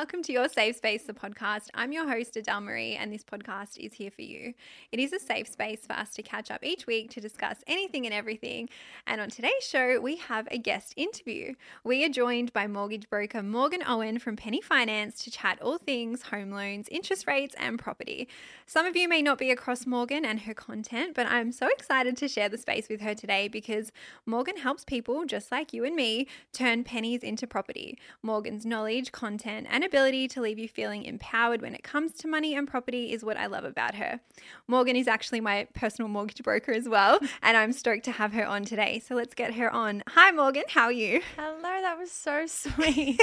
Welcome 0.00 0.22
to 0.22 0.32
Your 0.32 0.48
Safe 0.48 0.76
Space, 0.76 1.02
the 1.02 1.12
podcast. 1.12 1.66
I'm 1.74 1.92
your 1.92 2.08
host, 2.08 2.34
Adele 2.34 2.62
Marie, 2.62 2.94
and 2.94 3.12
this 3.12 3.22
podcast 3.22 3.76
is 3.76 3.92
here 3.92 4.10
for 4.10 4.22
you. 4.22 4.54
It 4.92 4.98
is 4.98 5.12
a 5.12 5.18
safe 5.18 5.46
space 5.46 5.84
for 5.86 5.92
us 5.92 6.14
to 6.14 6.22
catch 6.22 6.50
up 6.50 6.64
each 6.64 6.86
week 6.86 7.10
to 7.10 7.20
discuss 7.20 7.58
anything 7.66 8.06
and 8.06 8.14
everything. 8.14 8.70
And 9.06 9.20
on 9.20 9.28
today's 9.28 9.62
show, 9.62 10.00
we 10.00 10.16
have 10.16 10.48
a 10.50 10.56
guest 10.56 10.94
interview. 10.96 11.52
We 11.84 12.02
are 12.06 12.08
joined 12.08 12.54
by 12.54 12.66
mortgage 12.66 13.10
broker 13.10 13.42
Morgan 13.42 13.82
Owen 13.86 14.18
from 14.18 14.36
Penny 14.36 14.62
Finance 14.62 15.22
to 15.24 15.30
chat 15.30 15.60
all 15.60 15.76
things 15.76 16.22
home 16.22 16.50
loans, 16.50 16.88
interest 16.90 17.26
rates, 17.26 17.54
and 17.58 17.78
property. 17.78 18.26
Some 18.64 18.86
of 18.86 18.96
you 18.96 19.06
may 19.06 19.20
not 19.20 19.36
be 19.36 19.50
across 19.50 19.84
Morgan 19.84 20.24
and 20.24 20.40
her 20.40 20.54
content, 20.54 21.14
but 21.14 21.26
I'm 21.26 21.52
so 21.52 21.68
excited 21.68 22.16
to 22.16 22.28
share 22.28 22.48
the 22.48 22.56
space 22.56 22.88
with 22.88 23.02
her 23.02 23.14
today 23.14 23.48
because 23.48 23.92
Morgan 24.24 24.56
helps 24.56 24.82
people 24.82 25.26
just 25.26 25.52
like 25.52 25.74
you 25.74 25.84
and 25.84 25.94
me 25.94 26.26
turn 26.54 26.84
pennies 26.84 27.22
into 27.22 27.46
property. 27.46 27.98
Morgan's 28.22 28.64
knowledge, 28.64 29.12
content, 29.12 29.66
and 29.68 29.89
ability 29.90 30.28
to 30.28 30.40
leave 30.40 30.56
you 30.56 30.68
feeling 30.68 31.04
empowered 31.04 31.60
when 31.60 31.74
it 31.74 31.82
comes 31.82 32.12
to 32.12 32.28
money 32.28 32.54
and 32.54 32.68
property 32.68 33.12
is 33.12 33.24
what 33.24 33.36
I 33.36 33.46
love 33.46 33.64
about 33.64 33.96
her. 33.96 34.20
Morgan 34.68 34.94
is 34.94 35.08
actually 35.08 35.40
my 35.40 35.66
personal 35.74 36.08
mortgage 36.08 36.44
broker 36.44 36.70
as 36.70 36.88
well, 36.88 37.18
and 37.42 37.56
I'm 37.56 37.72
stoked 37.72 38.04
to 38.04 38.12
have 38.12 38.32
her 38.32 38.46
on 38.46 38.64
today. 38.64 39.00
So 39.00 39.16
let's 39.16 39.34
get 39.34 39.54
her 39.54 39.68
on. 39.68 40.04
Hi, 40.10 40.30
Morgan. 40.30 40.62
How 40.68 40.84
are 40.84 40.92
you? 40.92 41.22
Hello, 41.36 41.60
that 41.60 41.98
was 41.98 42.12
so 42.12 42.46
sweet. 42.46 43.20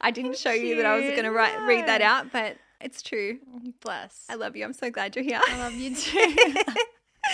I 0.00 0.10
didn't 0.10 0.36
show 0.36 0.50
you 0.50 0.74
that 0.76 0.86
I 0.86 0.96
was 0.96 1.04
going 1.10 1.22
to 1.22 1.30
write 1.30 1.56
read 1.68 1.86
that 1.86 2.02
out, 2.02 2.32
but 2.32 2.56
it's 2.80 3.00
true. 3.00 3.38
Bless. 3.80 4.26
I 4.28 4.34
love 4.34 4.56
you. 4.56 4.64
I'm 4.64 4.72
so 4.72 4.90
glad 4.90 5.14
you're 5.14 5.24
here. 5.24 5.40
I 5.46 5.58
love 5.58 5.74
you 5.74 5.94
too. 5.94 6.34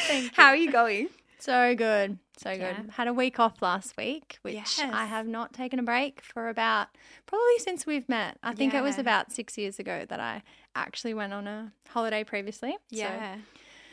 Thank 0.07 0.25
you. 0.25 0.31
How 0.35 0.49
are 0.49 0.57
you 0.57 0.71
going? 0.71 1.09
So 1.39 1.75
good. 1.75 2.19
So 2.43 2.57
good. 2.57 2.91
Had 2.93 3.09
a 3.09 3.13
week 3.13 3.39
off 3.39 3.63
last 3.63 3.97
week, 3.97 4.39
which 4.43 4.55
Yes. 4.55 4.81
I 4.81 5.07
have 5.07 5.27
not 5.27 5.53
taken 5.53 5.79
a 5.79 5.83
break 5.83 6.21
for 6.23 6.49
about 6.49 6.89
probably 7.27 7.59
since 7.59 7.87
we've 7.87 8.09
met. 8.09 8.39
I 8.43 8.53
think 8.55 8.75
it 8.75 8.83
was 8.83 8.99
about 8.99 9.31
six 9.33 9.57
years 9.57 9.79
ago 9.79 10.05
that 10.09 10.21
I 10.21 10.43
actually 10.75 11.15
went 11.15 11.33
on 11.33 11.47
a 11.47 11.73
holiday 11.89 12.25
previously. 12.25 12.77
Yeah. 12.91 13.37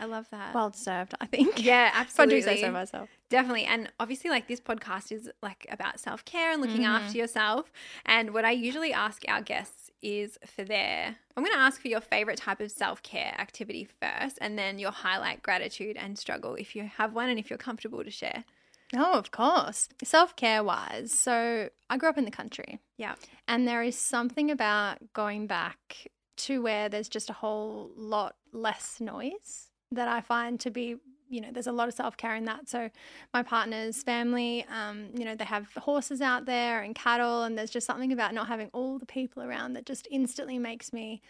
I 0.01 0.05
love 0.05 0.27
that. 0.31 0.55
Well 0.55 0.69
deserved, 0.69 1.13
I 1.19 1.25
think. 1.25 1.61
yeah, 1.63 1.89
If 1.89 1.95
I 1.95 1.99
absolutely. 1.99 2.35
do 2.39 2.41
say 2.43 2.61
so 2.61 2.71
myself. 2.71 3.09
Definitely. 3.29 3.65
And 3.65 3.91
obviously, 3.99 4.29
like 4.29 4.47
this 4.47 4.61
podcast 4.61 5.11
is 5.11 5.29
like 5.43 5.67
about 5.69 5.99
self 5.99 6.23
care 6.23 6.53
and 6.53 6.61
looking 6.61 6.83
Mm-hmm. 6.83 7.03
after 7.05 7.17
yourself. 7.17 7.69
And 8.05 8.33
what 8.33 8.45
I 8.45 8.51
usually 8.51 8.93
ask 8.93 9.23
our 9.27 9.41
guests 9.41 9.88
is 10.01 10.37
for 10.45 10.63
there. 10.63 11.15
I'm 11.35 11.43
going 11.43 11.55
to 11.55 11.61
ask 11.61 11.81
for 11.81 11.87
your 11.87 12.01
favorite 12.01 12.37
type 12.37 12.59
of 12.59 12.71
self 12.71 13.03
care 13.03 13.35
activity 13.37 13.87
first, 14.01 14.37
and 14.41 14.57
then 14.57 14.79
your 14.79 14.91
highlight 14.91 15.43
gratitude 15.43 15.97
and 15.97 16.17
struggle 16.17 16.55
if 16.55 16.75
you 16.75 16.89
have 16.97 17.13
one 17.13 17.29
and 17.29 17.39
if 17.39 17.49
you're 17.49 17.57
comfortable 17.57 18.03
to 18.03 18.11
share. 18.11 18.43
Oh, 18.95 19.13
of 19.13 19.31
course. 19.31 19.89
Self 20.03 20.35
care 20.35 20.63
wise. 20.63 21.11
So 21.11 21.69
I 21.89 21.97
grew 21.97 22.09
up 22.09 22.17
in 22.17 22.25
the 22.25 22.31
country. 22.31 22.79
Yeah. 22.97 23.15
And 23.47 23.67
there 23.67 23.83
is 23.83 23.97
something 23.97 24.49
about 24.49 24.97
going 25.13 25.47
back 25.47 26.07
to 26.37 26.61
where 26.61 26.89
there's 26.89 27.09
just 27.09 27.29
a 27.29 27.33
whole 27.33 27.91
lot 27.95 28.35
less 28.51 28.99
noise 28.99 29.69
that 29.91 30.07
I 30.07 30.21
find 30.21 30.59
to 30.61 30.71
be, 30.71 30.95
you 31.29 31.41
know, 31.41 31.49
there's 31.51 31.67
a 31.67 31.71
lot 31.71 31.87
of 31.87 31.93
self 31.93 32.17
care 32.17 32.35
in 32.35 32.45
that. 32.45 32.67
So 32.67 32.89
my 33.33 33.43
partner's 33.43 34.01
family, 34.03 34.65
um, 34.73 35.09
you 35.15 35.23
know, 35.25 35.35
they 35.35 35.45
have 35.45 35.67
horses 35.75 36.21
out 36.21 36.45
there 36.45 36.81
and 36.81 36.95
cattle, 36.95 37.43
and 37.43 37.57
there's 37.57 37.69
just 37.69 37.85
something 37.87 38.11
about 38.11 38.33
not 38.33 38.47
having 38.47 38.69
all 38.73 38.99
the 38.99 39.05
people 39.05 39.43
around 39.43 39.73
that 39.73 39.85
just 39.85 40.07
instantly 40.11 40.57
makes 40.57 40.91
me 40.91 41.21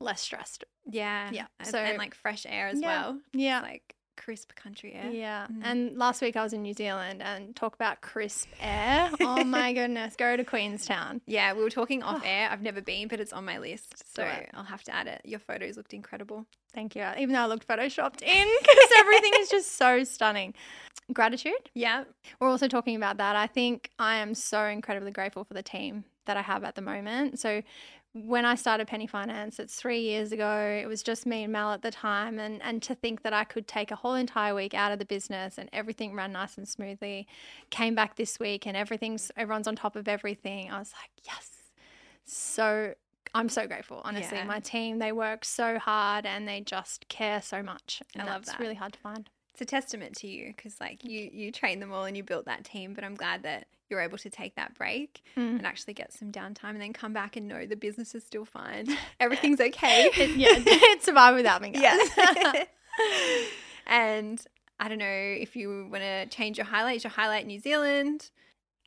less 0.00 0.20
stressed. 0.22 0.64
Yeah. 0.86 1.30
Yeah. 1.32 1.46
And, 1.58 1.68
So- 1.68 1.78
and 1.78 1.98
like 1.98 2.14
fresh 2.14 2.46
air 2.48 2.68
as 2.68 2.80
Yeah. 2.80 2.86
well. 2.86 3.20
Yeah. 3.32 3.60
Like 3.60 3.94
crisp 4.20 4.54
country 4.54 4.92
air. 4.92 5.10
Yeah. 5.10 5.46
Mhm. 5.50 5.60
And 5.64 5.96
last 5.96 6.20
week 6.20 6.36
I 6.36 6.42
was 6.42 6.52
in 6.52 6.62
New 6.62 6.74
Zealand 6.74 7.22
and 7.22 7.56
talk 7.56 7.74
about 7.74 8.00
crisp 8.02 8.48
air. 8.60 9.10
Oh 9.20 9.42
my 9.44 9.72
goodness. 9.72 10.14
Go 10.16 10.36
to 10.36 10.44
Queenstown. 10.44 11.20
Yeah, 11.26 11.54
we 11.54 11.62
were 11.62 11.70
talking 11.70 12.02
off 12.02 12.22
air. 12.24 12.48
I've 12.50 12.62
never 12.62 12.80
been, 12.82 13.08
but 13.08 13.18
it's 13.20 13.32
on 13.32 13.44
my 13.44 13.58
list. 13.58 14.14
So 14.14 14.28
I'll 14.54 14.64
have 14.64 14.82
to 14.84 14.94
add 14.94 15.06
it. 15.06 15.22
Your 15.24 15.40
photos 15.40 15.76
looked 15.76 15.94
incredible. 15.94 16.46
Thank 16.74 16.94
you. 16.94 17.04
Even 17.18 17.32
though 17.34 17.40
I 17.40 17.46
looked 17.46 17.66
photoshopped 17.66 18.22
in 18.22 18.48
because 18.60 18.88
everything 18.98 19.32
is 19.40 19.48
just 19.48 19.72
so 19.76 20.04
stunning. 20.04 20.54
Gratitude. 21.12 21.70
Yeah. 21.74 22.04
We're 22.38 22.48
also 22.48 22.68
talking 22.68 22.94
about 22.96 23.16
that. 23.16 23.34
I 23.36 23.46
think 23.46 23.90
I 23.98 24.16
am 24.16 24.34
so 24.34 24.64
incredibly 24.66 25.10
grateful 25.10 25.44
for 25.44 25.54
the 25.54 25.62
team 25.62 26.04
that 26.26 26.36
I 26.36 26.42
have 26.42 26.62
at 26.62 26.74
the 26.76 26.82
moment. 26.82 27.40
So 27.40 27.62
when 28.12 28.44
I 28.44 28.56
started 28.56 28.88
Penny 28.88 29.06
Finance, 29.06 29.58
it's 29.60 29.76
three 29.76 30.00
years 30.00 30.32
ago. 30.32 30.80
It 30.82 30.86
was 30.86 31.02
just 31.02 31.26
me 31.26 31.44
and 31.44 31.52
Mel 31.52 31.72
at 31.72 31.82
the 31.82 31.90
time, 31.90 32.38
and 32.38 32.60
and 32.62 32.82
to 32.82 32.94
think 32.94 33.22
that 33.22 33.32
I 33.32 33.44
could 33.44 33.68
take 33.68 33.90
a 33.90 33.96
whole 33.96 34.14
entire 34.14 34.54
week 34.54 34.74
out 34.74 34.90
of 34.92 34.98
the 34.98 35.04
business 35.04 35.58
and 35.58 35.68
everything 35.72 36.14
ran 36.14 36.32
nice 36.32 36.58
and 36.58 36.66
smoothly. 36.68 37.26
Came 37.70 37.94
back 37.94 38.16
this 38.16 38.38
week 38.40 38.66
and 38.66 38.76
everything's 38.76 39.30
everyone's 39.36 39.68
on 39.68 39.76
top 39.76 39.94
of 39.96 40.08
everything. 40.08 40.70
I 40.70 40.78
was 40.78 40.92
like, 41.00 41.10
yes. 41.24 41.62
So 42.24 42.94
I'm 43.34 43.48
so 43.48 43.66
grateful. 43.66 44.02
Honestly, 44.04 44.38
Yeah. 44.38 44.44
my 44.44 44.60
team 44.60 44.98
they 44.98 45.12
work 45.12 45.44
so 45.44 45.78
hard 45.78 46.26
and 46.26 46.48
they 46.48 46.60
just 46.62 47.08
care 47.08 47.40
so 47.40 47.62
much. 47.62 48.02
And 48.14 48.22
I 48.22 48.26
love 48.32 48.44
that's 48.44 48.56
that. 48.56 48.60
really 48.60 48.74
hard 48.74 48.92
to 48.94 48.98
find. 48.98 49.28
It's 49.52 49.60
a 49.60 49.64
testament 49.64 50.16
to 50.16 50.26
you 50.26 50.52
because 50.56 50.80
like 50.80 51.04
you 51.04 51.30
you 51.32 51.52
train 51.52 51.78
them 51.80 51.92
all 51.92 52.04
and 52.04 52.16
you 52.16 52.24
built 52.24 52.46
that 52.46 52.64
team. 52.64 52.92
But 52.94 53.04
I'm 53.04 53.14
glad 53.14 53.44
that 53.44 53.66
you're 53.90 54.00
able 54.00 54.18
to 54.18 54.30
take 54.30 54.54
that 54.56 54.74
break 54.74 55.22
Mm. 55.36 55.58
and 55.58 55.66
actually 55.66 55.94
get 55.94 56.12
some 56.12 56.30
downtime 56.32 56.70
and 56.70 56.80
then 56.80 56.92
come 56.92 57.12
back 57.12 57.36
and 57.36 57.48
know 57.48 57.66
the 57.66 57.76
business 57.76 58.14
is 58.14 58.24
still 58.24 58.44
fine. 58.44 58.86
Everything's 59.20 59.60
okay. 59.60 60.10
It- 60.16 60.30
yeah, 60.36 60.48
it 60.56 61.02
survived 61.02 61.36
without 61.36 61.60
me, 61.62 61.70
guys. 61.70 61.82
yeah. 62.16 62.64
and 63.86 64.42
I 64.78 64.88
don't 64.88 64.98
know 64.98 65.06
if 65.06 65.56
you 65.56 65.88
want 65.90 66.02
to 66.02 66.26
change 66.26 66.56
your 66.58 66.66
highlight. 66.66 66.96
Is 66.96 67.04
your 67.04 67.10
highlight 67.10 67.46
New 67.46 67.58
Zealand? 67.60 68.30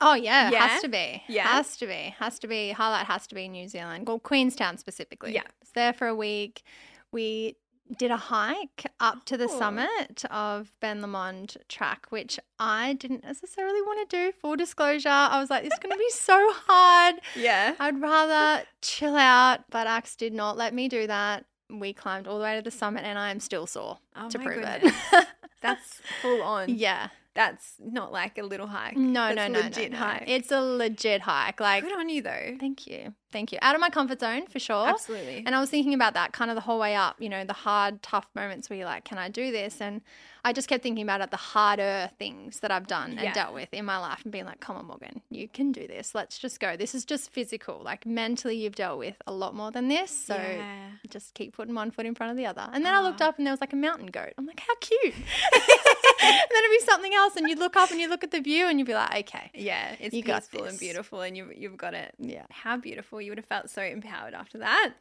Oh 0.01 0.15
yeah, 0.15 0.49
Yeah? 0.49 0.67
has 0.67 0.81
to 0.81 0.87
be. 0.87 1.23
Yeah? 1.27 1.47
has 1.47 1.77
to 1.77 1.87
be. 1.87 2.15
Has 2.19 2.39
to 2.39 2.47
be. 2.47 2.71
Highlight 2.71 3.05
has 3.05 3.27
to 3.27 3.35
be 3.35 3.47
New 3.47 3.67
Zealand. 3.67 4.07
Well, 4.07 4.19
Queenstown 4.19 4.77
specifically. 4.77 5.33
Yeah. 5.33 5.43
was 5.61 5.69
there 5.75 5.93
for 5.93 6.07
a 6.07 6.15
week. 6.15 6.63
We 7.11 7.57
did 7.97 8.11
a 8.11 8.17
hike 8.17 8.85
up 8.99 9.25
to 9.25 9.37
the 9.37 9.45
Oh. 9.45 9.59
summit 9.59 10.23
of 10.31 10.71
Ben 10.79 11.01
Lomond 11.01 11.57
track, 11.69 12.07
which 12.09 12.39
I 12.57 12.93
didn't 12.93 13.23
necessarily 13.23 13.81
want 13.81 14.09
to 14.09 14.15
do. 14.17 14.31
Full 14.31 14.55
disclosure, 14.55 15.09
I 15.09 15.39
was 15.39 15.49
like, 15.49 15.63
"This 15.63 15.73
is 15.73 15.79
going 15.79 15.91
to 15.91 15.97
be 15.97 16.09
so 16.09 16.51
hard. 16.67 17.15
Yeah. 17.35 17.75
I'd 17.79 18.01
rather 18.01 18.65
chill 18.81 19.15
out." 19.15 19.69
But 19.69 19.85
Axe 19.87 20.15
did 20.15 20.33
not 20.33 20.57
let 20.57 20.73
me 20.73 20.87
do 20.87 21.07
that. 21.07 21.45
We 21.69 21.93
climbed 21.93 22.27
all 22.27 22.37
the 22.37 22.43
way 22.43 22.55
to 22.55 22.61
the 22.61 22.71
summit, 22.71 23.03
and 23.03 23.17
I 23.19 23.31
am 23.31 23.39
still 23.39 23.65
sore 23.67 23.99
Oh 24.15 24.29
to 24.29 24.37
my 24.39 24.43
prove 24.45 24.61
goodness. 24.63 24.95
it. 25.13 25.27
That's 25.61 26.01
full 26.21 26.41
on. 26.41 26.69
yeah. 26.69 27.09
That's 27.35 27.75
not 27.79 28.11
like 28.11 28.37
a 28.37 28.43
little 28.43 28.67
hike. 28.67 28.95
No, 28.95 29.33
no, 29.33 29.47
no, 29.47 29.59
legit 29.61 29.91
no, 29.91 29.97
no. 29.99 30.05
hike. 30.05 30.23
It's 30.27 30.51
a 30.51 30.61
legit 30.61 31.21
hike. 31.21 31.59
Like, 31.59 31.83
Good 31.83 31.97
on 31.97 32.09
you 32.09 32.21
though. 32.21 32.57
thank 32.59 32.85
you, 32.85 33.13
thank 33.31 33.51
you. 33.51 33.57
Out 33.61 33.73
of 33.73 33.81
my 33.81 33.89
comfort 33.89 34.19
zone 34.19 34.45
for 34.47 34.59
sure. 34.59 34.87
Absolutely. 34.87 35.43
And 35.45 35.55
I 35.55 35.59
was 35.59 35.69
thinking 35.69 35.93
about 35.93 36.13
that 36.13 36.33
kind 36.33 36.51
of 36.51 36.55
the 36.55 36.61
whole 36.61 36.79
way 36.79 36.95
up. 36.95 37.15
You 37.19 37.29
know, 37.29 37.43
the 37.43 37.53
hard, 37.53 38.03
tough 38.03 38.27
moments 38.35 38.69
where 38.69 38.77
you're 38.77 38.85
like, 38.85 39.03
"Can 39.03 39.17
I 39.17 39.29
do 39.29 39.51
this?" 39.51 39.81
And 39.81 40.01
I 40.45 40.53
just 40.53 40.67
kept 40.67 40.83
thinking 40.83 41.03
about 41.03 41.21
it, 41.21 41.31
the 41.31 41.37
harder 41.37 42.11
things 42.19 42.59
that 42.59 42.69
I've 42.69 42.85
done 42.85 43.13
Yeah. 43.13 43.21
and 43.23 43.33
dealt 43.33 43.53
with 43.53 43.73
in 43.73 43.85
my 43.85 43.97
life, 43.97 44.21
and 44.23 44.31
being 44.31 44.45
like, 44.45 44.59
"Come 44.59 44.75
on, 44.75 44.85
Morgan, 44.85 45.21
you 45.31 45.47
can 45.47 45.71
do 45.71 45.87
this. 45.87 46.13
Let's 46.13 46.37
just 46.37 46.59
go. 46.59 46.77
This 46.77 46.93
is 46.93 47.03
just 47.05 47.31
physical. 47.31 47.81
Like 47.83 48.05
mentally, 48.05 48.57
you've 48.57 48.75
dealt 48.75 48.99
with 48.99 49.15
a 49.25 49.33
lot 49.33 49.55
more 49.55 49.71
than 49.71 49.87
this. 49.87 50.11
So." 50.11 50.35
yeah. 50.35 50.89
Just 51.09 51.33
keep 51.33 51.55
putting 51.55 51.75
one 51.75 51.91
foot 51.91 52.05
in 52.05 52.15
front 52.15 52.31
of 52.31 52.37
the 52.37 52.45
other. 52.45 52.69
And 52.71 52.85
then 52.85 52.93
I 52.93 52.97
ah. 52.97 53.01
looked 53.01 53.21
up 53.21 53.37
and 53.37 53.45
there 53.45 53.51
was 53.53 53.61
like 53.61 53.73
a 53.73 53.77
mountain 53.77 54.07
goat. 54.07 54.33
I'm 54.37 54.45
like, 54.45 54.59
how 54.59 54.75
cute. 54.79 55.13
and 56.29 56.49
then 56.51 56.63
it'd 56.63 56.79
be 56.79 56.85
something 56.85 57.13
else. 57.13 57.35
And 57.35 57.47
you'd 57.49 57.59
look 57.59 57.75
up 57.75 57.91
and 57.91 57.99
you 57.99 58.07
look 58.09 58.23
at 58.23 58.31
the 58.31 58.39
view 58.41 58.67
and 58.67 58.79
you'd 58.79 58.85
be 58.87 58.93
like, 58.93 59.15
okay. 59.29 59.51
Yeah, 59.53 59.95
it's 59.99 60.15
You 60.15 60.23
peaceful 60.23 60.63
and 60.65 60.79
beautiful, 60.79 61.21
and 61.21 61.35
you've 61.37 61.53
you've 61.55 61.77
got 61.77 61.93
it. 61.93 62.13
Yeah. 62.19 62.45
How 62.49 62.77
beautiful! 62.77 63.21
You 63.21 63.31
would 63.31 63.37
have 63.39 63.45
felt 63.45 63.69
so 63.69 63.81
empowered 63.81 64.33
after 64.33 64.57
that. 64.59 64.93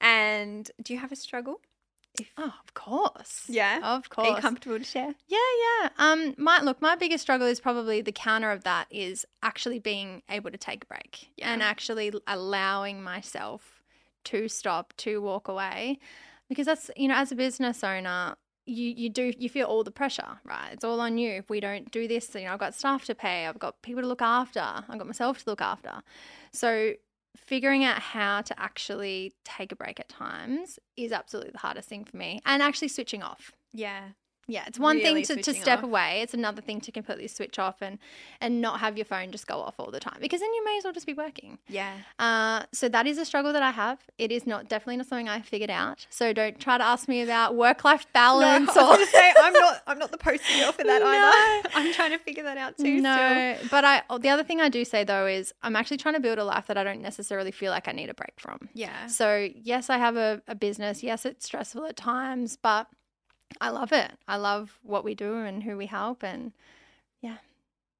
And 0.00 0.70
do 0.82 0.92
you 0.92 0.98
have 1.00 1.12
a 1.12 1.16
struggle? 1.16 1.60
If 2.20 2.30
Oh, 2.36 2.52
of 2.64 2.74
course. 2.74 3.44
yeah, 3.48 3.76
Of 3.78 4.06
are 4.06 4.08
course. 4.08 4.28
you 4.28 4.36
comfortable 4.36 4.78
to 4.78 4.84
share? 4.84 5.14
Yeah, 5.28 5.38
yeah. 5.82 5.88
Um, 5.98 6.34
my 6.36 6.60
look, 6.62 6.80
my 6.82 6.96
biggest 6.96 7.22
struggle 7.22 7.46
is 7.46 7.60
probably 7.60 8.00
the 8.00 8.12
counter 8.12 8.50
of 8.50 8.64
that 8.64 8.86
is 8.90 9.24
actually 9.42 9.78
being 9.78 10.22
able 10.28 10.50
to 10.50 10.56
take 10.58 10.84
a 10.84 10.86
break 10.86 11.28
Yeah. 11.36 11.52
and 11.52 11.62
actually 11.62 12.12
allowing 12.26 13.02
myself 13.02 13.82
to 14.24 14.48
stop, 14.48 14.92
to 14.98 15.20
walk 15.22 15.46
away, 15.48 15.98
because 16.48 16.66
that's 16.66 16.90
you 16.96 17.06
know, 17.08 17.14
as 17.14 17.30
a 17.30 17.36
business 17.36 17.84
owner, 17.84 18.34
you 18.68 18.92
you 18.96 19.08
do 19.08 19.32
you 19.38 19.48
feel 19.48 19.66
all 19.66 19.82
the 19.82 19.90
pressure, 19.90 20.38
right? 20.44 20.70
It's 20.72 20.84
all 20.84 21.00
on 21.00 21.18
you. 21.18 21.30
If 21.30 21.50
we 21.50 21.60
don't 21.60 21.90
do 21.90 22.06
this, 22.06 22.34
you 22.34 22.42
know, 22.42 22.52
I've 22.52 22.58
got 22.58 22.74
staff 22.74 23.04
to 23.06 23.14
pay, 23.14 23.46
I've 23.46 23.58
got 23.58 23.80
people 23.82 24.02
to 24.02 24.08
look 24.08 24.22
after, 24.22 24.60
I've 24.60 24.98
got 24.98 25.06
myself 25.06 25.42
to 25.44 25.50
look 25.50 25.60
after. 25.60 26.02
So 26.52 26.92
figuring 27.36 27.84
out 27.84 28.00
how 28.00 28.42
to 28.42 28.60
actually 28.60 29.32
take 29.44 29.72
a 29.72 29.76
break 29.76 30.00
at 30.00 30.08
times 30.08 30.78
is 30.96 31.12
absolutely 31.12 31.52
the 31.52 31.58
hardest 31.58 31.88
thing 31.88 32.04
for 32.04 32.16
me, 32.16 32.40
and 32.44 32.62
actually 32.62 32.88
switching 32.88 33.22
off. 33.22 33.52
Yeah, 33.72 34.08
Yeah, 34.50 34.64
it's 34.66 34.78
one 34.78 34.96
Really 34.96 35.24
thing 35.24 35.36
to, 35.36 35.42
to 35.42 35.54
step 35.60 35.80
off. 35.80 35.84
away. 35.84 36.20
It's 36.22 36.32
another 36.32 36.62
thing 36.62 36.80
to 36.80 36.90
completely 36.90 37.28
switch 37.28 37.58
off 37.58 37.82
and 37.82 37.98
and 38.40 38.60
not 38.62 38.80
have 38.80 38.96
your 38.96 39.04
phone 39.04 39.30
just 39.30 39.46
go 39.46 39.60
off 39.60 39.74
all 39.78 39.90
the 39.90 40.00
time 40.00 40.16
because 40.20 40.40
then 40.40 40.52
you 40.54 40.64
may 40.64 40.78
as 40.78 40.84
well 40.84 40.92
just 40.94 41.06
be 41.06 41.12
working. 41.14 41.58
Yeah. 41.68 41.92
Uh, 42.18 42.62
so 42.72 42.88
that 42.88 43.06
is 43.06 43.18
a 43.18 43.24
struggle 43.26 43.52
that 43.52 43.62
I 43.62 43.70
have. 43.72 43.98
It 44.16 44.32
is 44.32 44.46
not 44.46 44.68
definitely 44.68 44.96
not 44.96 45.06
something 45.06 45.28
I 45.28 45.40
figured 45.42 45.68
out. 45.70 46.06
So 46.10 46.32
don't 46.32 46.58
try 46.58 46.78
to 46.78 46.84
ask 46.84 47.08
me 47.08 47.20
about 47.20 47.56
work 47.56 47.84
life 47.84 48.06
balance 48.14 48.74
no, 48.74 48.90
or 48.92 49.04
say 49.04 49.32
I'm 49.38 49.52
not. 49.52 49.82
I'm 49.86 49.98
not 49.98 50.10
the 50.12 50.18
poster 50.18 50.58
girl 50.58 50.72
for 50.72 50.84
that 50.84 51.02
No. 51.02 51.08
either. 51.08 51.68
I'm 51.74 51.92
trying 51.92 52.12
to 52.12 52.18
figure 52.18 52.42
that 52.44 52.56
out 52.56 52.78
too. 52.78 53.00
no. 53.02 53.56
But 53.70 53.84
I 53.84 54.02
oh, 54.08 54.16
the 54.18 54.30
other 54.30 54.44
thing 54.44 54.60
I 54.62 54.70
do 54.70 54.84
say 54.84 55.04
though 55.04 55.26
is 55.26 55.52
I'm 55.62 55.76
actually 55.76 55.98
trying 55.98 56.14
to 56.14 56.20
build 56.20 56.38
a 56.38 56.44
life 56.44 56.66
that 56.68 56.78
I 56.78 56.84
don't 56.84 57.02
necessarily 57.02 57.50
feel 57.52 57.70
like 57.70 57.86
I 57.86 57.92
need 57.92 58.08
a 58.08 58.14
break 58.14 58.34
from. 58.38 58.68
Yeah. 58.72 59.08
So 59.08 59.48
yes, 59.54 59.90
I 59.90 59.98
have 59.98 60.16
a, 60.16 60.40
a 60.48 60.54
business. 60.54 61.02
Yes, 61.02 61.26
it's 61.26 61.44
stressful 61.44 61.84
at 61.84 61.96
times, 61.96 62.56
but 62.56 62.86
I 63.60 63.70
love 63.70 63.92
it. 63.92 64.12
I 64.26 64.36
love 64.36 64.78
what 64.82 65.04
we 65.04 65.14
do 65.14 65.36
and 65.36 65.62
who 65.62 65.76
we 65.76 65.86
help, 65.86 66.22
and 66.22 66.52
yeah, 67.20 67.38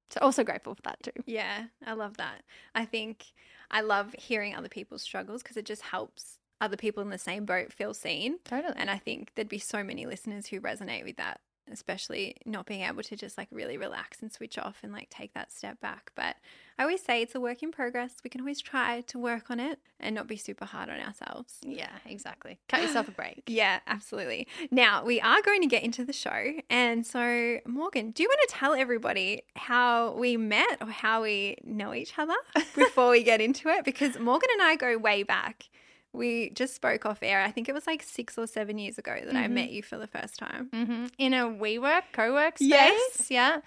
so 0.09 0.19
also 0.21 0.43
grateful 0.43 0.75
for 0.75 0.81
that 0.83 1.01
too. 1.03 1.23
Yeah, 1.25 1.65
I 1.85 1.93
love 1.93 2.17
that. 2.17 2.43
I 2.73 2.85
think 2.85 3.25
I 3.71 3.81
love 3.81 4.13
hearing 4.17 4.55
other 4.55 4.69
people's 4.69 5.01
struggles 5.01 5.43
because 5.43 5.57
it 5.57 5.65
just 5.65 5.83
helps 5.83 6.39
other 6.61 6.77
people 6.77 7.01
in 7.01 7.09
the 7.09 7.17
same 7.17 7.45
boat 7.45 7.71
feel 7.71 7.93
seen. 7.93 8.39
Totally. 8.43 8.73
And 8.75 8.89
I 8.89 8.97
think 8.97 9.31
there'd 9.35 9.47
be 9.47 9.59
so 9.59 9.83
many 9.83 10.05
listeners 10.05 10.47
who 10.47 10.59
resonate 10.59 11.05
with 11.05 11.17
that, 11.17 11.39
especially 11.71 12.35
not 12.45 12.65
being 12.65 12.81
able 12.81 13.03
to 13.03 13.15
just 13.15 13.37
like 13.37 13.47
really 13.51 13.77
relax 13.77 14.21
and 14.21 14.31
switch 14.31 14.57
off 14.57 14.79
and 14.83 14.91
like 14.91 15.09
take 15.09 15.33
that 15.33 15.51
step 15.51 15.79
back. 15.81 16.11
But 16.15 16.35
I 16.77 16.83
always 16.83 17.01
say 17.01 17.21
it's 17.21 17.35
a 17.35 17.39
work 17.39 17.61
in 17.61 17.71
progress. 17.71 18.15
We 18.23 18.29
can 18.29 18.41
always 18.41 18.61
try 18.61 19.01
to 19.01 19.19
work 19.19 19.51
on 19.51 19.59
it 19.59 19.79
and 19.99 20.15
not 20.15 20.27
be 20.27 20.37
super 20.37 20.65
hard 20.65 20.89
on 20.89 20.99
ourselves. 20.99 21.57
yeah, 21.61 21.91
exactly. 22.05 22.57
Cut 22.69 22.81
yourself 22.81 23.07
a 23.07 23.11
break. 23.11 23.43
Yeah, 23.59 23.79
absolutely. 23.87 24.47
Now, 24.71 25.03
we 25.03 25.19
are 25.19 25.41
going 25.41 25.61
to 25.61 25.67
get 25.67 25.83
into 25.83 26.05
the 26.05 26.13
show. 26.13 26.53
And 26.69 27.05
so, 27.05 27.57
Morgan, 27.65 28.11
do 28.11 28.23
you 28.23 28.29
want 28.29 28.39
to 28.47 28.55
tell 28.55 28.73
everybody 28.73 29.41
how 29.55 30.13
we 30.13 30.37
met 30.37 30.77
or 30.79 30.87
how 30.87 31.23
we 31.23 31.57
know 31.65 31.93
each 31.93 32.17
other 32.17 32.35
before 32.75 33.09
we 33.09 33.23
get 33.23 33.41
into 33.41 33.67
it? 33.69 33.83
Because 33.83 34.17
Morgan 34.17 34.49
and 34.53 34.61
I 34.61 34.75
go 34.77 34.97
way 34.97 35.23
back. 35.23 35.65
We 36.13 36.49
just 36.51 36.73
spoke 36.75 37.05
off 37.05 37.19
air. 37.21 37.41
I 37.41 37.51
think 37.51 37.69
it 37.69 37.73
was 37.73 37.85
like 37.85 38.01
six 38.03 38.37
or 38.37 38.47
seven 38.47 38.77
years 38.79 38.97
ago 38.97 39.15
that 39.23 39.35
I 39.35 39.43
Mhm. 39.47 39.51
met 39.51 39.69
you 39.71 39.83
for 39.83 39.97
the 39.97 40.07
first 40.07 40.37
time. 40.39 40.69
hmm 40.73 41.05
In 41.17 41.33
a 41.33 41.45
WeWork 41.45 42.03
co-work 42.11 42.57
space. 42.57 42.67
Yes. 42.67 43.27
Yeah. 43.29 43.61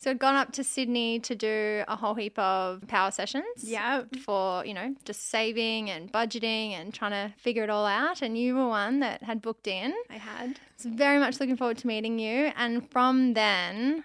So 0.00 0.12
I'd 0.12 0.20
gone 0.20 0.36
up 0.36 0.52
to 0.52 0.62
Sydney 0.62 1.18
to 1.18 1.34
do 1.34 1.82
a 1.88 1.96
whole 1.96 2.14
heap 2.14 2.38
of 2.38 2.86
power 2.86 3.10
sessions. 3.10 3.64
Yeah. 3.64 4.04
For, 4.24 4.64
you 4.64 4.72
know, 4.72 4.94
just 5.04 5.28
saving 5.28 5.90
and 5.90 6.12
budgeting 6.12 6.70
and 6.70 6.94
trying 6.94 7.10
to 7.10 7.34
figure 7.36 7.64
it 7.64 7.70
all 7.70 7.84
out. 7.84 8.22
And 8.22 8.38
you 8.38 8.54
were 8.54 8.68
one 8.68 9.00
that 9.00 9.24
had 9.24 9.42
booked 9.42 9.66
in. 9.66 9.92
I 10.08 10.18
had. 10.18 10.60
So 10.76 10.88
very 10.90 11.18
much 11.18 11.40
looking 11.40 11.56
forward 11.56 11.78
to 11.78 11.88
meeting 11.88 12.20
you. 12.20 12.52
And 12.54 12.88
from 12.92 13.34
then, 13.34 14.04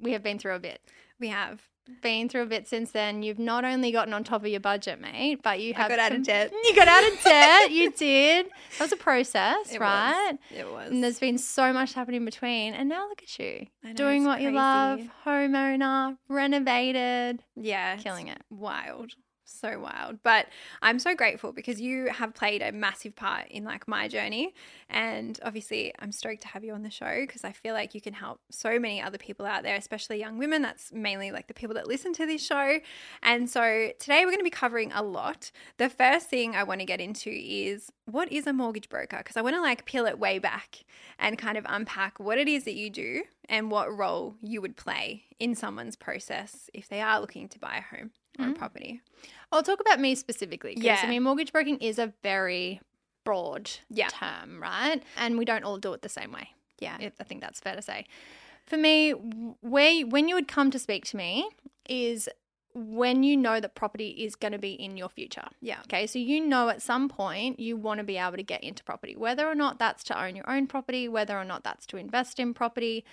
we 0.00 0.12
have 0.12 0.22
been 0.22 0.38
through 0.38 0.54
a 0.54 0.58
bit. 0.60 0.80
We 1.20 1.28
have. 1.28 1.60
Been 2.02 2.28
through 2.30 2.42
a 2.42 2.46
bit 2.46 2.66
since 2.66 2.92
then. 2.92 3.22
You've 3.22 3.38
not 3.38 3.64
only 3.64 3.92
gotten 3.92 4.14
on 4.14 4.24
top 4.24 4.42
of 4.42 4.48
your 4.48 4.60
budget, 4.60 5.00
mate, 5.00 5.40
but 5.42 5.60
you 5.60 5.74
have 5.74 5.90
I 5.90 5.96
got 5.96 5.98
out 5.98 6.12
of 6.12 6.22
debt. 6.24 6.50
You 6.64 6.74
got 6.74 6.88
out 6.88 7.12
of 7.12 7.22
debt. 7.22 7.70
You 7.72 7.90
did. 7.96 8.46
That 8.78 8.84
was 8.84 8.92
a 8.92 8.96
process, 8.96 9.72
It 9.72 9.80
right? 9.80 10.32
Was. 10.50 10.58
It 10.58 10.72
was. 10.72 10.90
And 10.90 11.04
there's 11.04 11.18
been 11.20 11.36
so 11.38 11.72
much 11.74 11.92
happening 11.92 12.22
in 12.22 12.24
between. 12.24 12.72
And 12.74 12.88
now 12.88 13.06
look 13.08 13.22
at 13.22 13.38
you 13.38 13.66
know, 13.82 13.92
doing 13.92 14.24
what 14.24 14.40
you 14.40 14.50
love, 14.50 15.00
homeowner, 15.26 16.16
renovated, 16.28 17.42
Yeah. 17.56 17.96
killing 17.96 18.28
it. 18.28 18.40
wild 18.50 19.12
so 19.44 19.78
wild. 19.78 20.22
But 20.22 20.46
i'm 20.82 20.98
so 20.98 21.14
grateful 21.14 21.52
because 21.52 21.80
you 21.80 22.08
have 22.08 22.34
played 22.34 22.62
a 22.62 22.72
massive 22.72 23.14
part 23.14 23.48
in 23.48 23.64
like 23.64 23.86
my 23.86 24.08
journey. 24.08 24.54
And 24.88 25.38
obviously 25.42 25.92
i'm 25.98 26.12
stoked 26.12 26.42
to 26.42 26.48
have 26.48 26.64
you 26.64 26.72
on 26.72 26.82
the 26.82 26.90
show 26.90 27.20
because 27.20 27.44
i 27.44 27.52
feel 27.52 27.74
like 27.74 27.94
you 27.94 28.00
can 28.00 28.14
help 28.14 28.40
so 28.50 28.78
many 28.78 29.00
other 29.02 29.18
people 29.18 29.46
out 29.46 29.62
there 29.62 29.76
especially 29.76 30.18
young 30.18 30.38
women. 30.38 30.62
That's 30.62 30.92
mainly 30.92 31.30
like 31.30 31.48
the 31.48 31.54
people 31.54 31.74
that 31.74 31.86
listen 31.86 32.12
to 32.14 32.26
this 32.26 32.44
show. 32.44 32.78
And 33.22 33.48
so 33.48 33.90
today 33.98 34.20
we're 34.24 34.30
going 34.30 34.38
to 34.38 34.44
be 34.44 34.50
covering 34.50 34.92
a 34.92 35.02
lot. 35.02 35.50
The 35.78 35.88
first 35.88 36.28
thing 36.28 36.54
i 36.54 36.62
want 36.62 36.80
to 36.80 36.86
get 36.86 37.00
into 37.00 37.30
is 37.30 37.90
what 38.06 38.30
is 38.32 38.46
a 38.46 38.52
mortgage 38.52 38.88
broker? 38.88 39.18
Because 39.18 39.36
i 39.36 39.42
want 39.42 39.56
to 39.56 39.62
like 39.62 39.84
peel 39.84 40.06
it 40.06 40.18
way 40.18 40.38
back 40.38 40.84
and 41.18 41.38
kind 41.38 41.58
of 41.58 41.64
unpack 41.68 42.18
what 42.18 42.38
it 42.38 42.48
is 42.48 42.64
that 42.64 42.74
you 42.74 42.90
do 42.90 43.22
and 43.48 43.70
what 43.70 43.94
role 43.96 44.36
you 44.42 44.60
would 44.60 44.76
play 44.76 45.24
in 45.38 45.54
someone's 45.54 45.96
process 45.96 46.68
if 46.74 46.88
they 46.88 47.00
are 47.00 47.20
looking 47.20 47.48
to 47.48 47.58
buy 47.58 47.76
a 47.78 47.96
home 47.96 48.10
or 48.38 48.46
a 48.46 48.48
Mm. 48.50 48.58
property. 48.58 49.00
I'll 49.52 49.62
talk 49.62 49.80
about 49.80 50.00
me 50.00 50.14
specifically. 50.14 50.74
'cause, 50.74 50.84
Yeah. 50.84 51.00
I 51.02 51.08
mean, 51.08 51.22
mortgage 51.22 51.52
broking 51.52 51.78
is 51.78 51.98
a 51.98 52.12
very 52.22 52.80
broad 53.24 53.70
Yeah. 53.88 54.08
term, 54.08 54.60
right? 54.62 55.02
And 55.16 55.38
we 55.38 55.44
don't 55.44 55.64
all 55.64 55.78
do 55.78 55.92
it 55.92 56.02
the 56.02 56.08
same 56.08 56.32
way. 56.32 56.50
Yeah. 56.78 56.96
I 57.00 57.24
think 57.24 57.40
that's 57.40 57.60
fair 57.60 57.74
to 57.76 57.82
say. 57.82 58.06
For 58.66 58.76
me, 58.76 59.10
where 59.10 60.06
when 60.06 60.28
you 60.28 60.34
would 60.34 60.48
come 60.48 60.70
to 60.70 60.78
speak 60.78 61.04
to 61.06 61.16
me 61.16 61.48
is 61.88 62.28
when 62.74 63.22
you 63.22 63.36
know 63.36 63.60
that 63.60 63.74
property 63.74 64.08
is 64.08 64.34
going 64.34 64.52
to 64.52 64.58
be 64.58 64.72
in 64.72 64.96
your 64.96 65.08
future. 65.08 65.46
Yeah. 65.60 65.78
Okay, 65.84 66.06
so 66.06 66.18
you 66.18 66.40
know 66.40 66.68
at 66.68 66.82
some 66.82 67.08
point 67.08 67.60
you 67.60 67.76
want 67.76 67.98
to 67.98 68.04
be 68.04 68.16
able 68.16 68.36
to 68.36 68.42
get 68.42 68.62
into 68.64 68.82
property, 68.82 69.14
whether 69.16 69.46
or 69.46 69.54
not 69.54 69.78
that's 69.78 70.02
to 70.04 70.22
own 70.22 70.34
your 70.34 70.48
own 70.50 70.66
property, 70.66 71.08
whether 71.08 71.38
or 71.38 71.44
not 71.44 71.62
that's 71.62 71.86
to 71.86 71.96
invest 71.96 72.40
in 72.40 72.52
property. 72.52 73.04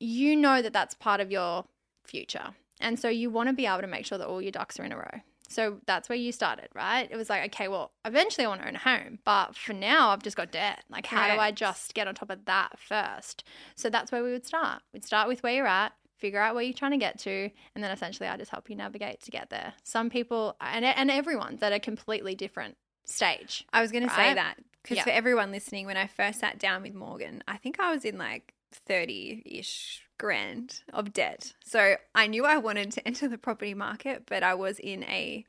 You 0.00 0.36
know 0.36 0.60
that 0.60 0.72
that's 0.72 0.94
part 0.94 1.20
of 1.20 1.30
your 1.30 1.64
future. 2.04 2.54
And 2.80 2.98
so 2.98 3.08
you 3.08 3.30
want 3.30 3.48
to 3.48 3.52
be 3.52 3.66
able 3.66 3.80
to 3.80 3.86
make 3.86 4.04
sure 4.04 4.18
that 4.18 4.26
all 4.26 4.42
your 4.42 4.52
ducks 4.52 4.78
are 4.78 4.84
in 4.84 4.92
a 4.92 4.96
row. 4.96 5.20
So 5.48 5.78
that's 5.86 6.08
where 6.08 6.18
you 6.18 6.32
started, 6.32 6.68
right? 6.74 7.08
It 7.10 7.16
was 7.16 7.30
like, 7.30 7.44
okay, 7.54 7.68
well, 7.68 7.92
eventually 8.04 8.44
I 8.44 8.48
want 8.48 8.62
to 8.62 8.68
own 8.68 8.76
a 8.76 8.80
home, 8.80 9.20
but 9.24 9.54
for 9.54 9.72
now 9.72 10.10
I've 10.10 10.22
just 10.22 10.36
got 10.36 10.50
debt. 10.50 10.82
Like, 10.90 11.06
how 11.06 11.32
do 11.32 11.40
I 11.40 11.52
just 11.52 11.94
get 11.94 12.08
on 12.08 12.16
top 12.16 12.30
of 12.30 12.44
that 12.46 12.78
first? 12.78 13.44
So 13.76 13.88
that's 13.88 14.10
where 14.10 14.24
we 14.24 14.32
would 14.32 14.44
start. 14.44 14.82
We'd 14.92 15.04
start 15.04 15.28
with 15.28 15.44
where 15.44 15.54
you're 15.54 15.66
at, 15.66 15.92
figure 16.18 16.40
out 16.40 16.54
where 16.54 16.64
you're 16.64 16.72
trying 16.74 16.92
to 16.92 16.96
get 16.98 17.18
to, 17.20 17.50
and 17.74 17.84
then 17.84 17.90
essentially 17.90 18.28
I 18.28 18.36
just 18.36 18.50
help 18.50 18.68
you 18.70 18.76
navigate 18.76 19.22
to 19.22 19.30
get 19.30 19.50
there. 19.50 19.74
Some 19.84 20.10
people, 20.10 20.56
and, 20.60 20.84
and 20.84 21.10
everyone's 21.10 21.62
at 21.62 21.72
a 21.72 21.80
completely 21.80 22.34
different 22.34 22.76
stage. 23.04 23.64
I 23.72 23.80
was 23.82 23.92
going 23.92 24.08
to 24.08 24.14
say 24.14 24.34
that 24.34 24.56
because 24.82 24.96
Yeah. 24.98 25.04
for 25.04 25.10
everyone 25.10 25.52
listening, 25.52 25.86
when 25.86 25.96
I 25.96 26.06
first 26.06 26.40
sat 26.40 26.58
down 26.58 26.82
with 26.82 26.94
Morgan, 26.94 27.42
I 27.46 27.56
think 27.56 27.78
I 27.80 27.92
was 27.92 28.04
in 28.04 28.18
like 28.18 28.54
30 28.72 29.42
ish 29.46 30.02
grand 30.18 30.82
of 30.92 31.12
debt. 31.12 31.52
So 31.64 31.96
I 32.14 32.26
knew 32.26 32.44
I 32.44 32.58
wanted 32.58 32.92
to 32.92 33.06
enter 33.06 33.28
the 33.28 33.38
property 33.38 33.74
market, 33.74 34.24
but 34.26 34.42
I 34.42 34.54
was 34.54 34.78
in 34.78 35.04
a, 35.04 35.44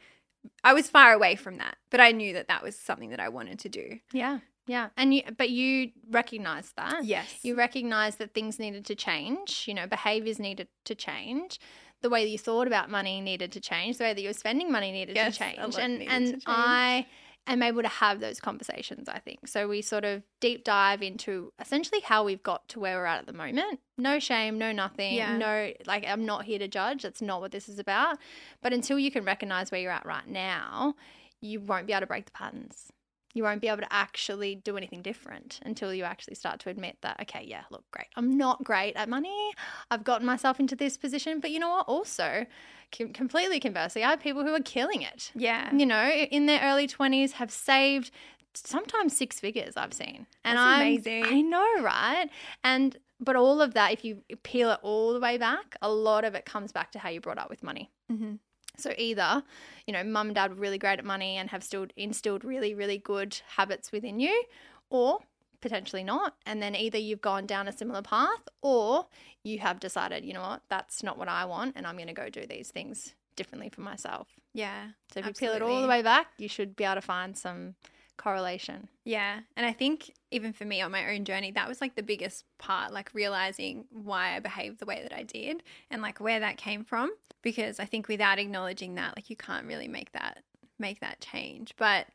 I 0.64 0.74
was 0.74 0.90
far 0.90 1.14
away 1.14 1.36
from 1.36 1.58
that, 1.58 1.78
but 1.90 2.00
I 2.00 2.12
knew 2.12 2.34
that 2.34 2.48
that 2.48 2.64
was 2.64 2.78
something 2.78 3.10
that 3.10 3.20
I 3.20 3.30
wanted 3.30 3.60
to 3.60 3.70
do. 3.70 4.00
Yeah. 4.12 4.40
Yeah. 4.68 4.90
And 4.98 5.14
you, 5.14 5.24
but 5.38 5.50
you 5.50 5.92
recognize 6.10 6.72
that. 6.76 7.06
Yes. 7.06 7.40
You 7.42 7.56
recognize 7.56 8.18
that 8.18 8.34
things 8.34 8.60
needed 8.60 8.86
to 8.86 8.96
change, 8.96 9.66
you 9.68 9.74
know, 9.74 9.88
behaviors 9.88 10.40
needed 10.40 10.68
to 10.86 10.96
change. 10.96 11.60
The 12.02 12.10
way 12.10 12.24
that 12.24 12.30
you 12.30 12.38
thought 12.38 12.68
about 12.68 12.92
money 12.92 13.22
needed 13.22 13.52
to 13.54 13.60
change. 13.60 13.98
The 13.98 14.04
way 14.04 14.14
that 14.14 14.22
you 14.22 14.30
were 14.30 14.34
spending 14.34 14.72
money 14.72 14.92
needed 14.92 15.16
Yes, 15.16 15.38
to 15.38 15.44
change. 15.44 15.78
And 15.78 16.04
and 16.04 16.28
change. 16.28 16.44
I 16.46 17.08
am 17.48 17.64
able 17.64 17.82
to 17.82 17.88
have 17.88 18.20
those 18.20 18.40
conversations, 18.40 19.08
I 19.10 19.20
think. 19.20 19.48
So 19.48 19.68
we 19.68 19.82
sort 19.82 20.04
of 20.04 20.22
deep 20.40 20.64
dive 20.64 21.02
into 21.02 21.54
essentially 21.60 22.02
how 22.02 22.24
we've 22.24 22.44
got 22.44 22.68
to 22.70 22.80
where 22.80 22.98
we're 22.98 23.06
at 23.06 23.20
at 23.20 23.26
the 23.26 23.34
moment. 23.34 23.80
No 23.98 24.20
shame, 24.20 24.60
no 24.60 24.72
nothing. 24.72 25.16
Yeah. 25.16 25.38
No, 25.38 25.72
like 25.88 26.06
I'm 26.06 26.26
not 26.26 26.44
here 26.44 26.60
to 26.60 26.68
judge. 26.68 27.04
That's 27.04 27.22
not 27.22 27.42
what 27.42 27.52
this 27.52 27.68
is 27.68 27.80
about. 27.80 28.18
But 28.62 28.74
until 28.74 29.00
you 29.00 29.10
can 29.10 29.24
recognize 29.24 29.72
where 29.72 29.82
you're 29.82 29.92
at 29.92 30.06
right 30.06 30.28
now, 30.28 30.94
you 31.42 31.62
won't 31.62 31.88
be 31.88 31.94
able 31.94 32.02
to 32.02 32.08
break 32.08 32.26
the 32.26 32.32
patterns 32.32 32.92
you 33.38 33.44
won't 33.44 33.62
be 33.62 33.68
able 33.68 33.78
to 33.78 33.94
actually 33.94 34.56
do 34.56 34.76
anything 34.76 35.02
different 35.02 35.60
until 35.64 35.94
you 35.94 36.04
actually 36.04 36.36
start 36.36 36.60
to 36.62 36.70
admit 36.70 36.98
that, 37.02 37.20
okay, 37.22 37.44
yeah, 37.46 37.64
look, 37.70 37.86
great. 37.92 38.08
I'm 38.16 38.38
not 38.38 38.64
great 38.64 38.96
at 38.96 39.08
money. 39.08 39.52
I've 39.92 40.04
gotten 40.04 40.26
myself 40.26 40.60
into 40.60 40.76
this 40.76 40.98
position. 40.98 41.40
But 41.40 41.52
you 41.52 41.60
know 41.60 41.70
what? 41.70 41.88
Also, 41.88 42.46
com- 42.98 43.14
completely 43.14 43.60
conversely, 43.60 44.04
I 44.04 44.10
have 44.10 44.20
people 44.20 44.44
who 44.44 44.54
are 44.54 44.60
killing 44.60 45.04
it. 45.04 45.32
yeah. 45.36 45.74
You 45.74 45.86
know, 45.86 46.10
in 46.10 46.48
their 46.48 46.62
early 46.62 46.88
20s, 46.88 47.34
have 47.34 47.52
saved 47.52 48.12
sometimes 48.54 49.16
six 49.16 49.40
figures, 49.40 49.78
I've 49.78 49.94
seen. 49.94 50.26
And 50.44 50.58
That's 50.58 50.68
I'm, 50.68 50.82
amazing. 50.82 51.26
I 51.26 51.42
know, 51.42 51.82
right? 51.82 52.30
And, 52.64 52.98
but 53.20 53.36
all 53.36 53.62
of 53.62 53.76
that, 53.76 53.92
if 53.94 54.04
you 54.04 54.24
peel 54.44 54.72
it 54.72 54.80
all 54.82 55.14
the 55.14 55.20
way 55.20 55.38
back, 55.38 55.76
a 55.82 55.92
lot 55.92 56.26
of 56.26 56.34
it 56.34 56.46
comes 56.46 56.72
back 56.72 56.92
to 56.94 57.00
how 57.00 57.10
you 57.10 57.22
brought 57.22 57.38
up 57.38 57.50
with 57.50 57.64
money. 57.64 57.92
Mm 58.12 58.18
hmm 58.18 58.34
So 58.78 58.94
either, 58.98 59.44
you 59.86 59.94
know, 59.94 60.04
mum 60.04 60.28
and 60.28 60.36
dad 60.36 60.52
were 60.52 60.62
really 60.62 60.78
great 60.78 61.00
at 61.00 61.06
money 61.06 61.38
and 61.38 61.50
have 61.50 61.64
still 61.64 61.88
instilled 61.96 62.44
really, 62.44 62.74
really 62.74 62.98
good 62.98 63.40
habits 63.56 63.92
within 63.92 64.20
you, 64.20 64.44
or 64.90 65.20
potentially 65.62 66.04
not. 66.04 66.36
And 66.46 66.62
then 66.62 66.76
either 66.76 66.98
you've 66.98 67.22
gone 67.22 67.46
down 67.46 67.68
a 67.68 67.76
similar 67.76 68.02
path 68.02 68.48
or 68.62 69.08
you 69.44 69.60
have 69.60 69.80
decided, 69.80 70.24
you 70.24 70.34
know 70.34 70.42
what, 70.42 70.62
that's 70.70 71.02
not 71.04 71.18
what 71.18 71.28
I 71.28 71.46
want 71.46 71.74
and 71.76 71.88
I'm 71.88 71.96
going 71.96 72.08
to 72.08 72.14
go 72.14 72.30
do 72.30 72.46
these 72.46 72.70
things 72.70 73.16
differently 73.36 73.70
for 73.70 73.82
myself. 73.82 74.28
Yeah. 74.54 74.90
So 75.12 75.20
if 75.22 75.26
you 75.26 75.34
peel 75.34 75.54
it 75.54 75.62
all 75.62 75.82
the 75.82 75.88
way 75.88 76.02
back, 76.02 76.28
you 76.38 76.48
should 76.48 76.76
be 76.76 76.84
able 76.84 76.96
to 76.96 77.02
find 77.02 77.38
some 77.38 77.76
correlation. 78.18 78.90
Yeah. 79.06 79.40
And 79.56 79.66
I 79.66 79.74
think 79.74 80.14
even 80.32 80.54
for 80.54 80.66
me 80.66 80.82
on 80.82 80.92
my 80.92 81.14
own 81.14 81.26
journey, 81.26 81.52
that 81.52 81.68
was 81.68 81.80
like 81.82 81.96
the 81.96 82.04
biggest 82.04 82.46
part, 82.58 82.92
like 82.92 83.10
realizing 83.14 83.86
why 83.92 84.36
I 84.36 84.40
behaved 84.40 84.80
the 84.80 84.86
way 84.86 85.00
that 85.04 85.14
I 85.14 85.24
did 85.24 85.64
and 85.90 86.02
like 86.02 86.20
where 86.20 86.40
that 86.40 86.58
came 86.58 86.84
from. 86.84 87.12
Because 87.42 87.80
I 87.80 87.86
think 87.86 88.08
without 88.08 88.40
acknowledging 88.40 88.96
that, 88.96 89.16
like 89.16 89.30
you 89.30 89.36
can't 89.36 89.68
really 89.68 89.88
make 89.88 90.12
that 90.14 90.44
make 90.80 91.00
that 91.00 91.22
change. 91.22 91.74
But 91.78 92.08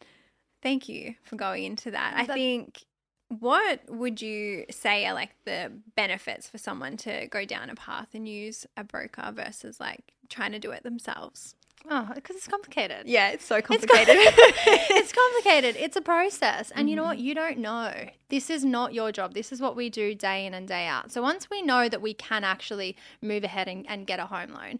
thank 0.63 0.89
you 0.89 1.15
for 1.23 1.37
going 1.37 1.65
into 1.65 1.91
that. 1.93 2.15
I 2.17 2.27
think 2.27 2.85
what 3.29 3.81
would 3.89 4.21
you 4.21 4.67
say 4.71 5.07
are 5.07 5.15
like 5.15 5.31
the 5.45 5.73
benefits 5.97 6.49
for 6.49 6.59
someone 6.59 6.97
to 6.99 7.27
go 7.29 7.45
down 7.45 7.71
a 7.71 7.75
path 7.75 8.09
and 8.15 8.29
use 8.29 8.67
a 8.77 8.85
broker 8.85 9.33
versus 9.35 9.81
like 9.81 10.13
trying 10.29 10.53
to 10.53 10.59
do 10.59 10.71
it 10.71 10.83
themselves? 10.83 11.55
Oh, 11.91 12.09
because 12.15 12.37
it's 12.37 12.49
complicated. 12.49 13.07
Yeah, 13.07 13.31
it's 13.31 13.45
so 13.45 13.57
It's 13.57 13.67
complicated. 13.67 14.17
it's 14.17 15.13
complicated. 15.13 15.77
It's 15.77 15.97
a 15.97 16.01
process. 16.01 16.71
And 16.75 16.89
you 16.89 16.97
know 16.97 17.03
what? 17.03 17.19
Mm. 17.19 17.23
You 17.23 17.35
don't 17.35 17.59
know. 17.59 17.93
This 18.29 18.51
is 18.51 18.65
not 18.65 18.95
your 18.95 19.13
job. 19.13 19.35
This 19.35 19.53
is 19.53 19.61
what 19.61 19.77
we 19.77 19.91
do 19.91 20.15
day 20.15 20.47
in 20.47 20.55
and 20.55 20.67
day 20.67 20.87
out. 20.87 21.11
So 21.11 21.21
once 21.21 21.51
we 21.51 21.61
know 21.61 21.89
that 21.89 22.01
we 22.01 22.15
can 22.15 22.45
actually 22.45 22.97
move 23.21 23.45
ahead 23.45 23.69
and, 23.69 23.85
and 23.89 24.07
get 24.07 24.21
a 24.21 24.27
home 24.27 24.53
loan, 24.53 24.79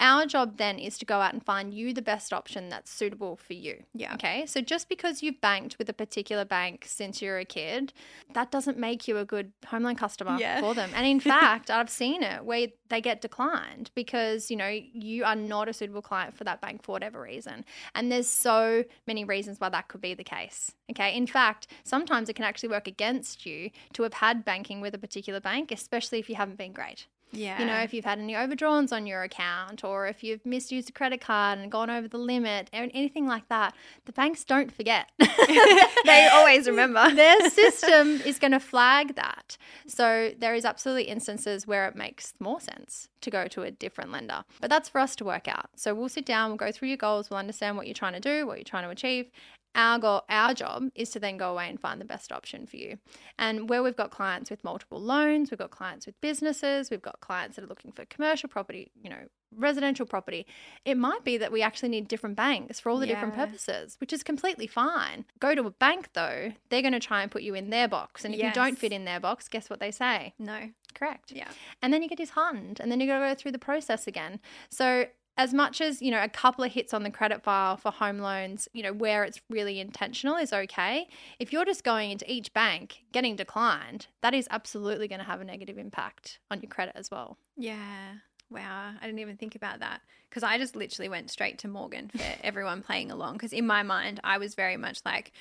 our 0.00 0.26
job 0.26 0.56
then 0.58 0.78
is 0.78 0.96
to 0.98 1.04
go 1.04 1.20
out 1.20 1.32
and 1.32 1.44
find 1.44 1.74
you 1.74 1.92
the 1.92 2.02
best 2.02 2.32
option 2.32 2.68
that's 2.68 2.90
suitable 2.90 3.36
for 3.36 3.52
you. 3.54 3.82
Yeah. 3.94 4.14
Okay. 4.14 4.46
So 4.46 4.60
just 4.60 4.88
because 4.88 5.22
you've 5.22 5.40
banked 5.40 5.76
with 5.78 5.88
a 5.88 5.92
particular 5.92 6.44
bank 6.44 6.84
since 6.86 7.20
you're 7.20 7.38
a 7.38 7.44
kid, 7.44 7.92
that 8.34 8.50
doesn't 8.50 8.78
make 8.78 9.08
you 9.08 9.18
a 9.18 9.24
good 9.24 9.52
home 9.66 9.82
loan 9.82 9.96
customer 9.96 10.36
Yeah. 10.38 10.60
for 10.60 10.74
them. 10.74 10.90
And 10.94 11.06
in 11.06 11.20
fact, 11.34 11.70
I've 11.70 11.90
seen 11.90 12.22
it 12.22 12.44
where 12.44 12.68
they 12.88 13.00
get 13.00 13.20
declined 13.20 13.90
because, 13.94 14.50
you 14.50 14.56
know, 14.56 14.68
you 14.68 15.24
are 15.24 15.36
not 15.36 15.68
a 15.68 15.72
suitable 15.72 16.02
client 16.02 16.36
for 16.36 16.44
that 16.44 16.60
bank 16.60 16.82
for 16.84 16.92
whatever 16.92 17.20
reason. 17.20 17.64
And 17.94 18.10
there's 18.10 18.28
so 18.28 18.84
many 19.06 19.24
reasons 19.24 19.58
why 19.60 19.68
that 19.70 19.88
could 19.88 20.00
be 20.00 20.14
the 20.14 20.24
case. 20.24 20.72
Okay. 20.90 21.14
In 21.16 21.26
fact, 21.26 21.66
sometimes 21.84 22.28
it 22.28 22.34
can 22.34 22.44
actually 22.44 22.68
work 22.70 22.86
against 22.86 23.44
you 23.44 23.70
to 23.94 24.04
have 24.04 24.14
had 24.14 24.44
banking 24.44 24.80
with 24.80 24.94
a 24.94 24.98
particular 24.98 25.40
bank, 25.40 25.72
especially 25.72 26.18
if 26.18 26.28
you 26.28 26.36
haven't 26.36 26.56
been 26.58 26.72
great. 26.72 27.06
Yeah. 27.30 27.58
You 27.58 27.66
know, 27.66 27.76
if 27.76 27.92
you've 27.92 28.04
had 28.04 28.18
any 28.18 28.34
overdrawns 28.34 28.92
on 28.92 29.06
your 29.06 29.22
account 29.22 29.84
or 29.84 30.06
if 30.06 30.24
you've 30.24 30.44
misused 30.46 30.88
a 30.88 30.92
credit 30.92 31.20
card 31.20 31.58
and 31.58 31.70
gone 31.70 31.90
over 31.90 32.08
the 32.08 32.18
limit, 32.18 32.70
or 32.72 32.88
anything 32.94 33.26
like 33.26 33.48
that, 33.48 33.74
the 34.06 34.12
banks 34.12 34.44
don't 34.44 34.72
forget. 34.72 35.10
they 35.18 36.28
always 36.32 36.66
remember. 36.66 37.10
Their 37.14 37.50
system 37.50 38.20
is 38.24 38.38
going 38.38 38.52
to 38.52 38.60
flag 38.60 39.16
that. 39.16 39.56
So 39.86 40.32
there 40.38 40.54
is 40.54 40.64
absolutely 40.64 41.04
instances 41.04 41.66
where 41.66 41.86
it 41.86 41.96
makes 41.96 42.34
more 42.40 42.60
sense 42.60 43.08
to 43.20 43.30
go 43.30 43.46
to 43.48 43.62
a 43.62 43.70
different 43.70 44.10
lender. 44.12 44.44
But 44.60 44.70
that's 44.70 44.88
for 44.88 45.00
us 45.00 45.16
to 45.16 45.24
work 45.24 45.48
out. 45.48 45.70
So 45.76 45.94
we'll 45.94 46.08
sit 46.08 46.24
down, 46.24 46.50
we'll 46.50 46.56
go 46.56 46.72
through 46.72 46.88
your 46.88 46.96
goals, 46.96 47.30
we'll 47.30 47.38
understand 47.38 47.76
what 47.76 47.86
you're 47.86 47.94
trying 47.94 48.14
to 48.14 48.20
do, 48.20 48.46
what 48.46 48.58
you're 48.58 48.64
trying 48.64 48.84
to 48.84 48.90
achieve. 48.90 49.30
Our 49.74 49.98
goal, 49.98 50.22
our 50.28 50.54
job 50.54 50.90
is 50.94 51.10
to 51.10 51.20
then 51.20 51.36
go 51.36 51.52
away 51.52 51.68
and 51.68 51.78
find 51.78 52.00
the 52.00 52.04
best 52.04 52.32
option 52.32 52.66
for 52.66 52.76
you. 52.76 52.98
And 53.38 53.68
where 53.68 53.82
we've 53.82 53.96
got 53.96 54.10
clients 54.10 54.50
with 54.50 54.64
multiple 54.64 55.00
loans, 55.00 55.50
we've 55.50 55.58
got 55.58 55.70
clients 55.70 56.06
with 56.06 56.20
businesses, 56.20 56.90
we've 56.90 57.02
got 57.02 57.20
clients 57.20 57.56
that 57.56 57.64
are 57.64 57.68
looking 57.68 57.92
for 57.92 58.04
commercial 58.06 58.48
property, 58.48 58.90
you 59.00 59.08
know, 59.08 59.28
residential 59.56 60.04
property. 60.04 60.46
It 60.84 60.96
might 60.96 61.24
be 61.24 61.38
that 61.38 61.52
we 61.52 61.62
actually 61.62 61.88
need 61.90 62.08
different 62.08 62.36
banks 62.36 62.80
for 62.80 62.90
all 62.90 62.98
the 62.98 63.06
different 63.06 63.34
purposes, 63.34 63.96
which 64.00 64.12
is 64.12 64.22
completely 64.22 64.66
fine. 64.66 65.24
Go 65.40 65.54
to 65.54 65.62
a 65.66 65.70
bank 65.70 66.10
though, 66.12 66.52
they're 66.68 66.82
going 66.82 66.92
to 66.92 67.00
try 67.00 67.22
and 67.22 67.30
put 67.30 67.42
you 67.42 67.54
in 67.54 67.70
their 67.70 67.88
box. 67.88 68.24
And 68.24 68.34
if 68.34 68.42
you 68.42 68.52
don't 68.52 68.78
fit 68.78 68.92
in 68.92 69.04
their 69.04 69.20
box, 69.20 69.48
guess 69.48 69.70
what 69.70 69.80
they 69.80 69.90
say? 69.90 70.34
No. 70.38 70.70
Correct. 70.94 71.32
Yeah. 71.32 71.48
And 71.80 71.92
then 71.92 72.02
you 72.02 72.08
get 72.08 72.18
disheartened 72.18 72.80
and 72.80 72.90
then 72.90 73.00
you 73.00 73.06
got 73.06 73.20
to 73.20 73.26
go 73.26 73.34
through 73.34 73.52
the 73.52 73.58
process 73.58 74.06
again. 74.06 74.40
So 74.70 75.06
as 75.38 75.54
much 75.54 75.80
as, 75.80 76.02
you 76.02 76.10
know, 76.10 76.22
a 76.22 76.28
couple 76.28 76.64
of 76.64 76.72
hits 76.72 76.92
on 76.92 77.04
the 77.04 77.10
credit 77.10 77.44
file 77.44 77.76
for 77.76 77.92
home 77.92 78.18
loans, 78.18 78.68
you 78.72 78.82
know, 78.82 78.92
where 78.92 79.22
it's 79.22 79.40
really 79.48 79.78
intentional 79.78 80.36
is 80.36 80.52
okay. 80.52 81.06
If 81.38 81.52
you're 81.52 81.64
just 81.64 81.84
going 81.84 82.10
into 82.10 82.30
each 82.30 82.52
bank 82.52 83.04
getting 83.12 83.36
declined, 83.36 84.08
that 84.20 84.34
is 84.34 84.48
absolutely 84.50 85.06
going 85.06 85.20
to 85.20 85.24
have 85.24 85.40
a 85.40 85.44
negative 85.44 85.78
impact 85.78 86.40
on 86.50 86.60
your 86.60 86.68
credit 86.68 86.96
as 86.96 87.08
well. 87.10 87.38
Yeah. 87.56 88.14
Wow. 88.50 88.92
I 89.00 89.06
didn't 89.06 89.20
even 89.20 89.36
think 89.36 89.54
about 89.54 89.78
that 89.78 90.00
because 90.28 90.42
I 90.42 90.58
just 90.58 90.74
literally 90.74 91.08
went 91.08 91.30
straight 91.30 91.58
to 91.58 91.68
Morgan 91.68 92.10
for 92.14 92.24
everyone 92.42 92.82
playing 92.82 93.12
along. 93.12 93.34
Because 93.34 93.52
in 93.52 93.66
my 93.66 93.84
mind, 93.84 94.20
I 94.24 94.38
was 94.38 94.56
very 94.56 94.76
much 94.76 95.00
like, 95.04 95.32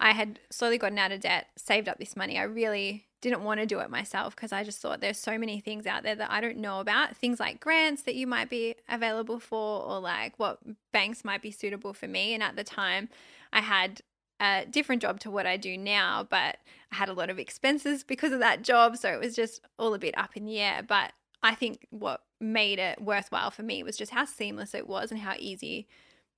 I 0.00 0.12
had 0.12 0.38
slowly 0.50 0.78
gotten 0.78 0.98
out 0.98 1.12
of 1.12 1.20
debt, 1.20 1.48
saved 1.56 1.88
up 1.88 1.98
this 1.98 2.16
money. 2.16 2.38
I 2.38 2.44
really 2.44 3.06
didn't 3.20 3.42
want 3.42 3.58
to 3.58 3.66
do 3.66 3.80
it 3.80 3.90
myself 3.90 4.36
because 4.36 4.52
I 4.52 4.62
just 4.62 4.78
thought 4.78 5.00
there's 5.00 5.18
so 5.18 5.38
many 5.38 5.58
things 5.58 5.86
out 5.86 6.04
there 6.04 6.14
that 6.14 6.30
I 6.30 6.40
don't 6.40 6.58
know 6.58 6.78
about. 6.78 7.16
Things 7.16 7.40
like 7.40 7.58
grants 7.58 8.02
that 8.02 8.14
you 8.14 8.26
might 8.26 8.48
be 8.48 8.76
available 8.88 9.40
for, 9.40 9.82
or 9.82 9.98
like 9.98 10.38
what 10.38 10.60
banks 10.92 11.24
might 11.24 11.42
be 11.42 11.50
suitable 11.50 11.92
for 11.92 12.06
me. 12.06 12.32
And 12.32 12.42
at 12.42 12.54
the 12.54 12.62
time, 12.62 13.08
I 13.52 13.60
had 13.60 14.02
a 14.40 14.66
different 14.70 15.02
job 15.02 15.18
to 15.20 15.32
what 15.32 15.46
I 15.46 15.56
do 15.56 15.76
now, 15.76 16.24
but 16.28 16.58
I 16.92 16.94
had 16.94 17.08
a 17.08 17.12
lot 17.12 17.28
of 17.28 17.40
expenses 17.40 18.04
because 18.04 18.32
of 18.32 18.38
that 18.38 18.62
job. 18.62 18.96
So 18.96 19.08
it 19.08 19.18
was 19.18 19.34
just 19.34 19.62
all 19.80 19.94
a 19.94 19.98
bit 19.98 20.16
up 20.16 20.36
in 20.36 20.44
the 20.44 20.60
air. 20.60 20.82
But 20.86 21.12
I 21.42 21.56
think 21.56 21.88
what 21.90 22.22
made 22.40 22.78
it 22.78 23.00
worthwhile 23.00 23.50
for 23.50 23.64
me 23.64 23.82
was 23.82 23.96
just 23.96 24.12
how 24.12 24.26
seamless 24.26 24.74
it 24.74 24.86
was 24.86 25.10
and 25.10 25.20
how 25.20 25.34
easy 25.40 25.88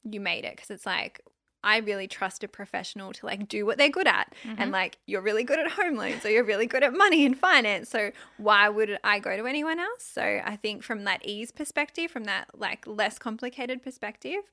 you 0.03 0.19
made 0.19 0.47
it. 0.47 0.57
Because 0.57 0.71
it's 0.71 0.87
like, 0.87 1.21
I 1.63 1.79
really 1.79 2.07
trust 2.07 2.43
a 2.45 2.49
professional 2.49 3.13
to 3.15 3.27
like 3.27 3.49
do 3.49 3.67
what 3.67 3.79
they're 3.79 3.89
good 3.89 4.07
at. 4.07 4.33
And 4.45 4.59
mm-hmm. 4.59 4.71
like, 4.71 4.99
you're 5.07 5.21
really 5.21 5.45
good 5.45 5.59
at 5.59 5.71
home 5.71 5.97
loans 5.97 6.25
or 6.25 6.31
you're 6.31 6.45
really 6.45 6.67
good 6.67 6.83
at 6.83 6.93
money 6.93 7.25
and 7.27 7.39
finance. 7.39 7.89
So 7.89 8.13
why 8.39 8.69
would 8.69 8.99
I 9.05 9.19
go 9.19 9.37
to 9.37 9.47
anyone 9.47 9.79
else? 9.79 10.03
So 10.03 10.23
I 10.23 10.57
think 10.57 10.83
from 10.83 11.05
that 11.05 11.25
ease 11.25 11.51
perspective, 11.51 12.11
from 12.11 12.25
that 12.25 12.49
like 12.57 12.87
less 12.87 13.19
complicated 13.19 13.83
perspective, 13.83 14.51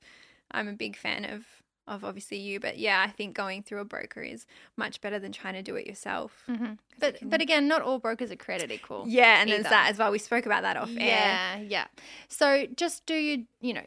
I'm 0.50 0.68
a 0.68 0.72
big 0.72 0.96
fan 0.96 1.24
of 1.24 1.44
of 1.88 2.04
obviously 2.04 2.38
you. 2.38 2.60
But 2.60 2.78
yeah, 2.78 3.04
I 3.04 3.10
think 3.10 3.34
going 3.34 3.62
through 3.62 3.80
a 3.80 3.84
broker 3.84 4.20
is 4.20 4.46
much 4.76 5.00
better 5.00 5.18
than 5.18 5.32
trying 5.32 5.54
to 5.54 5.62
do 5.62 5.74
it 5.76 5.86
yourself. 5.86 6.44
Mm-hmm. 6.48 6.74
But 7.00 7.18
but 7.22 7.40
again, 7.40 7.66
not 7.66 7.82
all 7.82 7.98
brokers 7.98 8.30
are 8.30 8.36
created 8.36 8.70
equal. 8.70 9.04
Yeah, 9.08 9.40
and 9.40 9.50
there's 9.50 9.60
either. 9.60 9.70
that 9.70 9.90
as 9.90 9.98
well. 9.98 10.12
We 10.12 10.18
spoke 10.18 10.46
about 10.46 10.62
that 10.62 10.76
off 10.76 10.90
air. 10.90 10.96
Yeah, 10.96 11.58
yeah. 11.60 11.86
So 12.28 12.66
just 12.76 13.06
do 13.06 13.14
you, 13.14 13.46
you 13.60 13.72
know, 13.72 13.84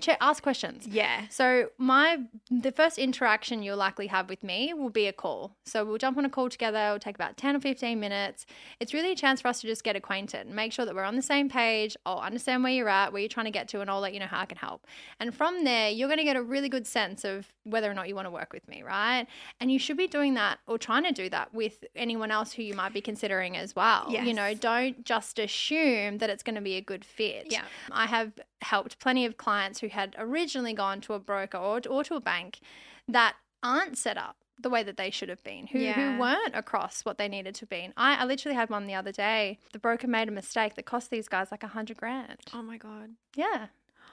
che 0.00 0.16
ask 0.20 0.42
questions. 0.42 0.86
Yeah. 0.86 1.22
So 1.28 1.70
my 1.78 2.18
the 2.50 2.72
first 2.72 2.98
interaction 2.98 3.62
you'll 3.62 3.76
likely 3.76 4.06
have 4.08 4.28
with 4.28 4.42
me 4.42 4.72
will 4.74 4.90
be 4.90 5.06
a 5.06 5.12
call. 5.12 5.56
So 5.64 5.84
we'll 5.84 5.98
jump 5.98 6.18
on 6.18 6.24
a 6.24 6.30
call 6.30 6.48
together. 6.48 6.78
It'll 6.78 6.98
take 6.98 7.14
about 7.14 7.36
10 7.36 7.56
or 7.56 7.60
15 7.60 7.98
minutes. 7.98 8.46
It's 8.80 8.94
really 8.94 9.12
a 9.12 9.16
chance 9.16 9.40
for 9.40 9.48
us 9.48 9.60
to 9.60 9.66
just 9.66 9.84
get 9.84 9.96
acquainted 9.96 10.46
and 10.46 10.56
make 10.56 10.72
sure 10.72 10.84
that 10.84 10.94
we're 10.94 11.04
on 11.04 11.16
the 11.16 11.22
same 11.22 11.48
page. 11.48 11.96
I'll 12.06 12.18
understand 12.18 12.62
where 12.62 12.72
you're 12.72 12.88
at, 12.88 13.12
where 13.12 13.20
you're 13.20 13.28
trying 13.28 13.46
to 13.46 13.52
get 13.52 13.68
to, 13.68 13.80
and 13.80 13.90
I'll 13.90 14.00
let 14.00 14.14
you 14.14 14.20
know 14.20 14.26
how 14.26 14.40
I 14.40 14.46
can 14.46 14.58
help. 14.58 14.86
And 15.20 15.34
from 15.34 15.64
there, 15.64 15.90
you're 15.90 16.08
going 16.08 16.18
to 16.18 16.24
get 16.24 16.36
a 16.36 16.42
really 16.42 16.68
good 16.68 16.86
sense 16.86 17.24
of 17.24 17.52
whether 17.64 17.90
or 17.90 17.94
not 17.94 18.08
you 18.08 18.14
want 18.14 18.26
to 18.26 18.30
work 18.30 18.52
with 18.52 18.66
me, 18.68 18.82
right? 18.82 19.26
And 19.60 19.70
you 19.70 19.78
should 19.78 19.96
be 19.96 20.08
doing 20.08 20.34
that 20.34 20.58
or 20.66 20.78
trying 20.78 21.04
to 21.04 21.12
do 21.12 21.28
that 21.30 21.52
with 21.54 21.84
anyone 21.94 22.30
else 22.30 22.52
who 22.52 22.62
you 22.62 22.74
might 22.74 22.92
be 22.92 23.00
considering 23.00 23.56
as 23.56 23.76
well. 23.76 24.10
You 24.10 24.34
know, 24.34 24.54
don't 24.54 25.04
just 25.04 25.38
assume 25.38 26.18
that 26.18 26.30
it's 26.30 26.42
going 26.42 26.54
to 26.54 26.60
be 26.60 26.76
a 26.76 26.80
good 26.80 27.04
fit. 27.04 27.46
Yeah. 27.50 27.62
I 27.90 28.06
have 28.06 28.32
helped 28.62 28.98
plenty 28.98 29.24
of 29.26 29.36
clients 29.36 29.80
who 29.80 29.88
had 29.88 30.14
originally 30.18 30.72
gone 30.72 31.00
to 31.02 31.14
a 31.14 31.18
broker 31.18 31.58
or, 31.58 31.80
or 31.88 32.04
to 32.04 32.14
a 32.14 32.20
bank 32.20 32.60
that 33.08 33.34
aren't 33.62 33.98
set 33.98 34.16
up 34.16 34.36
the 34.60 34.70
way 34.70 34.82
that 34.82 34.96
they 34.96 35.10
should 35.10 35.28
have 35.28 35.42
been, 35.42 35.66
who, 35.68 35.78
Yeah. 35.78 35.94
who 36.14 36.20
weren't 36.20 36.54
across 36.54 37.04
what 37.04 37.18
they 37.18 37.28
needed 37.28 37.54
to 37.56 37.66
be. 37.66 37.90
I, 37.96 38.16
I 38.16 38.24
literally 38.24 38.54
had 38.54 38.70
one 38.70 38.86
the 38.86 38.94
other 38.94 39.10
day. 39.12 39.58
The 39.72 39.78
broker 39.78 40.06
made 40.06 40.28
a 40.28 40.32
mistake 40.32 40.74
that 40.74 40.84
cost 40.84 41.10
these 41.10 41.28
guys 41.28 41.48
like 41.50 41.62
a 41.64 41.68
hundred 41.68 41.96
grand. 41.96 42.38
Oh 42.54 42.62
my 42.62 42.76
god. 42.76 43.10
Yeah. 43.34 43.66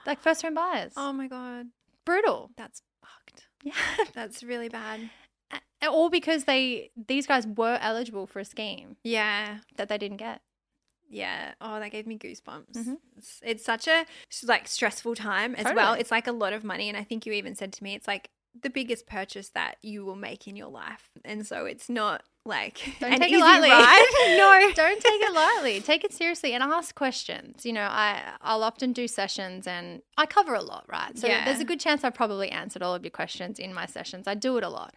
Like 0.06 0.20
first 0.20 0.42
home 0.42 0.54
buyers. 0.54 0.92
Oh 0.96 1.12
my 1.12 1.28
god. 1.28 1.66
Brutal. 2.04 2.50
That's 2.56 2.82
fucked. 3.00 3.46
Yeah. 3.62 3.74
That's 4.14 4.42
really 4.42 4.68
bad. 4.68 5.10
All 5.86 6.10
because 6.10 6.44
they 6.44 6.90
these 7.08 7.26
guys 7.26 7.46
were 7.46 7.78
eligible 7.80 8.26
for 8.26 8.38
a 8.40 8.44
scheme 8.44 8.96
Yeah. 9.04 9.58
that 9.76 9.88
they 9.88 9.98
didn't 9.98 10.16
get. 10.18 10.40
Yeah. 11.10 11.52
Oh, 11.60 11.78
that 11.80 11.90
gave 11.90 12.06
me 12.06 12.16
goosebumps. 12.16 12.72
Mhm. 12.76 12.96
It's, 13.18 13.40
it's 13.44 13.64
such 13.64 13.88
a 13.88 14.06
like 14.44 14.68
stressful 14.68 15.16
time 15.16 15.54
as 15.56 15.74
well. 15.74 15.94
It's 15.94 16.10
like 16.10 16.26
a 16.28 16.32
lot 16.32 16.52
of 16.52 16.64
money, 16.64 16.88
and 16.88 16.96
I 16.96 17.02
think 17.04 17.26
you 17.26 17.32
even 17.32 17.54
said 17.56 17.72
to 17.74 17.84
me, 17.84 17.94
it's 17.94 18.06
like 18.08 18.30
the 18.60 18.70
biggest 18.70 19.06
purchase 19.06 19.50
that 19.50 19.76
you 19.82 20.04
will 20.04 20.16
make 20.16 20.46
in 20.48 20.56
your 20.56 20.68
life, 20.68 21.10
and 21.24 21.46
so 21.46 21.66
it's 21.66 21.88
not 21.88 22.22
like 22.46 22.80
Don't 23.00 23.18
take 23.18 23.32
it 23.32 23.38
lightly. 23.38 23.68
no. 24.38 24.70
Don't 24.74 25.00
take 25.00 25.20
it 25.20 25.34
lightly. 25.34 25.80
Take 25.80 26.04
it 26.04 26.12
seriously 26.12 26.52
and 26.54 26.62
ask 26.62 26.94
questions. 26.94 27.66
You 27.66 27.72
know, 27.74 27.82
I 27.90 28.22
I'll 28.40 28.62
often 28.64 28.92
do 28.92 29.06
sessions 29.08 29.66
and 29.66 30.00
I 30.16 30.26
cover 30.26 30.54
a 30.54 30.62
lot, 30.62 30.84
right? 30.88 31.16
So 31.18 31.26
Yeah. 31.26 31.44
there's 31.44 31.60
a 31.60 31.64
good 31.64 31.80
chance 31.80 32.02
I've 32.02 32.14
probably 32.14 32.50
answered 32.50 32.82
all 32.82 32.94
of 32.94 33.04
your 33.04 33.10
questions 33.10 33.58
in 33.58 33.74
my 33.74 33.84
sessions. 33.86 34.26
I 34.26 34.34
do 34.34 34.56
it 34.56 34.64
a 34.64 34.68
lot. 34.70 34.94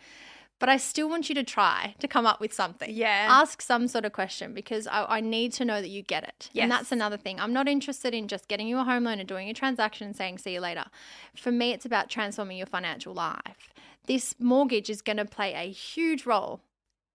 But 0.64 0.70
I 0.70 0.78
still 0.78 1.10
want 1.10 1.28
you 1.28 1.36
to 1.36 1.44
try 1.44 1.94
to 2.00 2.08
come 2.08 2.26
up 2.26 2.40
with 2.40 2.54
something. 2.54 2.90
Yeah. 2.90 3.28
Ask 3.30 3.62
some 3.62 3.86
sort 3.90 4.06
of 4.06 4.14
question 4.14 4.54
because 4.54 4.88
I, 4.88 5.18
I 5.18 5.20
need 5.20 5.52
to 5.56 5.66
know 5.66 5.82
that 5.82 5.90
you 5.90 6.02
get 6.02 6.24
it. 6.24 6.50
Yes. 6.54 6.64
And 6.64 6.72
that's 6.72 6.90
another 6.94 7.18
thing. 7.18 7.38
I'm 7.38 7.52
not 7.52 7.68
interested 7.68 8.14
in 8.14 8.30
just 8.30 8.48
getting 8.48 8.70
you 8.70 8.78
a 8.80 8.86
home 8.86 9.04
loan 9.04 9.20
and 9.20 9.28
doing 9.28 9.50
a 9.50 9.54
transaction 9.54 10.08
and 10.08 10.16
saying, 10.16 10.38
see 10.38 10.54
you 10.54 10.62
later. 10.62 10.86
For 11.36 11.52
me, 11.52 11.74
it's 11.74 11.84
about 11.84 12.10
transforming 12.10 12.56
your 12.56 12.66
financial 12.66 13.14
life. 13.14 13.74
This 14.08 14.36
mortgage 14.40 14.90
is 14.90 15.02
going 15.02 15.18
to 15.18 15.26
play 15.26 15.54
a 15.54 15.70
huge 15.70 16.26
role 16.26 16.62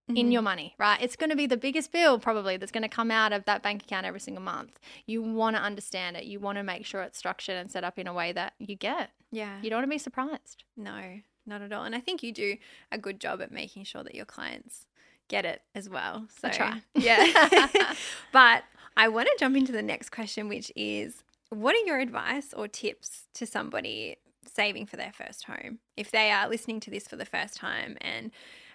in 0.08 0.14
mm-hmm. 0.14 0.30
your 0.30 0.42
money, 0.42 0.74
right? 0.78 1.00
It's 1.00 1.16
going 1.16 1.30
to 1.30 1.36
be 1.36 1.46
the 1.46 1.56
biggest 1.56 1.90
bill 1.90 2.18
probably 2.18 2.58
that's 2.58 2.70
going 2.70 2.82
to 2.82 2.88
come 2.88 3.10
out 3.10 3.32
of 3.32 3.46
that 3.46 3.62
bank 3.62 3.84
account 3.84 4.04
every 4.04 4.20
single 4.20 4.42
month. 4.42 4.78
You 5.06 5.22
want 5.22 5.56
to 5.56 5.62
understand 5.62 6.18
it. 6.18 6.24
You 6.24 6.38
want 6.38 6.58
to 6.58 6.62
make 6.62 6.84
sure 6.84 7.00
it's 7.00 7.16
structured 7.16 7.56
and 7.56 7.70
set 7.70 7.82
up 7.82 7.98
in 7.98 8.06
a 8.06 8.12
way 8.12 8.30
that 8.32 8.52
you 8.58 8.76
get. 8.76 9.08
Yeah. 9.32 9.56
You 9.62 9.70
don't 9.70 9.78
want 9.78 9.86
to 9.86 9.94
be 9.94 9.96
surprised. 9.96 10.64
No, 10.76 11.20
not 11.48 11.62
at 11.62 11.72
all. 11.72 11.84
And 11.84 11.94
I 11.94 12.00
think 12.00 12.22
you 12.22 12.32
do 12.32 12.56
a 12.92 12.98
good 12.98 13.20
job 13.20 13.40
at 13.40 13.50
making 13.50 13.84
sure 13.84 14.02
that 14.04 14.14
your 14.14 14.24
clients 14.24 14.86
get 15.28 15.44
it 15.44 15.62
as 15.74 15.88
well. 15.88 16.26
So 16.40 16.48
I 16.48 16.50
try. 16.50 16.82
Yeah. 16.94 17.94
but 18.32 18.64
I 18.96 19.08
want 19.08 19.28
to 19.28 19.36
jump 19.38 19.56
into 19.56 19.72
the 19.72 19.82
next 19.82 20.10
question, 20.10 20.48
which 20.48 20.72
is 20.74 21.22
what 21.50 21.74
are 21.74 21.86
your 21.86 21.98
advice 21.98 22.52
or 22.52 22.68
tips 22.68 23.24
to 23.34 23.46
somebody 23.46 24.16
saving 24.46 24.86
for 24.86 24.96
their 24.96 25.12
first 25.12 25.44
home? 25.44 25.78
If 25.96 26.10
they 26.10 26.30
are 26.30 26.48
listening 26.48 26.80
to 26.80 26.90
this 26.90 27.06
for 27.06 27.16
the 27.16 27.24
first 27.24 27.56
time 27.56 27.96
and 28.00 28.30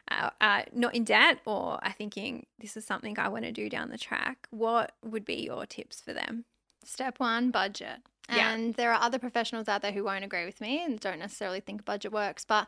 uh, 0.09 0.29
uh, 0.41 0.63
not 0.73 0.95
in 0.95 1.03
debt 1.03 1.39
or 1.45 1.79
are 1.83 1.93
thinking 1.97 2.45
this 2.59 2.75
is 2.77 2.85
something 2.85 3.17
I 3.17 3.29
want 3.29 3.45
to 3.45 3.51
do 3.51 3.69
down 3.69 3.89
the 3.89 3.97
track, 3.97 4.47
what 4.49 4.93
would 5.03 5.25
be 5.25 5.35
your 5.35 5.65
tips 5.65 6.01
for 6.01 6.13
them? 6.13 6.45
Step 6.83 7.19
one, 7.19 7.51
budget. 7.51 7.99
Yeah. 8.29 8.53
And 8.53 8.73
there 8.75 8.91
are 8.93 9.01
other 9.01 9.19
professionals 9.19 9.67
out 9.67 9.81
there 9.81 9.91
who 9.91 10.03
won't 10.03 10.23
agree 10.23 10.45
with 10.45 10.61
me 10.61 10.83
and 10.83 10.99
don't 10.99 11.19
necessarily 11.19 11.59
think 11.59 11.83
budget 11.85 12.11
works. 12.11 12.45
But 12.45 12.67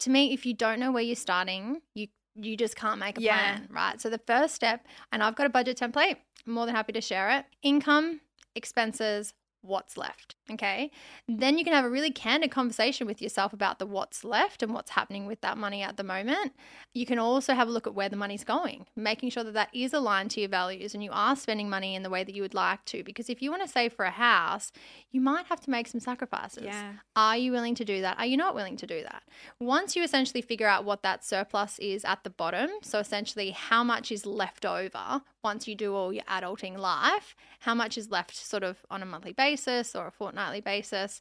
to 0.00 0.10
me, 0.10 0.32
if 0.32 0.44
you 0.44 0.52
don't 0.54 0.80
know 0.80 0.90
where 0.92 1.02
you're 1.02 1.16
starting, 1.16 1.80
you 1.94 2.08
you 2.38 2.54
just 2.54 2.76
can't 2.76 2.98
make 3.00 3.16
a 3.16 3.20
Yeah. 3.22 3.34
plan, 3.56 3.68
right? 3.70 3.98
So 3.98 4.10
the 4.10 4.18
first 4.26 4.54
step, 4.54 4.86
and 5.10 5.22
I've 5.22 5.36
got 5.36 5.46
a 5.46 5.48
budget 5.48 5.78
template, 5.78 6.16
I'm 6.46 6.52
more 6.52 6.66
than 6.66 6.74
happy 6.74 6.92
to 6.92 7.00
share 7.00 7.30
it. 7.30 7.46
Income, 7.62 8.20
expenses, 8.54 9.32
what's 9.62 9.96
left. 9.96 10.36
Okay. 10.50 10.90
Then 11.28 11.58
you 11.58 11.64
can 11.64 11.72
have 11.72 11.84
a 11.84 11.90
really 11.90 12.12
candid 12.12 12.52
conversation 12.52 13.06
with 13.06 13.20
yourself 13.20 13.52
about 13.52 13.78
the 13.78 13.86
what's 13.86 14.22
left 14.22 14.62
and 14.62 14.72
what's 14.72 14.92
happening 14.92 15.26
with 15.26 15.40
that 15.40 15.58
money 15.58 15.82
at 15.82 15.96
the 15.96 16.04
moment. 16.04 16.52
You 16.94 17.04
can 17.04 17.18
also 17.18 17.52
have 17.54 17.66
a 17.66 17.70
look 17.70 17.86
at 17.86 17.94
where 17.94 18.08
the 18.08 18.16
money's 18.16 18.44
going, 18.44 18.86
making 18.94 19.30
sure 19.30 19.42
that 19.42 19.54
that 19.54 19.70
is 19.74 19.92
aligned 19.92 20.30
to 20.32 20.40
your 20.40 20.48
values 20.48 20.94
and 20.94 21.02
you 21.02 21.10
are 21.12 21.34
spending 21.34 21.68
money 21.68 21.96
in 21.96 22.04
the 22.04 22.10
way 22.10 22.22
that 22.22 22.34
you 22.34 22.42
would 22.42 22.54
like 22.54 22.84
to. 22.86 23.02
Because 23.02 23.28
if 23.28 23.42
you 23.42 23.50
want 23.50 23.62
to 23.62 23.68
save 23.68 23.92
for 23.92 24.04
a 24.04 24.10
house, 24.10 24.70
you 25.10 25.20
might 25.20 25.46
have 25.46 25.60
to 25.62 25.70
make 25.70 25.88
some 25.88 26.00
sacrifices. 26.00 26.64
Yeah. 26.64 26.92
Are 27.16 27.36
you 27.36 27.50
willing 27.50 27.74
to 27.74 27.84
do 27.84 28.00
that? 28.02 28.18
Are 28.18 28.26
you 28.26 28.36
not 28.36 28.54
willing 28.54 28.76
to 28.76 28.86
do 28.86 29.02
that? 29.02 29.24
Once 29.58 29.96
you 29.96 30.04
essentially 30.04 30.42
figure 30.42 30.68
out 30.68 30.84
what 30.84 31.02
that 31.02 31.24
surplus 31.24 31.78
is 31.80 32.04
at 32.04 32.22
the 32.22 32.30
bottom, 32.30 32.70
so 32.82 33.00
essentially 33.00 33.50
how 33.50 33.82
much 33.82 34.12
is 34.12 34.24
left 34.24 34.64
over 34.64 35.22
once 35.42 35.68
you 35.68 35.74
do 35.74 35.94
all 35.94 36.12
your 36.12 36.24
adulting 36.24 36.76
life, 36.76 37.34
how 37.60 37.74
much 37.74 37.96
is 37.96 38.10
left 38.10 38.34
sort 38.34 38.62
of 38.62 38.84
on 38.90 39.02
a 39.02 39.06
monthly 39.06 39.32
basis 39.32 39.55
or 39.94 40.06
a 40.06 40.10
fortnightly 40.12 40.60
basis. 40.60 41.20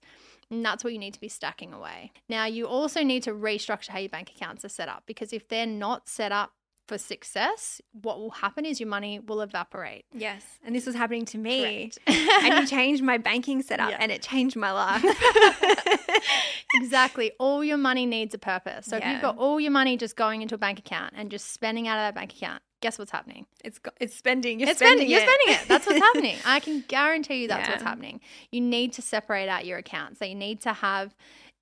And 0.52 0.64
that's 0.66 0.84
what 0.84 0.94
you 0.94 1.00
need 1.00 1.14
to 1.16 1.20
be 1.20 1.30
stacking 1.30 1.74
away. 1.74 2.12
Now, 2.30 2.46
you 2.46 2.66
also 2.68 3.04
need 3.04 3.24
to 3.24 3.32
restructure 3.32 3.88
how 3.90 4.00
your 4.00 4.10
bank 4.10 4.32
accounts 4.36 4.64
are 4.64 4.70
set 4.70 4.90
up 4.90 5.04
because 5.06 5.34
if 5.34 5.48
they're 5.48 5.66
not 5.66 6.08
set 6.08 6.32
up 6.32 6.52
for 6.88 7.00
success, 7.00 7.82
what 8.00 8.20
will 8.20 8.30
happen 8.30 8.64
is 8.64 8.80
your 8.80 8.88
money 8.88 9.20
will 9.20 9.42
evaporate. 9.42 10.06
Yes. 10.14 10.44
And 10.64 10.76
this 10.76 10.86
was 10.86 10.94
happening 10.94 11.26
to 11.26 11.38
me. 11.40 11.92
And 12.06 12.60
you 12.60 12.68
changed 12.78 13.02
my 13.04 13.18
banking 13.18 13.64
setup 13.64 13.90
Yeah. 13.90 13.98
and 14.00 14.12
it 14.12 14.22
changed 14.22 14.56
my 14.56 14.72
life. 14.72 15.04
exactly. 16.76 17.32
All 17.40 17.64
your 17.64 17.78
money 17.78 18.06
needs 18.06 18.34
a 18.36 18.38
purpose. 18.38 18.86
So 18.86 18.98
if 18.98 19.06
you've 19.06 19.22
got 19.22 19.38
all 19.38 19.60
your 19.60 19.72
money 19.72 19.98
just 19.98 20.16
going 20.16 20.42
into 20.44 20.56
a 20.56 20.58
bank 20.60 20.78
account 20.80 21.14
and 21.18 21.32
just 21.32 21.52
spending 21.52 21.88
out 21.88 21.98
of 21.98 22.02
that 22.04 22.16
bank 22.16 22.34
account, 22.34 22.62
guess 22.82 23.00
what's 23.00 23.12
happening? 23.12 23.46
it's 23.64 23.80
go- 23.80 23.92
it's 24.00 24.16
spending. 24.16 24.60
You're 24.60 24.70
it's 24.70 24.80
spending, 24.80 25.08
spending. 25.08 25.12
You're 25.12 25.22
it. 25.22 25.30
spending 25.30 25.64
it. 25.64 25.68
That's 25.68 25.88
what's 25.88 26.00
happening. 26.14 26.38
I 26.46 26.60
can 26.60 26.84
guarantee 26.88 27.42
you 27.44 27.48
that's 27.48 27.70
what's 27.70 27.84
happening. 27.84 28.22
You 28.52 28.62
need 28.62 28.94
to 28.94 29.02
separate 29.02 29.50
out 29.50 29.66
your 29.66 29.78
accounts. 29.80 30.20
So 30.20 30.26
you 30.26 30.36
need 30.36 30.62
to 30.62 30.74
have 30.74 31.16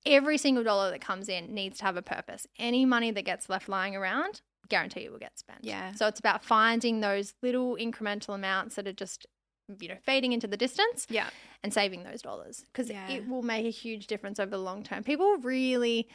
every 0.06 0.36
single 0.38 0.62
dollar 0.64 0.90
that 0.90 1.00
comes 1.00 1.28
in 1.28 1.54
needs 1.54 1.78
to 1.78 1.84
have 1.84 1.96
a 1.96 2.02
purpose. 2.02 2.46
Any 2.58 2.84
money 2.84 3.10
that 3.10 3.24
gets 3.24 3.48
left 3.48 3.68
lying 3.68 3.96
around, 3.96 4.42
guarantee 4.68 5.04
you 5.04 5.10
will 5.12 5.18
get 5.18 5.38
spent. 5.38 5.60
Yeah. 5.62 5.92
So 5.92 6.06
it's 6.06 6.20
about 6.20 6.44
finding 6.44 7.00
those 7.00 7.32
little 7.42 7.76
incremental 7.76 8.34
amounts 8.34 8.74
that 8.76 8.86
are 8.86 8.92
just 8.92 9.26
you 9.80 9.88
know 9.88 9.96
fading 10.04 10.32
into 10.32 10.46
the 10.46 10.58
distance 10.58 11.06
Yeah. 11.08 11.26
and 11.62 11.72
saving 11.72 12.02
those 12.04 12.20
dollars 12.20 12.66
because 12.70 12.90
Yeah. 12.90 13.08
it 13.08 13.26
will 13.26 13.40
make 13.42 13.64
a 13.64 13.70
huge 13.70 14.06
difference 14.08 14.38
over 14.38 14.50
the 14.50 14.58
long 14.58 14.82
term. 14.82 15.02
People 15.04 15.38
really 15.38 16.06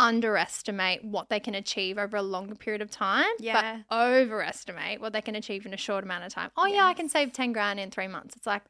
underestimate 0.00 1.04
what 1.04 1.28
they 1.28 1.38
can 1.40 1.54
achieve 1.54 1.98
over 1.98 2.16
a 2.16 2.22
longer 2.22 2.54
period 2.54 2.80
of 2.82 2.90
time, 2.90 3.30
Yeah. 3.38 3.82
but 3.88 3.96
overestimate 3.96 5.00
what 5.00 5.12
they 5.12 5.20
can 5.20 5.34
achieve 5.34 5.66
in 5.66 5.74
a 5.74 5.76
short 5.76 6.04
amount 6.04 6.24
of 6.24 6.32
time. 6.32 6.50
Oh, 6.56 6.66
yeah, 6.66 6.86
I 6.86 6.94
can 6.94 7.08
save 7.08 7.32
10 7.32 7.52
grand 7.52 7.78
in 7.78 7.90
three 7.90 8.08
months. 8.08 8.34
It's 8.36 8.46
like, 8.46 8.62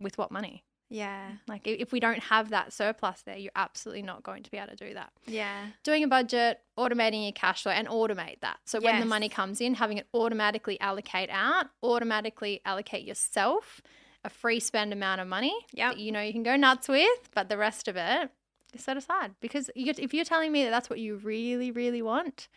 with 0.00 0.16
what 0.16 0.30
money? 0.30 0.64
Yeah. 0.88 1.32
Like, 1.46 1.66
if 1.66 1.92
we 1.92 2.00
don't 2.00 2.18
have 2.24 2.50
that 2.50 2.72
surplus 2.72 3.22
there, 3.22 3.36
you're 3.36 3.52
absolutely 3.54 4.02
not 4.02 4.22
going 4.24 4.42
to 4.42 4.50
be 4.50 4.56
able 4.56 4.74
to 4.74 4.76
do 4.88 4.94
that. 4.94 5.12
Yeah. 5.26 5.66
Doing 5.84 6.02
a 6.02 6.08
budget, 6.08 6.58
automating 6.78 7.22
your 7.22 7.32
cash 7.32 7.62
flow, 7.62 7.72
and 7.72 7.86
automate 7.86 8.40
that. 8.40 8.56
So 8.64 8.80
when 8.80 8.98
the 8.98 9.06
money 9.06 9.28
comes 9.28 9.60
in, 9.60 9.74
having 9.74 9.98
it 9.98 10.08
automatically 10.14 10.80
allocate 10.80 11.28
out, 11.30 11.66
automatically 11.82 12.60
allocate 12.64 13.04
yourself 13.06 13.80
a 14.24 14.30
free 14.30 14.60
spend 14.60 14.92
amount 14.92 15.20
of 15.20 15.28
money 15.28 15.54
that 15.76 15.98
you 15.98 16.10
know 16.12 16.20
you 16.20 16.32
can 16.32 16.42
go 16.42 16.56
nuts 16.56 16.88
with, 16.88 17.30
but 17.34 17.48
the 17.48 17.56
rest 17.56 17.86
of 17.86 17.96
it 17.96 18.30
set 18.78 18.96
aside. 18.96 19.34
Because 19.40 19.70
you, 19.74 19.92
if 19.96 20.14
you're 20.14 20.24
telling 20.24 20.52
me 20.52 20.64
that 20.64 20.70
that's 20.70 20.90
what 20.90 20.98
you 20.98 21.16
really, 21.16 21.70
really 21.70 22.02
want, 22.02 22.48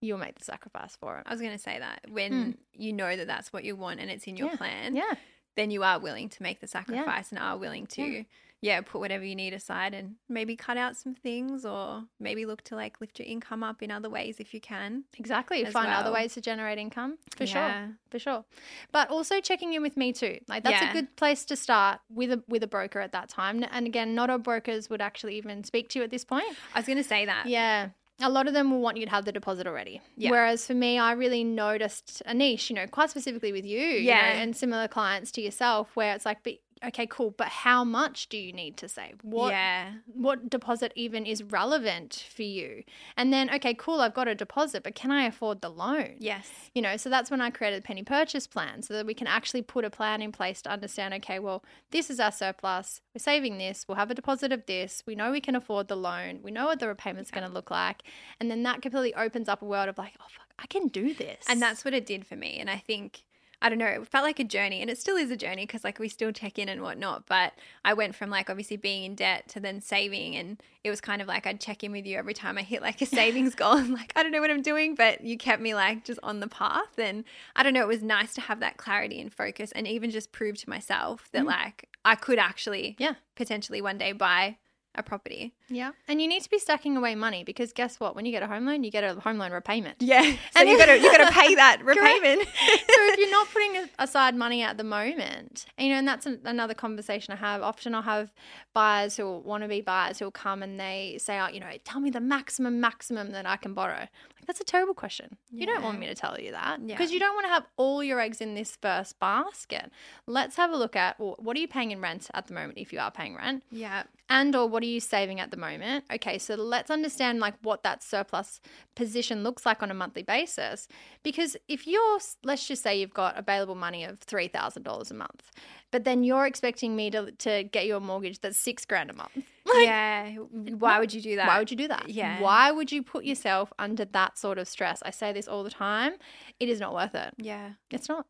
you'll 0.00 0.18
make 0.18 0.38
the 0.38 0.44
sacrifice 0.44 0.96
for 0.96 1.18
it. 1.18 1.24
I 1.26 1.32
was 1.32 1.40
going 1.40 1.52
to 1.52 1.58
say 1.58 1.78
that 1.78 2.06
when 2.10 2.32
hmm. 2.32 2.50
you 2.72 2.92
know 2.92 3.16
that 3.16 3.26
that's 3.26 3.52
what 3.52 3.64
you 3.64 3.76
want 3.76 4.00
and 4.00 4.10
it's 4.10 4.26
in 4.26 4.36
your. 4.36 4.50
Yeah. 4.50 4.56
plan, 4.56 4.96
Yeah. 4.96 5.14
then 5.56 5.70
you 5.70 5.82
are 5.82 5.98
willing 5.98 6.28
to 6.30 6.42
make 6.42 6.60
the 6.60 6.66
sacrifice 6.66 7.30
and 7.30 7.38
are 7.38 7.56
willing 7.56 7.86
to, 7.88 8.02
Yeah. 8.02 8.22
Yeah. 8.66 8.80
put 8.80 9.00
whatever 9.00 9.24
you 9.24 9.34
need 9.34 9.52
aside 9.54 9.94
and 9.94 10.16
maybe 10.28 10.56
cut 10.56 10.76
out 10.76 10.96
some 10.96 11.14
things 11.14 11.64
or 11.64 12.04
maybe 12.20 12.44
look 12.46 12.62
to 12.64 12.74
like 12.76 13.00
lift 13.00 13.18
your 13.18 13.26
income 13.28 13.62
up 13.62 13.82
in 13.82 13.90
other 13.90 14.10
ways 14.10 14.40
if 14.40 14.52
you 14.54 14.60
can. 14.60 15.04
Exactly. 15.18 15.64
Find 15.66 15.88
other 15.88 16.12
ways 16.12 16.34
to 16.34 16.40
generate 16.40 16.78
income 16.78 17.18
for 17.36 17.44
Yeah. 17.44 17.52
sure. 17.86 17.96
For 18.10 18.18
sure. 18.18 18.44
But 18.92 19.10
also 19.10 19.40
checking 19.40 19.72
in 19.74 19.82
with 19.82 19.96
me 19.96 20.12
too. 20.12 20.38
Like 20.48 20.64
that's 20.64 20.82
Yeah. 20.82 20.90
a 20.90 20.92
good 20.92 21.14
place 21.16 21.44
to 21.46 21.56
start 21.56 22.00
with 22.10 22.30
a 22.32 22.42
with 22.48 22.62
a 22.62 22.66
broker 22.76 23.00
at 23.00 23.12
that 23.12 23.28
time. 23.28 23.64
And 23.70 23.86
again, 23.86 24.14
not 24.14 24.30
all 24.30 24.38
brokers 24.38 24.90
would 24.90 25.00
actually 25.00 25.36
even 25.36 25.64
speak 25.64 25.88
to 25.90 25.98
you 25.98 26.04
at 26.04 26.10
this 26.10 26.24
point. 26.24 26.46
I 26.74 26.78
was 26.80 26.86
going 26.86 26.98
to 26.98 27.04
say 27.04 27.24
that. 27.26 27.46
Yeah. 27.46 27.90
A 28.20 28.30
lot 28.30 28.46
of 28.48 28.54
them 28.54 28.70
will 28.70 28.80
want 28.80 28.96
you 28.96 29.04
to 29.04 29.10
have 29.10 29.26
the 29.26 29.32
deposit 29.32 29.66
already. 29.66 30.00
Yeah. 30.16 30.30
Whereas 30.30 30.66
for 30.66 30.72
me, 30.72 30.98
I 30.98 31.12
really 31.12 31.44
noticed 31.44 32.22
a 32.24 32.32
niche, 32.32 32.70
you 32.70 32.76
know, 32.76 32.86
quite 32.86 33.10
specifically 33.10 33.52
with 33.52 33.66
you, 33.66 33.78
you 33.78 34.10
know, 34.10 34.16
Yeah. 34.16 34.38
and 34.40 34.56
similar 34.56 34.88
clients 34.88 35.30
to 35.32 35.42
yourself, 35.42 35.94
where 35.94 36.14
it's 36.14 36.24
like, 36.24 36.42
but 36.42 36.54
okay, 36.84 37.06
cool, 37.06 37.30
but 37.36 37.48
how 37.48 37.84
much 37.84 38.28
do 38.28 38.36
you 38.36 38.52
need 38.52 38.76
to 38.78 38.88
save? 38.88 39.16
What 39.22 39.50
Yeah. 39.52 39.92
what 40.12 40.50
deposit 40.50 40.92
even 40.94 41.26
is 41.26 41.42
relevant 41.42 42.26
for 42.34 42.42
you? 42.42 42.84
And 43.16 43.32
then, 43.32 43.48
okay, 43.54 43.74
cool, 43.74 44.00
I've 44.00 44.14
got 44.14 44.28
a 44.28 44.34
deposit, 44.34 44.82
but 44.82 44.94
can 44.94 45.10
I 45.10 45.24
afford 45.24 45.60
the 45.60 45.68
loan? 45.70 46.16
Yes. 46.18 46.70
You 46.74 46.82
know, 46.82 46.96
so 46.96 47.08
that's 47.10 47.30
when 47.30 47.40
I 47.40 47.50
created 47.50 47.82
the 47.82 47.86
penny 47.86 48.02
purchase 48.02 48.46
plan 48.46 48.82
so 48.82 48.94
that 48.94 49.06
we 49.06 49.14
can 49.14 49.26
actually 49.26 49.62
put 49.62 49.84
a 49.84 49.90
plan 49.90 50.22
in 50.22 50.32
place 50.32 50.62
to 50.62 50.70
understand, 50.70 51.14
okay, 51.14 51.38
well, 51.38 51.64
this 51.90 52.10
is 52.10 52.20
our 52.20 52.32
surplus. 52.32 53.00
We're 53.14 53.20
saving 53.20 53.58
this. 53.58 53.84
We'll 53.88 53.96
have 53.96 54.10
a 54.10 54.14
deposit 54.14 54.52
of 54.52 54.66
this. 54.66 55.02
We 55.06 55.14
know 55.14 55.30
we 55.30 55.40
can 55.40 55.56
afford 55.56 55.88
the 55.88 55.96
loan. 55.96 56.40
We 56.42 56.50
know 56.50 56.66
what 56.66 56.80
the 56.80 56.88
repayment's 56.88 57.30
going 57.30 57.46
to 57.46 57.52
look 57.52 57.70
like. 57.70 58.02
And 58.40 58.50
then 58.50 58.62
that 58.64 58.82
completely 58.82 59.14
opens 59.14 59.48
up 59.48 59.62
a 59.62 59.64
world 59.64 59.88
of 59.88 59.98
like, 59.98 60.14
oh, 60.20 60.24
fuck, 60.28 60.46
I 60.58 60.66
can 60.66 60.88
do 60.88 61.14
this. 61.14 61.44
And 61.48 61.60
that's 61.60 61.84
what 61.84 61.94
it 61.94 62.06
did 62.06 62.26
for 62.26 62.36
me. 62.36 62.58
And 62.58 62.70
I 62.70 62.78
think, 62.78 63.22
I 63.62 63.68
don't 63.68 63.78
know, 63.78 63.86
it 63.86 64.08
felt 64.08 64.24
like 64.24 64.38
a 64.38 64.44
journey 64.44 64.82
and 64.82 64.90
it 64.90 64.98
still 64.98 65.16
is 65.16 65.30
a 65.30 65.36
journey 65.36 65.64
because 65.64 65.82
like 65.82 65.98
we 65.98 66.08
still 66.08 66.30
check 66.30 66.58
in 66.58 66.68
and 66.68 66.82
whatnot. 66.82 67.26
But 67.26 67.54
I 67.84 67.94
went 67.94 68.14
from 68.14 68.28
like 68.28 68.50
obviously 68.50 68.76
being 68.76 69.04
in 69.04 69.14
debt 69.14 69.48
to 69.48 69.60
then 69.60 69.80
saving. 69.80 70.36
And 70.36 70.62
it 70.84 70.90
was 70.90 71.00
kind 71.00 71.22
of 71.22 71.28
like 71.28 71.46
I'd 71.46 71.60
check 71.60 71.82
in 71.82 71.90
with 71.92 72.04
you 72.06 72.18
every 72.18 72.34
time 72.34 72.58
I 72.58 72.62
hit 72.62 72.82
like 72.82 73.00
a 73.00 73.06
savings 73.20 73.54
goal. 73.54 73.72
I'm 73.72 73.92
like, 73.92 74.12
I 74.14 74.22
don't 74.22 74.32
know 74.32 74.40
what 74.40 74.50
I'm 74.50 74.62
doing, 74.62 74.94
but 74.94 75.22
you 75.22 75.38
kept 75.38 75.62
me 75.62 75.74
like 75.74 76.04
just 76.04 76.20
on 76.22 76.40
the 76.40 76.48
path. 76.48 76.98
And 76.98 77.24
I 77.54 77.62
don't 77.62 77.72
know, 77.72 77.82
it 77.82 77.88
was 77.88 78.02
nice 78.02 78.34
to 78.34 78.42
have 78.42 78.60
that 78.60 78.76
clarity 78.76 79.20
and 79.20 79.32
focus 79.32 79.72
and 79.72 79.88
even 79.88 80.10
just 80.10 80.32
prove 80.32 80.58
to 80.58 80.68
myself 80.70 81.28
that 81.32 81.44
mm. 81.44 81.46
like 81.46 81.88
I 82.04 82.14
could 82.14 82.38
actually 82.38 82.96
Yeah. 82.98 83.14
potentially 83.34 83.80
one 83.80 83.98
day 83.98 84.12
buy 84.12 84.58
a 84.96 85.02
property. 85.02 85.54
Yeah. 85.68 85.92
And 86.08 86.20
you 86.20 86.28
need 86.28 86.42
to 86.42 86.50
be 86.50 86.58
stacking 86.58 86.96
away 86.96 87.14
money 87.14 87.44
because 87.44 87.72
guess 87.72 88.00
what? 88.00 88.14
When 88.14 88.24
you 88.24 88.32
get 88.32 88.42
a 88.42 88.46
home 88.46 88.66
loan, 88.66 88.84
you 88.84 88.90
get 88.90 89.04
a 89.04 89.20
home 89.20 89.38
loan 89.38 89.52
repayment. 89.52 89.96
Yeah. 90.00 90.22
So 90.22 90.60
And 90.60 90.68
you 90.68 90.78
gotta 90.78 90.96
you 90.98 91.10
gotta 91.10 91.32
pay 91.32 91.54
that 91.54 91.80
repayment. 91.84 92.48
so 92.48 92.48
if 92.88 93.18
you're 93.18 93.30
not 93.30 93.48
putting 93.50 93.88
aside 93.98 94.34
money 94.34 94.62
at 94.62 94.76
the 94.76 94.84
moment, 94.84 95.66
and, 95.78 95.86
you 95.86 95.92
know, 95.92 95.98
and 95.98 96.08
that's 96.08 96.26
an, 96.26 96.40
another 96.44 96.74
conversation 96.74 97.32
I 97.32 97.36
have. 97.36 97.62
Often 97.62 97.94
I'll 97.94 98.02
have 98.02 98.32
buyers 98.74 99.16
who 99.16 99.38
want 99.38 99.62
to 99.62 99.68
be 99.68 99.80
buyers 99.80 100.18
who'll 100.18 100.30
come 100.30 100.62
and 100.62 100.78
they 100.78 101.18
say, 101.20 101.38
"Oh, 101.38 101.48
you 101.48 101.60
know, 101.60 101.70
tell 101.84 102.00
me 102.00 102.10
the 102.10 102.20
maximum 102.20 102.80
maximum 102.80 103.32
that 103.32 103.46
I 103.46 103.56
can 103.56 103.74
borrow." 103.74 104.08
That's 104.46 104.60
a 104.60 104.64
terrible 104.64 104.94
question. 104.94 105.36
You 105.50 105.66
don't 105.66 105.82
want 105.82 105.98
me 105.98 106.06
to 106.06 106.14
tell 106.14 106.38
you 106.40 106.52
that 106.52 106.80
Yeah. 106.80 106.94
because 106.96 107.12
you 107.12 107.18
don't 107.18 107.34
want 107.34 107.46
to 107.46 107.50
have 107.50 107.66
all 107.76 108.02
your 108.02 108.20
eggs 108.20 108.40
in 108.40 108.54
this 108.54 108.76
first 108.80 109.18
basket. 109.18 109.90
Let's 110.26 110.56
have 110.56 110.70
a 110.70 110.76
look 110.76 110.94
at 110.96 111.18
well, 111.18 111.36
what 111.38 111.56
are 111.56 111.60
you 111.60 111.68
paying 111.68 111.90
in 111.90 112.00
rent 112.00 112.28
at 112.34 112.46
the 112.46 112.54
moment 112.54 112.78
if 112.78 112.92
you 112.92 112.98
are 113.00 113.10
paying 113.10 113.34
rent 113.36 113.64
yeah. 113.70 114.04
and 114.28 114.54
or 114.54 114.66
what 114.68 114.82
are 114.82 114.86
you 114.86 115.00
saving 115.00 115.40
at 115.40 115.50
the 115.50 115.56
moment 115.56 116.04
okay 116.12 116.38
so 116.38 116.54
let's 116.54 116.90
understand 116.90 117.40
like 117.40 117.54
what 117.62 117.82
that 117.82 118.02
surplus 118.02 118.60
position 118.94 119.42
looks 119.42 119.66
like 119.66 119.82
on 119.82 119.90
a 119.90 119.94
monthly 119.94 120.22
basis 120.22 120.88
because 121.22 121.56
if 121.68 121.86
you're 121.86 122.18
let's 122.44 122.66
just 122.66 122.82
say 122.82 122.98
you've 122.98 123.14
got 123.14 123.36
available 123.36 123.74
money 123.74 124.04
of 124.04 124.20
$3000 124.20 125.10
a 125.10 125.14
month 125.14 125.50
but 125.92 126.04
then 126.04 126.24
you're 126.24 126.46
expecting 126.46 126.94
me 126.96 127.10
to, 127.10 127.30
to 127.32 127.64
get 127.64 127.86
you 127.86 127.96
a 127.96 128.00
mortgage 128.00 128.40
that's 128.40 128.58
six 128.58 128.84
grand 128.84 129.10
a 129.10 129.14
month 129.14 129.32
yeah. 129.78 130.34
Why 130.78 130.98
would 130.98 131.12
you 131.14 131.20
do 131.20 131.36
that? 131.36 131.46
why 131.48 131.58
would 131.58 131.70
you 131.70 131.76
do 131.76 131.88
that 131.88 132.08
Yeah. 132.08 132.40
why 132.40 132.70
would 132.70 132.92
you 132.92 133.02
put 133.02 133.24
yourself 133.24 133.72
under 133.78 134.04
that 134.06 134.38
sort 134.38 134.58
of 134.58 134.68
stress 134.68 135.02
i 135.04 135.10
say 135.10 135.32
this 135.32 135.48
all 135.48 135.62
the 135.64 135.70
time 135.70 136.12
it 136.60 136.68
is 136.68 136.80
not 136.80 136.92
worth 136.94 137.14
it 137.14 137.34
Yeah. 137.38 137.72
it's 137.90 138.08
not 138.08 138.26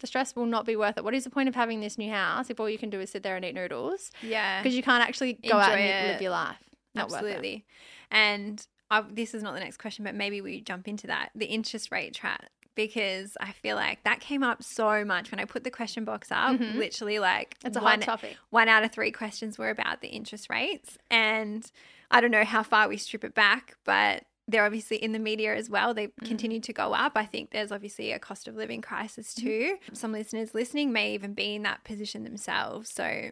the 0.00 0.06
stress 0.08 0.34
will 0.34 0.46
not 0.46 0.66
be 0.66 0.76
worth 0.76 0.98
it 0.98 1.04
what 1.04 1.14
is 1.14 1.24
the 1.24 1.30
point 1.30 1.48
of 1.48 1.54
having 1.54 1.80
this 1.80 1.96
new 1.98 2.10
house 2.10 2.50
if 2.50 2.58
all 2.58 2.68
you 2.68 2.78
can 2.78 2.90
do 2.90 3.00
is 3.00 3.10
sit 3.10 3.22
there 3.22 3.36
and 3.36 3.44
eat 3.44 3.54
noodles 3.54 4.10
Yeah. 4.22 4.60
because 4.62 4.76
you 4.76 4.82
can't 4.82 5.02
actually 5.06 5.34
go 5.34 5.56
out 5.58 5.72
Enjoy 5.72 5.82
and 5.84 6.12
live 6.12 6.22
your 6.22 6.30
life 6.32 6.56
Not 6.94 7.10
worth 7.10 7.22
it. 7.22 7.26
Absolutely. 7.26 7.64
And 8.10 8.66
I, 8.90 9.02
this 9.10 9.34
is 9.34 9.42
not 9.42 9.54
the 9.54 9.60
next 9.60 9.78
question, 9.78 10.04
but 10.04 10.14
maybe 10.14 10.40
we 10.40 10.60
jump 10.60 10.86
into 10.88 11.06
that 11.06 11.30
the 11.34 11.46
interest 11.46 11.90
rate 11.90 12.14
trap 12.14 12.44
because 12.74 13.36
I 13.40 13.52
feel 13.52 13.76
like 13.76 14.02
that 14.04 14.20
came 14.20 14.42
up 14.42 14.62
so 14.62 15.04
much 15.04 15.30
when 15.30 15.38
I 15.40 15.44
put 15.44 15.64
the 15.64 15.70
question 15.70 16.04
box 16.04 16.30
up. 16.32 16.56
Mhm. 16.58 16.74
Literally, 16.76 17.18
like 17.18 17.56
It's 17.64 17.76
a 17.76 17.80
one, 17.80 18.00
hot 18.00 18.20
topic. 18.20 18.36
one 18.50 18.68
out 18.68 18.84
of 18.84 18.92
three 18.92 19.10
questions 19.10 19.58
were 19.58 19.70
about 19.70 20.00
the 20.00 20.08
interest 20.08 20.48
rates, 20.50 20.98
and 21.10 21.70
I 22.10 22.20
don't 22.20 22.30
know 22.30 22.44
how 22.44 22.62
far 22.62 22.88
we 22.88 22.96
strip 22.96 23.24
it 23.24 23.34
back, 23.34 23.76
but 23.84 24.24
they're 24.46 24.66
obviously 24.66 24.98
in 24.98 25.12
the 25.12 25.18
media 25.18 25.54
as 25.56 25.70
well. 25.70 25.94
They 25.94 26.08
continue 26.24 26.60
to 26.60 26.72
go 26.72 26.92
up. 26.92 27.12
I 27.16 27.24
think 27.24 27.50
there's 27.50 27.72
obviously 27.72 28.12
a 28.12 28.18
cost 28.18 28.46
of 28.46 28.54
living 28.54 28.82
crisis 28.82 29.32
too. 29.34 29.78
Some 29.94 30.12
listeners 30.12 30.54
listening 30.54 30.92
may 30.92 31.14
even 31.14 31.32
be 31.32 31.54
in 31.54 31.62
that 31.62 31.82
position 31.84 32.24
themselves. 32.24 32.90
So, 32.90 33.30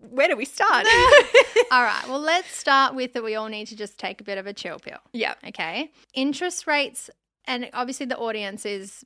where 0.00 0.26
do 0.26 0.36
we 0.36 0.46
start? 0.46 0.86
All 1.70 1.82
right. 1.82 2.04
Well, 2.08 2.18
let's 2.20 2.48
start 2.56 2.94
with 2.94 3.12
that 3.12 3.22
we 3.22 3.34
all 3.34 3.48
need 3.48 3.66
to 3.66 3.76
just 3.76 3.98
take 3.98 4.22
a 4.22 4.24
bit 4.24 4.38
of 4.38 4.46
a 4.46 4.54
chill 4.54 4.78
pill. 4.78 4.96
yeah. 5.12 5.34
Okay. 5.46 5.90
Interest 6.14 6.66
rates, 6.66 7.10
and 7.48 7.68
obviously 7.72 8.06
the 8.06 8.16
audience 8.16 8.64
is 8.64 9.04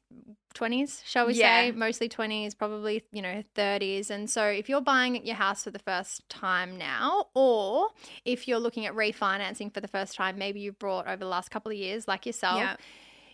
20s, 0.55 1.03
shall 1.07 1.27
we 1.27 1.33
Yeah. 1.35 1.63
say? 1.63 1.73
Mostly 1.73 2.09
20s, 2.11 2.55
probably, 2.55 3.05
you 3.11 3.23
know, 3.23 3.43
30s. 3.55 4.11
And 4.11 4.29
so 4.29 4.45
if 4.45 4.69
you're 4.69 4.83
buying 4.83 5.25
your 5.25 5.37
house 5.37 5.65
for 5.65 5.71
the 5.71 5.79
first 5.79 6.29
time 6.29 6.77
now, 6.77 7.29
or 7.35 7.89
if 8.27 8.47
you're 8.47 8.59
looking 8.59 8.85
at 8.85 8.93
refinancing 8.93 9.73
for 9.73 9.81
the 9.81 9.89
first 9.89 10.15
time, 10.15 10.37
maybe 10.37 10.61
you've 10.61 10.79
brought 10.79 11.07
over 11.07 11.17
the 11.17 11.27
last 11.27 11.51
couple 11.51 11.73
of 11.73 11.79
years, 11.79 12.07
like 12.07 12.27
yourself, 12.27 12.59
Yeah. 12.61 12.77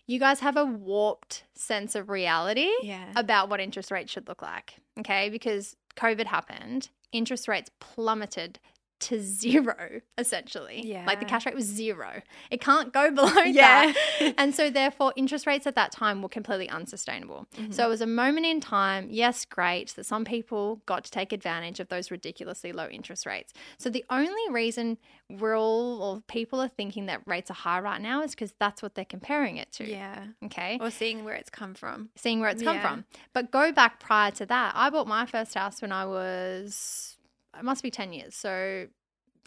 you 0.07 0.21
guys 0.21 0.41
have 0.41 0.57
a 0.57 0.65
warped 0.65 1.43
sense 1.55 1.95
of 1.97 2.09
reality 2.09 2.71
Yeah. 2.83 3.13
about 3.17 3.49
what 3.49 3.59
interest 3.61 3.91
rates 3.91 4.13
should 4.13 4.29
look 4.29 4.43
like. 4.43 4.77
Okay. 5.01 5.29
Because 5.29 5.75
COVID 5.97 6.27
happened, 6.27 6.91
interest 7.11 7.49
rates 7.49 7.71
plummeted 7.81 8.61
to 9.01 9.21
zero, 9.21 10.01
essentially. 10.17 10.83
Yeah. 10.85 11.05
Like 11.07 11.21
the 11.21 11.27
cash 11.27 11.47
rate 11.47 11.55
was 11.55 11.65
zero. 11.67 12.23
It 12.51 12.61
can't 12.61 12.93
go 12.93 13.11
below 13.15 13.43
Yeah. 13.43 13.93
that. 13.93 14.35
And 14.39 14.55
so, 14.55 14.71
therefore, 14.71 15.13
interest 15.17 15.47
rates 15.47 15.67
at 15.67 15.75
that 15.77 15.93
time 15.93 16.23
were 16.23 16.29
completely 16.29 16.69
unsustainable. 16.69 17.47
Mm-hmm. 17.57 17.73
So, 17.73 17.87
it 17.87 17.89
was 17.89 18.01
a 18.01 18.07
moment 18.07 18.47
in 18.47 18.61
time, 18.61 19.09
yes, 19.11 19.45
great, 19.45 19.91
that 19.97 20.07
some 20.07 20.25
people 20.25 20.83
got 20.87 21.05
to 21.05 21.11
take 21.11 21.33
advantage 21.33 21.81
of 21.81 21.89
those 21.89 22.11
ridiculously 22.11 22.73
low 22.73 22.89
interest 22.89 23.27
rates. 23.27 23.53
So, 23.79 23.91
the 23.91 24.05
only 24.11 24.51
reason 24.51 24.99
we're 25.31 25.57
all, 25.59 26.03
or 26.03 26.21
people 26.29 26.61
are 26.61 26.69
thinking 26.69 27.07
that 27.07 27.21
rates 27.27 27.51
are 27.51 27.55
high 27.55 27.81
right 27.81 28.01
now 28.01 28.23
is 28.23 28.33
because 28.33 28.53
that's 28.59 28.83
what 28.83 28.95
they're 28.95 29.05
comparing 29.05 29.57
it 29.59 29.71
to. 29.73 29.85
Yeah. 29.89 30.27
Okay 30.45 30.79
Or 30.81 30.91
seeing 30.91 31.25
where 31.25 31.35
it's 31.35 31.51
come 31.51 31.75
from. 31.75 32.09
seeing 32.17 32.41
where 32.41 32.51
it's 32.51 32.63
come 32.63 32.77
Yeah. 32.77 32.83
from. 32.83 33.05
But 33.33 33.51
go 33.51 33.71
back 33.73 34.01
prior 34.01 34.31
to 34.33 34.47
that. 34.47 34.73
I 34.75 34.91
bought 34.91 35.07
my 35.07 35.27
first 35.27 35.55
house 35.55 35.83
when 35.83 35.93
I 35.93 36.05
was, 36.07 37.18
it 37.59 37.65
must 37.65 37.83
be 37.83 37.91
10 37.91 38.13
years. 38.13 38.35
So 38.35 38.87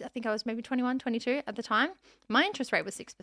I 0.04 0.08
think 0.10 0.26
I 0.26 0.32
was 0.32 0.46
maybe 0.46 0.62
21, 0.62 1.00
22 1.00 1.42
at 1.48 1.56
the 1.56 1.64
time. 1.64 1.90
My 2.28 2.44
interest 2.44 2.72
rate 2.72 2.86
was 2.86 2.96
6%. 2.96 3.14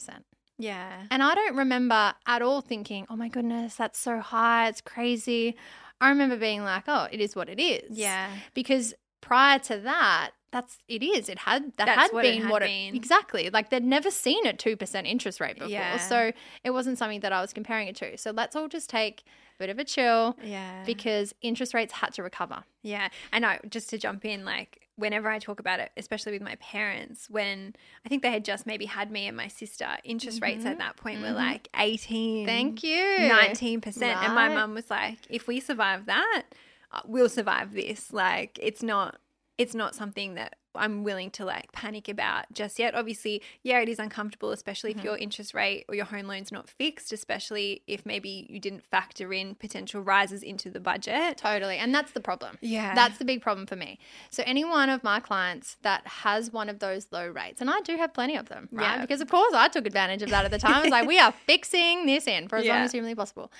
Yeah. 0.59 1.05
And 1.11 1.23
I 1.23 1.35
don't 1.35 1.57
remember 1.57 2.15
at 2.27 2.43
all 2.43 2.61
thinking, 2.61 3.07
oh 3.09 3.17
my 3.17 3.29
goodness, 3.29 3.77
that's 3.77 3.99
so 3.99 4.19
high. 4.21 4.69
It's 4.69 4.81
crazy. 4.81 5.57
I 6.01 6.09
remember 6.11 6.37
being 6.37 6.65
like, 6.65 6.85
oh, 6.89 7.07
it 7.11 7.21
is 7.21 7.37
what 7.37 7.49
it 7.49 7.61
is. 7.61 7.97
Yeah. 7.97 8.29
Because 8.55 8.95
prior 9.21 9.59
to 9.61 9.79
that, 9.79 10.31
that's 10.51 10.79
it 10.89 11.03
is. 11.03 11.29
It 11.29 11.39
had 11.41 11.73
that 11.77 11.87
That's 11.87 12.01
had 12.03 12.13
what 12.13 12.25
it 12.25 12.33
been 12.35 12.43
had 12.43 12.51
what 12.51 12.63
been. 12.63 12.95
exactly 12.95 13.51
like 13.51 13.71
they'd 13.71 13.85
never 13.85 14.11
seen 14.11 14.47
a 14.47 14.53
two 14.53 14.77
percent 14.77 15.07
interest 15.07 15.41
rate 15.41 15.55
before, 15.57 15.69
Yeah. 15.69 15.99
so 15.99 16.33
it 16.65 16.71
wasn't 16.71 16.97
something 16.99 17.21
that 17.21 17.33
I 17.33 17.41
was 17.41 17.53
comparing 17.53 17.89
it 17.89 17.97
to. 17.97 18.17
So 18.17 18.31
let's 18.31 18.57
all 18.57 18.69
just 18.69 18.89
take 18.89 19.25
a 19.57 19.59
bit 19.59 19.69
of 19.71 19.79
a 19.79 19.85
chill 19.85 20.37
Yeah. 20.43 20.85
because 20.87 21.35
interest 21.43 21.75
rates 21.75 21.93
had 21.93 22.15
to 22.15 22.23
recover. 22.23 22.65
Yeah. 22.83 23.09
And 23.33 23.45
I 23.45 23.61
just 23.69 23.91
to 23.91 23.99
jump 23.99 24.25
in, 24.25 24.45
like 24.45 24.87
whenever 24.97 25.29
I 25.31 25.39
talk 25.39 25.61
about 25.61 25.79
it, 25.81 25.93
especially 25.97 26.33
with 26.33 26.43
my 26.43 26.57
parents, 26.57 27.29
when 27.31 27.77
I 28.05 28.09
think 28.09 28.23
they 28.23 28.31
had 28.33 28.45
just 28.45 28.67
maybe 28.67 28.87
had 28.87 29.11
me 29.13 29.27
and 29.29 29.37
my 29.37 29.47
sister, 29.49 29.87
interest 30.03 30.41
rates 30.43 30.65
at 30.65 30.79
that 30.79 30.97
point 30.97 31.21
were 31.21 31.31
like 31.33 31.69
18. 31.77 32.39
Mm-hmm. 32.39 32.47
Thank 32.47 32.83
you. 32.83 33.05
19%. 33.31 34.03
And 34.03 34.35
my 34.35 34.49
Right. 34.49 34.55
mum 34.55 34.75
was 34.75 34.91
like, 34.91 35.19
if 35.29 35.47
we 35.47 35.61
survive 35.61 36.07
that, 36.07 36.45
uh, 36.91 37.01
we'll 37.05 37.29
survive 37.29 37.75
this. 37.75 38.13
Like 38.13 38.59
it's 38.63 38.83
not 38.83 39.21
it's 39.59 39.75
not 39.75 39.95
something 39.95 40.35
that 40.35 40.55
I'm 40.75 41.03
willing 41.03 41.31
to 41.33 41.45
like 41.45 41.73
panic 41.73 42.09
about 42.09 42.45
just 42.53 42.79
yet. 42.79 42.95
Obviously, 42.95 43.43
yeah, 43.65 43.81
it 43.81 43.89
is 43.89 43.99
uncomfortable, 43.99 44.53
especially 44.53 44.91
Mm-hmm. 44.91 44.99
if 45.01 45.05
your 45.05 45.17
interest 45.19 45.53
rate 45.53 45.85
or 45.89 45.97
your 45.97 46.05
home 46.05 46.29
loan's 46.29 46.53
not 46.53 46.71
fixed, 46.71 47.13
especially 47.13 47.83
if 47.89 48.07
maybe 48.07 48.47
you 48.49 48.61
didn't 48.61 48.85
factor 48.87 49.33
in 49.33 49.57
potential 49.57 50.01
rises 50.01 50.45
into 50.45 50.71
the 50.71 50.79
budget. 50.79 51.37
Totally. 51.39 51.77
And 51.79 51.93
that's 51.93 52.13
the 52.13 52.21
problem. 52.21 52.57
Yeah. 52.61 52.95
That's 52.95 53.19
the 53.19 53.25
big 53.25 53.43
problem 53.43 53.67
for 53.67 53.75
me. 53.75 53.99
So, 54.31 54.45
any 54.47 54.65
one 54.65 54.89
of 54.89 55.03
my 55.03 55.19
clients 55.19 55.77
that 55.83 56.07
has 56.07 56.53
one 56.53 56.69
of 56.69 56.79
those 56.79 57.09
low 57.11 57.27
rates, 57.27 57.61
and 57.61 57.69
I 57.69 57.81
do 57.81 57.97
have 57.97 58.15
plenty 58.15 58.37
of 58.37 58.49
them, 58.49 58.69
right? 58.71 58.97
Yeah. 58.97 59.01
Because, 59.01 59.21
of 59.21 59.29
course, 59.29 59.53
I 59.55 59.67
took 59.69 59.87
advantage 59.87 60.23
of 60.23 60.31
that 60.31 60.45
at 60.45 60.53
the 60.53 60.59
time. 60.59 60.75
I 60.75 60.83
was 60.83 60.91
like, 60.91 61.09
we 61.09 61.19
are 61.19 61.33
fixing 61.47 62.07
this 62.07 62.29
in 62.29 62.47
for 62.49 62.57
as 62.57 62.67
long 62.67 62.77
as 62.79 62.93
humanly 62.93 63.17
possible. 63.17 63.51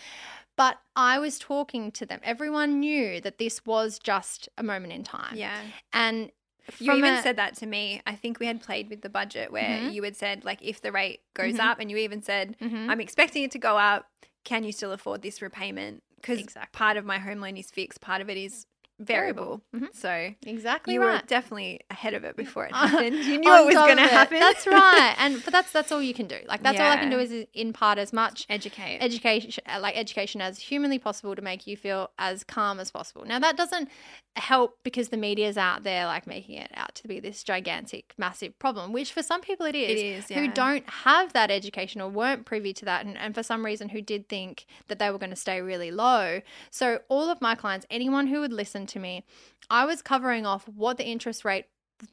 But 0.59 0.79
I 0.97 1.19
was 1.21 1.39
talking 1.39 1.93
to 1.93 2.05
them. 2.05 2.19
Everyone 2.25 2.81
knew 2.81 3.21
that 3.23 3.39
this 3.39 3.65
was 3.65 3.99
just 4.01 4.49
a 4.59 4.63
moment 4.65 4.93
in 4.93 5.05
time. 5.05 5.37
Yeah. 5.37 5.57
And 5.93 6.33
You 6.81 6.93
even 6.95 7.15
a- 7.15 7.23
said 7.23 7.37
that 7.37 7.55
to 7.59 7.67
me. 7.67 8.03
I 8.07 8.15
think 8.17 8.41
we 8.41 8.47
had 8.47 8.61
played 8.61 8.91
with 8.91 9.01
the 9.03 9.09
budget 9.09 9.53
where 9.53 9.63
Mhm. 9.79 9.93
you 9.95 10.03
had 10.03 10.17
said, 10.17 10.45
like, 10.45 10.61
if 10.61 10.81
the 10.83 10.91
rate 10.91 11.21
goes 11.33 11.55
Mhm. 11.55 11.61
up, 11.61 11.79
and 11.79 11.91
you 11.93 11.97
even 11.97 12.23
said, 12.23 12.57
Mhm. 12.61 12.91
I'm 12.91 13.01
expecting 13.01 13.45
it 13.45 13.53
to 13.53 13.59
go 13.61 13.79
up. 13.79 14.11
Can 14.43 14.65
you 14.65 14.73
still 14.73 14.91
afford 14.93 15.23
this 15.23 15.41
repayment? 15.41 16.03
Because 16.17 16.41
Exactly. 16.41 16.77
part 16.77 16.97
of 16.97 17.05
my 17.05 17.19
home 17.21 17.39
loan 17.41 17.57
is 17.57 17.71
fixed, 17.71 18.01
part 18.01 18.21
of 18.21 18.29
it 18.29 18.37
is 18.37 18.67
variable. 18.99 19.63
Mhm. 19.75 19.95
So 19.95 20.35
exactly 20.47 20.95
you 20.95 21.03
right. 21.03 21.23
were 21.23 21.27
definitely 21.27 21.81
ahead 21.91 22.15
of 22.15 22.25
it 22.25 22.37
before 22.37 22.67
it 22.67 22.73
Uh, 22.75 22.87
happened. 22.89 23.17
You 23.17 23.39
knew 23.41 23.55
it 23.55 23.67
was 23.67 23.75
going 23.75 23.97
to 23.97 24.03
happen. 24.03 24.39
That's 24.41 24.67
right. 24.67 25.15
And 25.19 25.43
but 25.45 25.53
that's 25.53 25.71
that's 25.73 25.93
all 25.93 26.03
you 26.03 26.15
can 26.15 26.27
do. 26.27 26.39
Like 26.47 26.63
that's 26.63 26.81
all 26.81 26.87
I 26.91 26.97
can 26.97 27.11
do 27.11 27.19
is 27.19 27.33
in 27.55 27.73
part 27.73 27.99
as 27.99 28.13
much 28.13 28.47
Educate. 28.49 28.99
education 29.01 29.63
like 29.81 29.97
education 29.97 30.41
as 30.41 30.59
humanly 30.59 30.99
possible 30.99 31.35
to 31.37 31.43
make 31.43 31.67
you 31.67 31.77
feel 31.77 32.11
as 32.19 32.45
calm 32.45 32.81
as 32.81 32.91
possible. 32.91 33.25
Now 33.25 33.39
that 33.39 33.57
doesn't 33.57 33.89
help 34.37 34.79
because 34.85 35.09
the 35.09 35.17
media's 35.17 35.57
out 35.59 35.83
there 35.83 36.07
like 36.07 36.27
making 36.27 36.55
it 36.57 36.71
out 36.75 36.95
to 36.95 37.09
be 37.09 37.19
this 37.21 37.43
gigantic 37.43 38.15
massive 38.19 38.57
problem, 38.59 38.93
which 38.93 39.13
for 39.13 39.23
some 39.23 39.41
people 39.41 39.67
it 39.67 39.75
is. 39.75 40.25
is, 40.25 40.37
Who 40.37 40.49
don't 40.49 40.89
have 40.89 41.33
that 41.33 41.51
education 41.51 42.01
or 42.01 42.09
weren't 42.09 42.47
privy 42.47 42.73
to 42.75 42.85
that 42.85 43.05
and, 43.05 43.17
and 43.19 43.35
for 43.35 43.43
some 43.43 43.65
reason 43.65 43.89
who 43.91 44.01
did 44.01 44.29
think 44.29 44.67
that 44.87 44.99
they 44.99 45.11
were 45.11 45.19
going 45.19 45.31
to 45.31 45.37
stay 45.37 45.61
really 45.61 45.91
low. 45.91 46.41
So 46.71 47.01
all 47.09 47.31
of 47.31 47.41
my 47.41 47.55
clients, 47.55 47.85
anyone 47.91 48.29
who 48.29 48.41
would 48.41 48.53
listen 48.53 48.87
to 48.89 48.99
me, 48.99 49.25
I 49.71 49.85
was 49.85 50.03
covering 50.03 50.47
off 50.47 50.67
what 50.69 50.97
the 50.99 51.05
interest 51.07 51.45
rate 51.45 51.67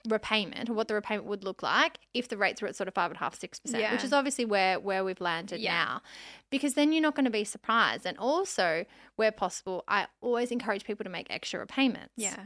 repayment 0.10 0.68
or 0.68 0.74
what 0.74 0.88
the 0.88 0.96
repayment 0.96 1.28
would 1.28 1.44
look 1.44 1.62
like 1.62 2.00
if 2.14 2.28
the 2.28 2.38
rates 2.38 2.60
were 2.62 2.68
at 2.68 2.76
sort 2.76 2.88
of 2.88 2.94
five 2.96 3.12
and 3.12 3.18
a 3.18 3.20
half, 3.20 3.40
six 3.40 3.60
percent, 3.60 3.92
which 3.92 4.04
is 4.04 4.14
obviously 4.14 4.44
where 4.44 4.80
where 4.80 5.04
we've 5.04 5.22
landed 5.22 5.60
Yeah. 5.60 5.74
now. 5.74 6.02
Because 6.50 6.74
then 6.74 6.92
you're 6.92 7.02
not 7.04 7.16
going 7.16 7.26
to 7.26 7.32
be 7.32 7.44
surprised. 7.44 8.06
And 8.06 8.18
also, 8.18 8.86
where 9.16 9.32
possible, 9.32 9.84
I 9.88 10.08
always 10.22 10.50
encourage 10.52 10.86
people 10.86 11.04
to 11.04 11.10
make 11.10 11.28
extra 11.30 11.60
repayments. 11.60 12.14
yeah. 12.18 12.46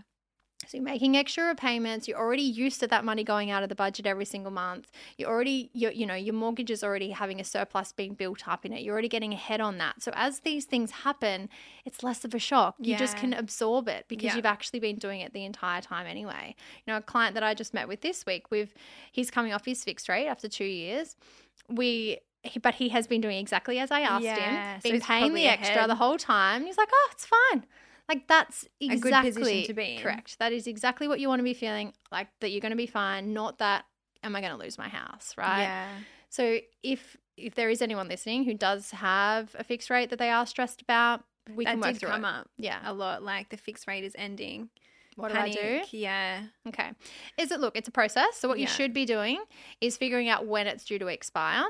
So 0.69 0.77
you're 0.77 0.83
making 0.83 1.17
extra 1.17 1.45
repayments. 1.45 2.07
You're 2.07 2.19
already 2.19 2.43
used 2.43 2.79
to 2.81 2.87
that 2.89 3.03
money 3.03 3.23
going 3.23 3.49
out 3.49 3.63
of 3.63 3.69
the 3.69 3.75
budget 3.75 4.05
every 4.05 4.25
single 4.25 4.51
month. 4.51 4.91
You're 5.17 5.27
already, 5.27 5.71
you 5.73 5.89
you 5.89 6.05
know, 6.05 6.13
your 6.13 6.35
mortgage 6.35 6.69
is 6.69 6.83
already 6.83 7.09
having 7.09 7.39
a 7.39 7.43
surplus 7.43 7.91
being 7.91 8.13
built 8.13 8.47
up 8.47 8.67
in 8.67 8.73
it. 8.73 8.83
You're 8.83 8.93
already 8.93 9.07
getting 9.09 9.33
ahead 9.33 9.61
on 9.61 9.79
that. 9.79 10.03
So 10.03 10.11
as 10.13 10.41
these 10.41 10.65
things 10.65 10.91
happen, 10.91 11.49
it's 11.85 12.03
less 12.03 12.23
of 12.23 12.35
a 12.35 12.39
shock. 12.39 12.75
You 12.77 12.95
just 12.95 13.17
can 13.17 13.33
absorb 13.33 13.87
it 13.87 14.05
because 14.07 14.25
Yeah. 14.25 14.35
you've 14.35 14.45
actually 14.45 14.79
been 14.79 14.97
doing 14.97 15.21
it 15.21 15.33
the 15.33 15.43
entire 15.43 15.81
time 15.81 16.05
anyway. 16.05 16.53
You 16.85 16.93
know, 16.93 16.97
a 16.97 17.01
client 17.01 17.33
that 17.33 17.41
I 17.41 17.55
just 17.55 17.73
met 17.73 17.87
with 17.87 18.01
this 18.01 18.23
week, 18.27 18.51
with 18.51 18.75
he's 19.11 19.31
coming 19.31 19.51
off 19.53 19.65
his 19.65 19.83
fixed 19.83 20.07
rate 20.07 20.27
after 20.27 20.47
two 20.47 20.65
years. 20.65 21.15
We 21.67 22.19
he, 22.43 22.59
but 22.59 22.75
he 22.75 22.89
has 22.89 23.07
been 23.07 23.21
doing 23.21 23.39
exactly 23.39 23.79
as 23.79 23.89
I 23.89 24.01
asked 24.01 24.23
Yeah, 24.23 24.75
him, 24.75 24.79
been 24.83 24.93
he's 24.93 25.03
paying 25.03 25.33
the 25.33 25.47
extra 25.47 25.77
ahead. 25.77 25.89
the 25.89 25.95
whole 25.95 26.19
time. 26.19 26.63
He's 26.63 26.77
like, 26.77 26.89
oh, 26.93 27.09
it's 27.11 27.25
fine. 27.25 27.65
Like 28.09 28.27
that's 28.27 28.63
good 28.81 28.91
exactly 28.91 29.31
position 29.31 29.63
to 29.67 29.73
be 29.73 29.95
in. 29.95 30.01
correct. 30.01 30.37
That 30.39 30.51
is 30.51 30.67
exactly 30.67 31.07
what 31.07 31.19
you 31.19 31.27
want 31.29 31.39
to 31.39 31.43
be 31.43 31.53
feeling 31.53 31.93
like 32.11 32.27
that 32.41 32.49
you're 32.49 32.59
going 32.59 32.71
to 32.71 32.75
be 32.77 32.87
fine, 32.87 33.33
not 33.33 33.59
that 33.59 33.85
am 34.23 34.35
I 34.35 34.41
going 34.41 34.51
to 34.51 34.57
lose 34.57 34.77
my 34.77 34.89
house, 34.89 35.33
right? 35.37 35.61
Yeah. 35.61 35.87
So 36.29 36.59
if 36.83 37.15
if 37.37 37.55
there 37.55 37.69
is 37.69 37.81
anyone 37.81 38.07
listening 38.09 38.43
who 38.43 38.53
does 38.53 38.91
have 38.91 39.55
a 39.57 39.63
fixed 39.63 39.89
rate 39.89 40.09
that 40.09 40.19
they 40.19 40.29
are 40.29 40.45
stressed 40.45 40.81
about, 40.81 41.23
we 41.55 41.63
that 41.65 41.71
can 41.71 41.79
work 41.79 41.91
did 41.93 41.99
through 41.99 42.09
come 42.09 42.25
it. 42.25 42.27
up 42.27 42.49
Yeah. 42.57 42.79
a 42.83 42.91
lot. 42.93 43.23
Like 43.23 43.49
the 43.49 43.57
fixed 43.57 43.87
rate 43.87 44.03
is 44.03 44.15
ending. 44.17 44.69
What 45.15 45.31
do 45.33 45.37
I 45.37 45.49
do? 45.51 45.81
Yeah. 45.91 46.43
Okay. 46.67 46.91
Is 47.37 47.51
it 47.51 47.59
look, 47.59 47.75
it's 47.75 47.87
a 47.87 47.91
process. 47.91 48.37
So 48.37 48.47
what 48.47 48.57
you 48.59 48.67
should 48.67 48.93
be 48.93 49.05
doing 49.05 49.43
is 49.81 49.97
figuring 49.97 50.29
out 50.29 50.47
when 50.47 50.65
it's 50.65 50.83
due 50.85 50.97
to 50.99 51.07
expire. 51.07 51.65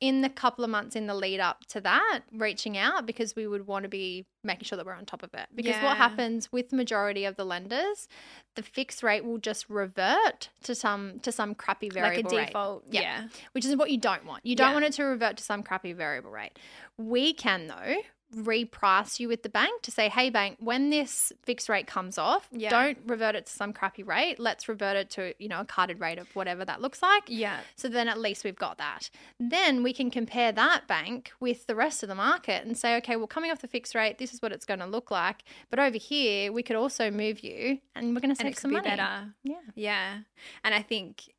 In 0.00 0.20
the 0.20 0.28
couple 0.28 0.62
of 0.62 0.70
months 0.70 0.94
in 0.94 1.08
the 1.08 1.14
lead 1.14 1.40
up 1.40 1.64
to 1.70 1.80
that, 1.80 2.20
reaching 2.32 2.78
out 2.78 3.04
because 3.04 3.34
we 3.34 3.48
would 3.48 3.66
want 3.66 3.82
to 3.82 3.88
be 3.88 4.26
making 4.44 4.62
sure 4.64 4.76
that 4.76 4.86
we're 4.86 4.92
on 4.94 5.04
top 5.04 5.24
of 5.24 5.34
it. 5.34 5.48
Because 5.54 5.74
Yeah. 5.74 5.84
what 5.84 5.96
happens 5.96 6.52
with 6.52 6.68
the 6.70 6.76
majority 6.76 7.24
of 7.24 7.34
the 7.34 7.44
lenders, 7.44 8.06
the 8.54 8.62
fixed 8.62 9.02
rate 9.02 9.24
will 9.24 9.38
just 9.38 9.68
revert 9.68 10.50
to 10.62 10.74
some 10.76 11.18
to 11.20 11.32
some 11.32 11.52
crappy 11.54 11.88
variable 11.88 12.30
like 12.30 12.32
a 12.32 12.36
rate 12.36 12.46
default. 12.46 12.84
Yeah. 12.90 13.00
Yeah. 13.00 13.28
which 13.52 13.64
is 13.64 13.74
what 13.74 13.90
you 13.90 13.98
don't 13.98 14.24
want. 14.24 14.46
You 14.46 14.54
don't 14.54 14.68
Yeah. 14.68 14.74
want 14.74 14.84
it 14.84 14.92
to 14.94 15.02
revert 15.04 15.36
to 15.38 15.42
some 15.42 15.64
crappy 15.64 15.92
variable 15.92 16.30
rate. 16.30 16.56
We 16.96 17.32
can 17.32 17.66
though 17.66 18.02
reprice 18.34 19.18
you 19.18 19.28
with 19.28 19.42
the 19.42 19.48
bank 19.48 19.82
to 19.82 19.90
say, 19.90 20.08
"Hey 20.08 20.30
bank, 20.30 20.58
when 20.60 20.90
this 20.90 21.32
fixed 21.44 21.68
rate 21.68 21.86
comes 21.86 22.18
off, 22.18 22.48
Yeah. 22.52 22.70
don't 22.70 22.98
revert 23.06 23.34
it 23.34 23.46
to 23.46 23.52
some 23.52 23.72
crappy 23.72 24.02
rate. 24.02 24.38
Let's 24.38 24.68
revert 24.68 24.96
it 24.96 25.10
to, 25.10 25.34
you 25.42 25.48
know, 25.48 25.60
a 25.60 25.64
carded 25.64 26.00
rate 26.00 26.18
of 26.18 26.34
whatever 26.36 26.64
that 26.64 26.80
looks 26.80 27.02
like." 27.02 27.24
Yeah. 27.26 27.60
So 27.76 27.88
then 27.88 28.08
at 28.08 28.18
least 28.18 28.44
we've 28.44 28.56
got 28.56 28.78
that. 28.78 29.10
Then 29.40 29.82
we 29.82 29.92
can 29.92 30.10
compare 30.10 30.52
that 30.52 30.86
bank 30.86 31.32
with 31.40 31.66
the 31.66 31.74
rest 31.74 32.02
of 32.02 32.08
the 32.08 32.14
market 32.14 32.64
and 32.66 32.76
say, 32.76 32.96
okay, 32.98 33.16
well, 33.16 33.26
coming 33.26 33.50
off 33.50 33.60
the 33.60 33.68
fixed 33.68 33.94
rate, 33.94 34.18
this 34.18 34.34
is 34.34 34.42
what 34.42 34.52
it's 34.52 34.64
going 34.66 34.80
to 34.80 34.86
look 34.86 35.10
like. 35.10 35.42
But 35.70 35.78
over 35.78 35.96
here, 35.98 36.52
we 36.52 36.62
could 36.62 36.76
also 36.76 37.10
move 37.10 37.40
you 37.40 37.78
and 37.94 38.14
we're 38.14 38.20
going 38.20 38.34
to 38.34 38.38
And 38.38 38.38
save 38.38 38.46
it 38.46 38.50
could 38.54 38.60
some 38.60 38.72
money. 38.72 38.88
better. 38.88 39.34
Yeah. 39.44 39.60
Yeah. 39.74 40.18
And 40.64 40.74
I 40.74 40.82
think 40.82 41.32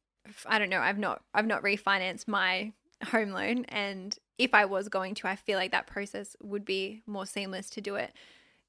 I 0.45 0.59
don't 0.59 0.69
know, 0.69 0.79
I've 0.81 0.99
not 0.99 1.23
I've 1.33 1.47
not 1.47 1.63
refinanced 1.63 2.27
my 2.27 2.73
home 3.11 3.31
loan. 3.31 3.65
And 3.65 4.17
if 4.39 4.55
I 4.55 4.65
was 4.65 4.89
going 4.89 5.13
to, 5.15 5.27
I 5.27 5.35
feel 5.35 5.59
like 5.59 5.71
that 5.71 5.85
process 5.85 6.35
would 6.41 6.65
be 6.65 7.03
more 7.05 7.27
seamless 7.27 7.69
to 7.71 7.81
do 7.81 7.95
it 7.95 8.13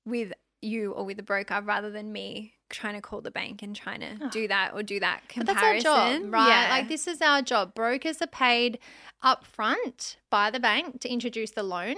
with 0.05 0.33
you 0.61 0.93
or 0.93 1.05
with 1.05 1.19
a 1.19 1.23
broker 1.23 1.63
rather 1.65 1.91
than 1.91 2.13
me 2.13 2.53
trying 2.69 2.95
to 2.95 3.01
call 3.01 3.21
the 3.21 3.31
bank 3.31 3.63
and 3.63 3.75
trying 3.75 4.01
to 4.01 4.29
do 4.31 4.47
that 4.49 4.73
or 4.75 4.83
do 4.83 5.01
that 5.01 5.23
comparison. 5.29 5.47
But 5.47 5.63
that's 5.63 5.87
our 5.87 6.19
job, 6.19 6.33
right? 6.35 6.49
Yeah. 6.49 6.71
Like 6.71 6.89
this 6.89 7.07
is 7.07 7.23
our 7.23 7.41
job. 7.41 7.75
Brokers 7.75 8.21
are 8.21 8.27
paid 8.27 8.79
up 9.23 9.47
front 9.47 10.19
by 10.29 10.51
the 10.51 10.61
bank 10.61 11.01
to 11.01 11.09
introduce 11.09 11.53
the 11.53 11.63
loan 11.63 11.95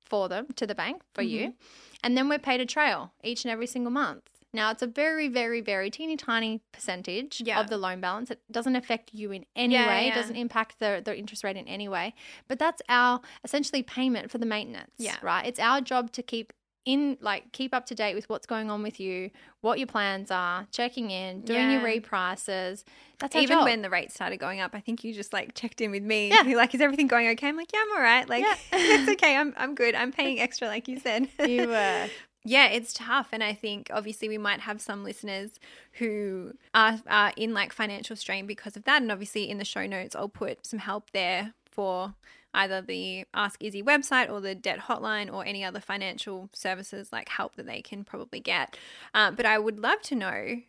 for 0.00 0.28
them 0.28 0.46
to 0.56 0.66
the 0.66 0.74
bank 0.74 1.02
for 1.12 1.22
you. 1.22 1.48
Mm-hmm. 1.48 1.56
And 2.04 2.16
then 2.16 2.28
we're 2.28 2.38
paid 2.38 2.60
a 2.60 2.66
trail 2.66 3.12
each 3.24 3.44
and 3.44 3.52
every 3.52 3.66
single 3.66 3.92
month. 3.92 4.22
Now 4.52 4.70
it's 4.70 4.82
a 4.82 4.86
very, 4.86 5.28
very, 5.28 5.60
very 5.60 5.90
teeny 5.90 6.16
tiny 6.16 6.60
percentage 6.72 7.42
Yeah. 7.44 7.60
of 7.60 7.68
the 7.68 7.76
loan 7.76 8.00
balance. 8.00 8.30
It 8.30 8.40
doesn't 8.50 8.76
affect 8.76 9.12
you 9.12 9.32
in 9.32 9.44
any 9.54 9.74
Yeah, 9.74 9.88
way. 9.88 10.06
yeah. 10.06 10.12
It 10.12 10.14
doesn't 10.14 10.36
impact 10.36 10.78
the, 10.78 11.02
the 11.04 11.16
interest 11.16 11.44
rate 11.44 11.56
in 11.56 11.68
any 11.68 11.88
way. 11.88 12.14
But 12.48 12.58
that's 12.58 12.80
our 12.88 13.20
essentially 13.44 13.82
payment 13.82 14.30
for 14.30 14.38
the 14.38 14.46
maintenance. 14.46 14.92
Yeah. 14.98 15.16
Right. 15.22 15.44
It's 15.46 15.58
our 15.60 15.80
job 15.80 16.12
to 16.12 16.22
keep 16.22 16.52
in 16.86 17.18
like 17.20 17.50
keep 17.50 17.74
up 17.74 17.84
to 17.86 17.96
date 17.96 18.14
with 18.14 18.28
what's 18.28 18.46
going 18.46 18.70
on 18.70 18.80
with 18.80 19.00
you, 19.00 19.28
what 19.60 19.78
your 19.80 19.88
plans 19.88 20.30
are, 20.30 20.68
checking 20.70 21.10
in, 21.10 21.40
doing 21.40 21.72
your 21.72 21.80
reprices. 21.80 22.84
That's 23.18 23.34
our 23.34 23.42
Even 23.42 23.58
job. 23.58 23.64
when 23.64 23.82
the 23.82 23.90
rates 23.90 24.14
started 24.14 24.36
going 24.36 24.60
up, 24.60 24.70
I 24.72 24.78
think 24.80 25.02
you 25.02 25.12
just 25.12 25.32
like 25.32 25.54
checked 25.54 25.80
in 25.80 25.90
with 25.90 26.04
me. 26.04 26.28
Yeah. 26.28 26.44
You're 26.44 26.56
like, 26.56 26.74
is 26.76 26.80
everything 26.80 27.08
going 27.08 27.26
okay? 27.30 27.48
I'm 27.48 27.56
like, 27.56 27.72
yeah, 27.72 27.80
I'm 27.82 27.96
all 27.96 28.02
right. 28.02 28.28
Like, 28.28 28.44
Yeah. 28.44 28.54
it's 28.72 29.10
okay. 29.10 29.36
I'm, 29.36 29.52
I'm 29.56 29.74
good. 29.74 29.96
I'm 29.96 30.12
paying 30.20 30.38
extra, 30.40 30.68
like 30.68 30.86
you 30.86 31.00
said. 31.00 31.28
you 31.46 31.68
were. 31.68 32.06
Yeah, 32.46 32.68
it's 32.68 32.92
tough. 32.92 33.30
And 33.32 33.42
I 33.42 33.54
think 33.54 33.90
obviously 33.92 34.28
we 34.28 34.38
might 34.38 34.60
have 34.60 34.80
some 34.80 35.02
listeners 35.02 35.58
who 35.94 36.52
are, 36.72 37.00
are 37.08 37.32
in 37.36 37.52
like 37.52 37.72
financial 37.72 38.14
strain 38.14 38.46
because 38.46 38.76
of 38.76 38.84
that. 38.84 39.02
And 39.02 39.10
obviously 39.10 39.50
in 39.50 39.58
the 39.58 39.64
show 39.64 39.84
notes, 39.84 40.14
I'll 40.14 40.28
put 40.28 40.64
some 40.64 40.78
help 40.78 41.10
there 41.10 41.54
for 41.68 42.14
either 42.54 42.80
the 42.80 43.24
Ask 43.34 43.64
Izzy 43.64 43.82
website 43.82 44.30
or 44.30 44.40
the 44.40 44.54
debt 44.54 44.78
hotline 44.78 45.32
or 45.32 45.44
any 45.44 45.64
other 45.64 45.80
financial 45.80 46.48
services 46.52 47.08
like 47.12 47.28
help 47.28 47.56
that 47.56 47.66
they 47.66 47.82
can 47.82 48.04
probably 48.04 48.38
get. 48.38 48.76
Um, 49.12 49.34
but 49.34 49.44
I 49.44 49.58
would 49.58 49.80
love 49.80 50.00
to 50.02 50.14
know 50.14 50.60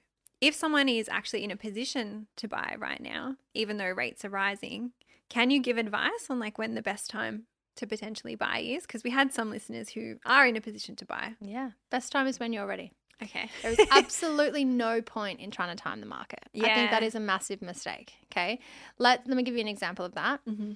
if 0.42 0.56
someone 0.56 0.90
is 0.90 1.08
actually 1.08 1.44
in 1.44 1.52
a 1.52 1.56
position 1.56 2.26
to 2.38 2.48
buy 2.48 2.76
right 2.80 3.02
now, 3.02 3.36
even 3.54 3.78
though 3.78 3.92
rates 3.92 4.26
are 4.26 4.30
rising, 4.30 4.94
can 5.30 5.52
you 5.52 5.62
give 5.62 5.78
advice 5.78 6.28
on 6.28 6.40
like 6.40 6.58
when 6.58 6.74
the 6.74 6.82
best 6.82 7.12
time 7.12 7.44
to 7.78 7.88
potentially 7.88 8.36
buy 8.36 8.60
is? 8.60 8.84
Because 8.84 9.04
we 9.04 9.10
had 9.10 9.34
some 9.34 9.50
listeners 9.50 9.90
who 9.90 10.18
are 10.26 10.46
in 10.46 10.56
a 10.56 10.62
position 10.62 10.96
to 10.98 11.06
buy. 11.06 11.36
Yeah. 11.42 11.72
Best 11.90 12.12
time 12.12 12.28
is 12.28 12.40
when 12.40 12.54
you're 12.54 12.68
ready. 12.68 12.92
Okay. 13.24 13.50
There 13.64 13.72
is 13.72 13.80
absolutely 13.92 14.64
no 14.64 15.02
point 15.02 15.40
in 15.40 15.50
trying 15.52 15.76
to 15.76 15.82
time 15.82 16.02
the 16.02 16.06
market. 16.06 16.44
Yeah. 16.54 16.68
I 16.68 16.76
think 16.76 16.92
that 16.92 17.04
is 17.04 17.16
a 17.16 17.20
massive 17.20 17.62
mistake. 17.62 18.14
Okay. 18.32 18.60
Let 19.00 19.28
let 19.28 19.36
me 19.38 19.44
give 19.44 19.56
you 19.56 19.62
an 19.62 19.68
example 19.68 20.06
of 20.06 20.14
that. 20.16 20.42
hmm 20.46 20.74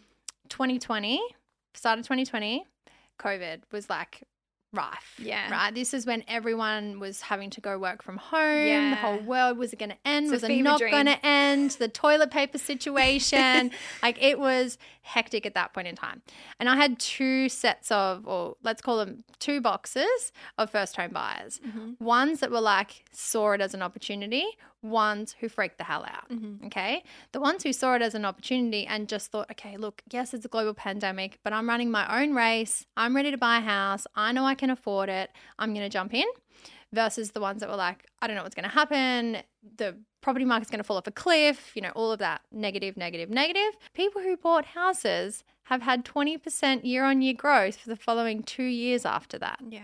2020, 0.50 1.22
start 1.74 1.98
of 1.98 2.04
2020, 2.04 2.66
COVID 3.20 3.62
was 3.72 3.90
like 3.90 4.24
rife. 4.74 5.20
Yeah. 5.20 5.52
Right. 5.52 5.74
This 5.74 5.94
is 5.94 6.06
when 6.06 6.24
everyone 6.28 7.00
was 7.00 7.22
having 7.22 7.50
to 7.52 7.62
go 7.62 7.78
work 7.78 8.02
from 8.02 8.18
home. 8.18 8.68
Yeah. 8.68 8.92
The 8.92 8.96
whole 8.96 9.20
world 9.20 9.58
was 9.58 9.74
it 9.74 9.80
going 9.80 9.90
to 9.90 9.98
end? 10.06 10.26
It's 10.26 10.44
was 10.44 10.44
it 10.44 10.62
not 10.62 10.80
going 10.80 11.08
to 11.08 11.26
end? 11.26 11.72
The 11.72 11.88
toilet 11.88 12.32
paper 12.32 12.58
situation. 12.72 13.72
like 14.02 14.22
it 14.22 14.40
was 14.40 14.78
hectic 15.02 15.46
at 15.46 15.54
that 15.56 15.74
point 15.74 15.88
in 15.88 15.96
time. 15.96 16.22
And 16.60 16.70
I 16.70 16.76
had 16.76 17.00
two 17.00 17.50
sets 17.50 17.92
of, 17.92 18.28
or 18.28 18.56
let's 18.64 18.82
call 18.82 18.98
them 18.98 19.24
two 19.40 19.60
boxes 19.62 20.32
of 20.58 20.70
first 20.70 20.96
home 20.96 21.12
buyers. 21.12 21.60
Mm-hmm. 21.66 22.04
Ones 22.04 22.40
that 22.40 22.52
were 22.52 22.62
like, 22.62 23.04
saw 23.12 23.52
it 23.52 23.62
as 23.62 23.74
an 23.74 23.82
opportunity, 23.82 24.46
ones 24.82 25.36
who 25.40 25.50
freaked 25.50 25.78
the 25.78 25.84
hell 25.84 26.06
out. 26.08 26.30
Mm-hmm. 26.30 26.66
Okay. 26.68 27.04
The 27.32 27.40
ones 27.40 27.64
who 27.64 27.74
saw 27.74 27.96
it 27.96 28.02
as 28.02 28.16
an 28.16 28.26
opportunity 28.26 28.86
and 28.86 29.08
just 29.08 29.32
thought, 29.32 29.50
okay, 29.52 29.78
look, 29.78 30.02
yes, 30.12 30.34
it's 30.34 30.46
a 30.46 30.50
global 30.50 30.74
pandemic, 30.74 31.40
but 31.44 31.54
I'm 31.54 31.68
running 31.68 31.92
my 31.92 32.22
own 32.22 32.34
race. 32.34 32.86
I'm 32.98 33.16
ready 33.16 33.32
to 33.32 33.38
buy 33.38 33.58
a 33.58 33.62
house. 33.62 34.08
I 34.16 34.32
know 34.32 34.46
I 34.46 34.56
can 34.56 34.70
afford 34.70 35.10
it. 35.10 35.32
I'm 35.60 35.74
going 35.74 35.86
to 35.86 35.90
jump 35.90 36.14
in. 36.14 36.26
Versus 36.94 37.32
the 37.32 37.40
ones 37.40 37.62
that 37.62 37.70
were 37.70 37.78
like, 37.78 38.06
I 38.22 38.28
don't 38.28 38.36
know 38.36 38.44
what's 38.44 38.56
going 38.56 38.68
to 38.68 38.70
happen. 38.70 39.38
The 39.78 39.96
property 40.20 40.44
market's 40.44 40.70
going 40.70 40.80
to 40.80 40.84
fall 40.84 40.98
off 40.98 41.08
a 41.08 41.12
cliff. 41.12 41.72
You 41.74 41.82
know, 41.82 41.92
all 41.96 42.12
of 42.12 42.20
that 42.20 42.42
negative, 42.52 42.98
negative, 42.98 43.30
negative. 43.30 43.78
People 43.94 44.22
who 44.22 44.36
bought 44.36 44.66
houses 44.66 45.46
have 45.66 45.84
had 45.84 46.04
20% 46.04 46.84
year 46.84 47.06
on 47.06 47.22
year 47.22 47.34
growth 47.34 47.78
for 47.78 47.88
the 47.88 47.96
following 47.96 48.44
two 48.44 48.64
years 48.64 49.06
after 49.06 49.40
that. 49.40 49.60
Yeah. 49.70 49.84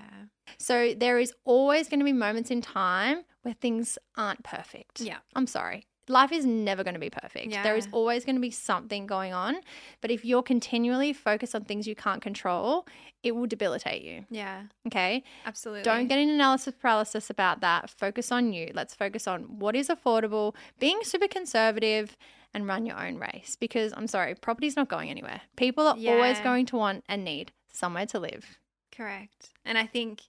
So 0.57 0.93
there 0.93 1.17
is 1.17 1.33
always 1.45 1.87
going 1.87 1.99
to 1.99 2.05
be 2.05 2.11
moments 2.11 2.51
in 2.51 2.59
time 2.61 3.23
where 3.47 3.55
things 3.55 3.97
aren't 4.17 4.43
perfect. 4.43 4.99
Yeah. 4.99 5.19
I'm 5.33 5.47
sorry. 5.47 5.87
Life 6.09 6.33
is 6.33 6.45
never 6.45 6.83
going 6.83 6.95
to 6.95 6.99
be 6.99 7.09
perfect. 7.09 7.47
Yeah. 7.47 7.63
There 7.63 7.77
is 7.77 7.87
always 7.93 8.25
going 8.25 8.35
to 8.35 8.41
be 8.41 8.51
something 8.51 9.07
going 9.07 9.33
on. 9.33 9.55
But 10.01 10.11
if 10.11 10.25
you're 10.25 10.43
continually 10.43 11.13
focused 11.13 11.55
on 11.55 11.63
things 11.63 11.87
you 11.87 11.95
can't 11.95 12.21
control, 12.21 12.85
it 13.23 13.35
will 13.35 13.47
debilitate 13.47 14.03
you. 14.03 14.25
Yeah. 14.29 14.63
Okay. 14.85 15.23
Absolutely. 15.45 15.83
Don't 15.83 16.07
get 16.07 16.19
an 16.19 16.29
analysis 16.29 16.73
paralysis 16.77 17.29
about 17.29 17.61
that. 17.61 17.89
Focus 17.89 18.33
on 18.33 18.51
you. 18.51 18.71
Let's 18.73 18.93
focus 18.93 19.27
on 19.27 19.43
what 19.59 19.77
is 19.77 19.87
affordable, 19.87 20.53
being 20.77 20.99
super 21.03 21.29
conservative, 21.29 22.17
and 22.53 22.67
run 22.67 22.85
your 22.85 23.01
own 23.01 23.17
race. 23.17 23.55
Because 23.57 23.93
I'm 23.95 24.07
sorry, 24.07 24.35
property's 24.35 24.75
not 24.75 24.89
going 24.89 25.09
anywhere. 25.09 25.41
People 25.55 25.87
are 25.87 25.97
always 26.07 26.39
going 26.41 26.65
to 26.67 26.75
want 26.75 27.05
and 27.07 27.23
need 27.23 27.53
somewhere 27.71 28.05
to 28.07 28.19
live. 28.19 28.57
Correct. 28.91 29.49
And 29.63 29.77
I 29.77 29.85
think 29.85 30.21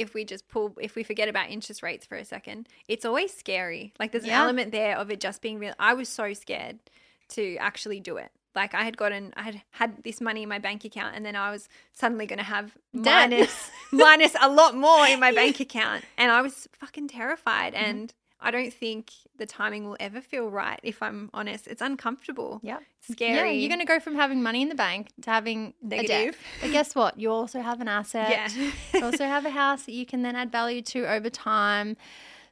if 0.00 0.14
we 0.14 0.24
just 0.24 0.48
pull, 0.48 0.66
if 0.80 0.94
we 0.96 1.02
forget 1.02 1.28
about 1.28 1.50
interest 1.50 1.82
rates 1.82 2.04
for 2.06 2.16
a 2.16 2.24
second, 2.24 2.68
it's 2.88 3.04
always 3.04 3.32
scary. 3.42 3.92
Like 4.00 4.10
there's 4.12 4.26
Yeah. 4.26 4.38
an 4.40 4.44
element 4.44 4.72
there 4.72 4.96
of 4.96 5.10
it 5.10 5.20
just 5.20 5.40
being 5.42 5.58
real. 5.58 5.74
I 5.78 5.92
was 5.94 6.08
so 6.08 6.32
scared 6.32 6.78
to 7.36 7.56
actually 7.58 8.00
do 8.00 8.16
it. 8.16 8.30
Like 8.54 8.74
I 8.74 8.82
had 8.82 8.96
gotten, 8.96 9.32
I 9.36 9.42
had 9.42 9.62
had 9.80 10.02
this 10.02 10.20
money 10.20 10.42
in 10.42 10.48
my 10.48 10.58
bank 10.58 10.84
account, 10.84 11.14
and 11.16 11.24
then 11.24 11.36
I 11.36 11.50
was 11.52 11.68
suddenly 11.92 12.26
going 12.26 12.38
to 12.40 12.44
have 12.56 12.76
minus 12.92 13.70
minus 13.92 14.34
a 14.40 14.48
lot 14.50 14.74
more 14.74 15.06
in 15.06 15.20
my 15.20 15.32
bank 15.40 15.60
account, 15.60 16.04
and 16.18 16.32
I 16.32 16.40
was 16.42 16.66
fucking 16.72 17.08
terrified. 17.08 17.74
Mm-hmm. 17.74 17.84
And 17.90 18.14
I 18.42 18.50
don't 18.50 18.72
think 18.72 19.12
the 19.36 19.46
timing 19.46 19.84
will 19.86 19.96
ever 20.00 20.20
feel 20.20 20.50
right. 20.50 20.80
If 20.82 21.02
I'm 21.02 21.30
honest, 21.34 21.66
it's 21.66 21.82
uncomfortable. 21.82 22.60
Yeah. 22.62 22.78
It's 22.98 23.12
scary. 23.12 23.34
Yeah, 23.34 23.44
you're 23.50 23.68
going 23.68 23.80
to 23.80 23.86
go 23.86 24.00
from 24.00 24.14
having 24.14 24.42
money 24.42 24.62
in 24.62 24.68
the 24.68 24.74
bank 24.74 25.10
to 25.22 25.30
having 25.30 25.74
a 25.84 25.88
debt. 25.88 26.08
Negative. 26.08 26.38
But 26.60 26.72
guess 26.72 26.94
what? 26.94 27.18
You 27.18 27.30
also 27.30 27.60
have 27.60 27.80
an 27.80 27.88
asset. 27.88 28.30
Yeah. 28.30 28.70
you 28.94 29.04
also 29.04 29.24
have 29.24 29.44
a 29.44 29.50
house 29.50 29.84
that 29.84 29.92
you 29.92 30.06
can 30.06 30.22
then 30.22 30.36
add 30.36 30.50
value 30.50 30.82
to 30.82 31.06
over 31.06 31.28
time. 31.28 31.96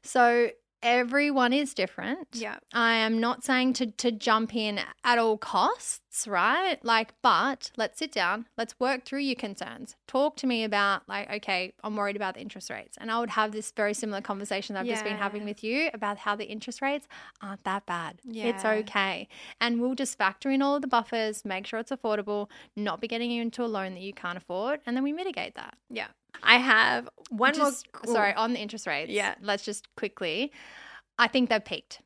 So 0.03 0.51
everyone 0.83 1.53
is 1.53 1.75
different. 1.75 2.29
Yeah. 2.33 2.59
I 2.73 2.95
am 2.95 3.21
not 3.21 3.45
saying 3.45 3.75
to 3.75 3.87
to 3.87 4.13
jump 4.13 4.55
in 4.55 4.81
at 5.05 5.19
all 5.19 5.37
costs, 5.37 6.27
right? 6.27 6.79
Like, 6.85 7.15
but 7.23 7.71
let's 7.77 7.99
sit 7.99 8.13
down, 8.13 8.47
let's 8.57 8.75
work 8.79 9.05
through 9.05 9.21
your 9.21 9.35
concerns. 9.35 9.97
Talk 10.07 10.37
to 10.37 10.47
me 10.47 10.65
about 10.65 11.03
like, 11.09 11.31
okay, 11.31 11.73
I'm 11.83 11.97
worried 11.97 12.17
about 12.17 12.35
the 12.35 12.41
interest 12.41 12.71
rates. 12.71 12.97
And 13.01 13.11
I 13.11 13.21
would 13.21 13.31
have 13.31 13.53
this 13.53 13.73
very 13.73 13.95
similar 13.95 14.21
conversation 14.21 14.75
that 14.75 14.81
I've 14.81 14.87
just 14.87 15.05
been 15.05 15.17
having 15.17 15.45
with 15.45 15.63
you 15.63 15.91
about 15.93 16.19
how 16.19 16.37
the 16.37 16.47
interest 16.47 16.81
rates 16.81 17.07
aren't 17.43 17.65
that 17.65 17.87
bad. 17.87 18.21
Yeah. 18.25 18.47
It's 18.47 18.65
okay. 18.65 19.29
And 19.61 19.81
we'll 19.81 19.95
just 19.95 20.17
factor 20.17 20.51
in 20.51 20.63
all 20.63 20.77
of 20.77 20.83
the 20.83 20.89
buffers, 20.89 21.45
make 21.45 21.67
sure 21.67 21.79
it's 21.79 21.91
affordable, 21.91 22.49
not 22.77 23.01
be 23.01 23.09
getting 23.09 23.31
you 23.31 23.43
into 23.43 23.65
a 23.65 23.67
loan 23.67 23.95
that 23.95 24.03
you 24.03 24.13
can't 24.13 24.39
afford, 24.39 24.81
and 24.87 24.97
then 24.97 25.03
we 25.03 25.13
mitigate 25.13 25.55
that. 25.57 25.77
Yeah. 25.91 26.09
I 26.43 26.57
have 26.59 27.09
one 27.31 27.55
Just- 27.55 27.87
more. 28.05 28.15
sorry, 28.15 28.35
on 28.35 28.53
the 28.53 28.59
interest 28.61 28.87
rates. 28.87 29.11
Yeah. 29.11 29.35
Let's 29.41 29.65
just 29.65 29.95
quickly. 29.97 30.53
I 31.19 31.29
think 31.29 31.51
they've 31.51 31.65
peaked. 31.65 32.01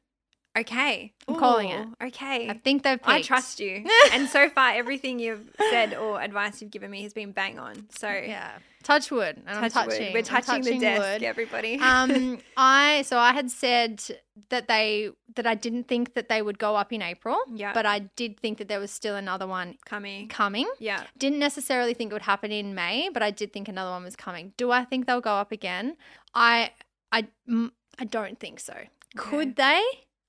Okay. 0.57 1.12
I'm 1.27 1.37
calling 1.37 1.71
it. 1.71 1.88
Okay. 2.03 2.49
I 2.49 2.55
think 2.55 2.83
they've 2.83 2.99
peaked. 2.99 3.09
I 3.09 3.23
trust 3.23 3.59
you. 3.59 3.87
and 4.12 4.29
so 4.29 4.49
far, 4.51 4.73
everything 4.73 5.19
you've 5.19 5.51
said 5.71 5.95
or 5.95 6.21
advice 6.21 6.61
you've 6.61 6.71
given 6.71 6.91
me 6.91 7.03
has 7.03 7.15
been 7.15 7.33
bang 7.33 7.59
on. 7.59 7.87
So, 7.91 8.09
Yeah. 8.09 8.51
Touch 8.83 9.12
wood. 9.12 9.41
And 9.47 9.59
I'm 9.59 9.71
touch 9.71 9.87
wood. 9.87 9.93
touching. 9.93 10.12
We're 10.12 10.19
I'm 10.19 10.25
touching, 10.25 10.62
the 10.65 10.79
desk, 10.81 11.01
wood. 11.01 11.23
everybody. 11.23 11.75
um, 11.81 12.38
I 12.57 13.03
so 13.03 13.17
I 13.17 13.33
had 13.33 13.49
said 13.49 14.03
that 14.49 14.67
they 14.67 15.11
that 15.37 15.47
I 15.47 15.55
didn't 15.55 15.87
think 15.87 16.15
that 16.15 16.29
they 16.29 16.43
would 16.43 16.59
go 16.59 16.75
up 16.75 16.93
in 16.93 17.01
April. 17.01 17.38
Yeah. 17.55 17.73
But 17.75 17.87
I 17.87 18.01
did 18.01 18.41
think 18.41 18.59
that 18.59 18.67
there 18.67 18.81
was 18.81 18.91
still 18.91 19.15
another 19.15 19.47
one 19.47 19.77
Coming. 19.87 20.27
coming. 20.29 20.69
Yeah. 20.81 21.05
Didn't 21.17 21.38
necessarily 21.38 21.95
think 21.95 22.11
it 22.11 22.15
would 22.15 22.23
happen 22.23 22.51
in 22.51 22.75
May, 22.75 23.09
but 23.09 23.23
I 23.23 23.31
did 23.31 23.53
think 23.53 23.69
another 23.69 23.93
one 23.93 24.03
was 24.03 24.17
coming. 24.17 24.53
Do 24.57 24.73
I 24.73 24.85
think 24.85 25.07
they'll 25.07 25.21
go 25.21 25.35
up 25.35 25.53
again? 25.53 25.97
I 26.35 26.73
I 27.12 27.29
mm, 27.49 27.71
I 28.01 28.05
don't 28.05 28.41
think 28.41 28.59
so. 28.59 28.75
Could 29.17 29.55
they? 29.57 29.81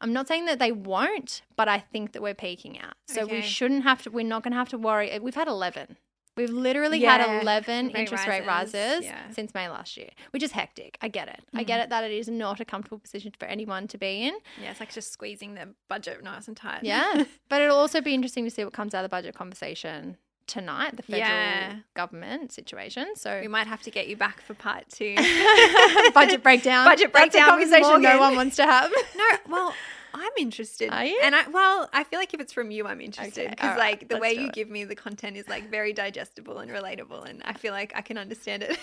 I'm 0.03 0.13
not 0.13 0.27
saying 0.27 0.45
that 0.45 0.59
they 0.59 0.71
won't, 0.71 1.41
but 1.55 1.67
I 1.67 1.79
think 1.79 2.11
that 2.11 2.21
we're 2.21 2.33
peaking 2.35 2.77
out. 2.79 2.93
So 3.07 3.25
we 3.25 3.41
shouldn't 3.41 3.83
have 3.83 4.03
to. 4.03 4.11
We're 4.11 4.25
not 4.25 4.43
going 4.43 4.51
to 4.51 4.57
have 4.57 4.69
to 4.69 4.77
worry. 4.77 5.17
We've 5.19 5.33
had 5.33 5.47
11. 5.47 5.97
We've 6.35 6.49
literally 6.49 6.97
Yeah, 6.99 7.17
had 7.17 7.41
11 7.43 7.87
rate 7.87 7.95
interest 7.95 8.27
rate 8.27 8.45
rises, 8.45 8.73
rises 8.73 9.05
yeah. 9.05 9.29
since 9.29 9.53
May 9.53 9.69
last 9.69 9.95
year, 9.97 10.09
which 10.31 10.41
is 10.41 10.51
hectic. 10.51 10.97
I 10.99 11.07
get 11.07 11.27
it. 11.27 11.39
I 11.53 11.63
Mm. 11.63 11.67
get 11.67 11.79
it 11.81 11.89
that 11.89 12.03
it 12.03 12.11
is 12.11 12.27
not 12.27 12.59
a 12.59 12.65
comfortable 12.65 12.97
position 12.97 13.31
for 13.37 13.45
anyone 13.45 13.87
to 13.89 13.97
be 13.99 14.23
in. 14.23 14.35
Yeah. 14.59 14.71
It's 14.71 14.79
like 14.79 14.91
just 14.91 15.11
squeezing 15.11 15.53
the 15.53 15.75
budget 15.89 16.23
nice 16.23 16.47
and 16.47 16.57
tight. 16.57 16.83
Yeah. 16.83 17.23
but 17.49 17.61
it'll 17.61 17.77
also 17.77 18.01
be 18.01 18.15
interesting 18.15 18.45
to 18.45 18.49
see 18.51 18.63
what 18.63 18.73
comes 18.73 18.95
out 18.95 19.05
of 19.05 19.11
the 19.11 19.15
budget 19.15 19.35
conversation 19.35 20.17
tonight, 20.47 20.95
the 20.95 21.03
federal 21.03 21.19
Yeah. 21.29 21.75
government 21.93 22.51
situation. 22.51 23.15
So 23.15 23.39
we 23.41 23.47
might 23.47 23.67
have 23.67 23.81
to 23.83 23.91
get 23.91 24.07
you 24.07 24.15
back 24.15 24.41
for 24.41 24.53
part 24.53 24.89
two. 24.89 25.15
budget 26.13 26.43
breakdown. 26.43 26.85
Budget 26.85 27.11
That's 27.13 27.35
a 27.35 27.39
breakdown 27.39 27.47
conversation 27.49 28.01
no 28.01 28.19
one 28.19 28.35
wants 28.35 28.55
to 28.57 28.63
have. 28.65 28.91
no, 29.17 29.25
well, 29.49 29.73
I'm 30.15 30.31
interested. 30.37 30.91
Are 30.91 31.03
you? 31.05 31.19
And 31.23 31.35
I 31.35 31.47
well, 31.47 31.89
I 31.91 32.03
feel 32.03 32.19
like 32.19 32.33
if 32.35 32.39
it's 32.39 32.53
from 32.53 32.69
you, 32.69 32.85
I'm 32.85 33.01
interested 33.01 33.45
Okay, 33.45 33.49
because 33.49 33.77
right, 33.77 33.99
like 33.99 34.09
the 34.09 34.15
let's 34.15 34.21
way 34.21 34.33
you 34.33 34.47
it. 34.47 34.53
give 34.53 34.69
me 34.69 34.83
the 34.83 34.95
content 34.95 35.37
is 35.37 35.47
like 35.47 35.71
very 35.71 35.91
digestible 35.91 36.59
and 36.59 36.69
relatable, 36.69 37.27
and 37.27 37.41
I 37.45 37.53
feel 37.53 37.73
like 37.73 37.93
I 37.95 38.01
can 38.01 38.19
understand 38.19 38.63
it. 38.63 38.77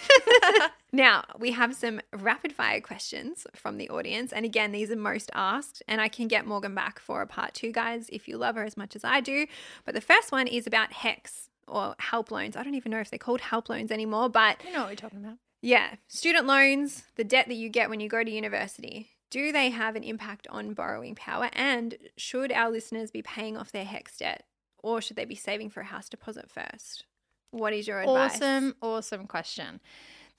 now 0.92 1.25
we 1.38 1.53
have 1.53 1.77
some 1.77 2.01
rapid 2.12 2.53
fire 2.53 2.81
questions 2.81 3.46
from 3.55 3.79
the 3.79 3.88
audience, 3.90 4.33
and 4.33 4.44
again, 4.44 4.73
these 4.73 4.90
are 4.90 4.96
most 4.96 5.31
asked, 5.33 5.85
and 5.87 6.01
I 6.01 6.09
can 6.09 6.27
get 6.27 6.46
Morgan 6.46 6.75
back 6.75 6.99
for 6.99 7.23
a 7.23 7.27
part 7.29 7.55
two, 7.55 7.70
guys, 7.70 8.09
if 8.12 8.27
you 8.27 8.37
love 8.37 8.57
her 8.57 8.64
as 8.64 8.77
much 8.77 8.96
as 8.96 9.05
I 9.05 9.20
do. 9.20 9.46
But 9.85 9.94
the 9.94 10.01
first 10.01 10.33
one 10.33 10.49
is 10.49 10.66
about 10.66 10.90
HECS 10.94 11.49
or 11.70 11.94
help 11.98 12.30
loans. 12.30 12.56
I 12.56 12.62
don't 12.62 12.74
even 12.74 12.90
know 12.92 13.00
if 13.00 13.11
they're 13.11 13.18
called 13.18 13.40
help 13.40 13.68
loans 13.68 13.90
anymore, 13.90 14.28
but 14.28 14.62
You 14.64 14.72
know 14.72 14.80
what 14.80 14.90
we're 14.90 14.96
talking 14.96 15.18
about. 15.24 15.38
yeah, 15.62 15.94
student 16.09 16.46
loans, 16.46 17.04
the 17.16 17.24
debt 17.24 17.48
that 17.48 17.54
you 17.54 17.68
get 17.68 17.88
when 17.90 18.00
you 18.00 18.09
go 18.09 18.22
to 18.24 18.30
university, 18.30 19.11
do 19.30 19.52
they 19.52 19.70
have 19.70 19.94
an 19.96 20.02
impact 20.02 20.46
on 20.50 20.74
borrowing 20.74 21.14
power? 21.14 21.48
And 21.52 21.96
should 22.16 22.50
our 22.52 22.70
listeners 22.70 23.11
be 23.11 23.22
paying 23.22 23.56
off 23.56 23.70
their 23.72 23.85
HECS 23.85 24.18
debt 24.18 24.44
or 24.83 25.00
should 25.00 25.16
they 25.16 25.24
be 25.24 25.35
saving 25.37 25.70
for 25.70 25.80
a 25.80 25.85
house 25.85 26.09
deposit 26.09 26.50
first? 26.50 27.04
What 27.52 27.72
is 27.72 27.87
your 27.87 28.00
advice? 28.00 28.37
Awesome, 28.37 28.74
awesome 28.83 29.26
question. 29.26 29.80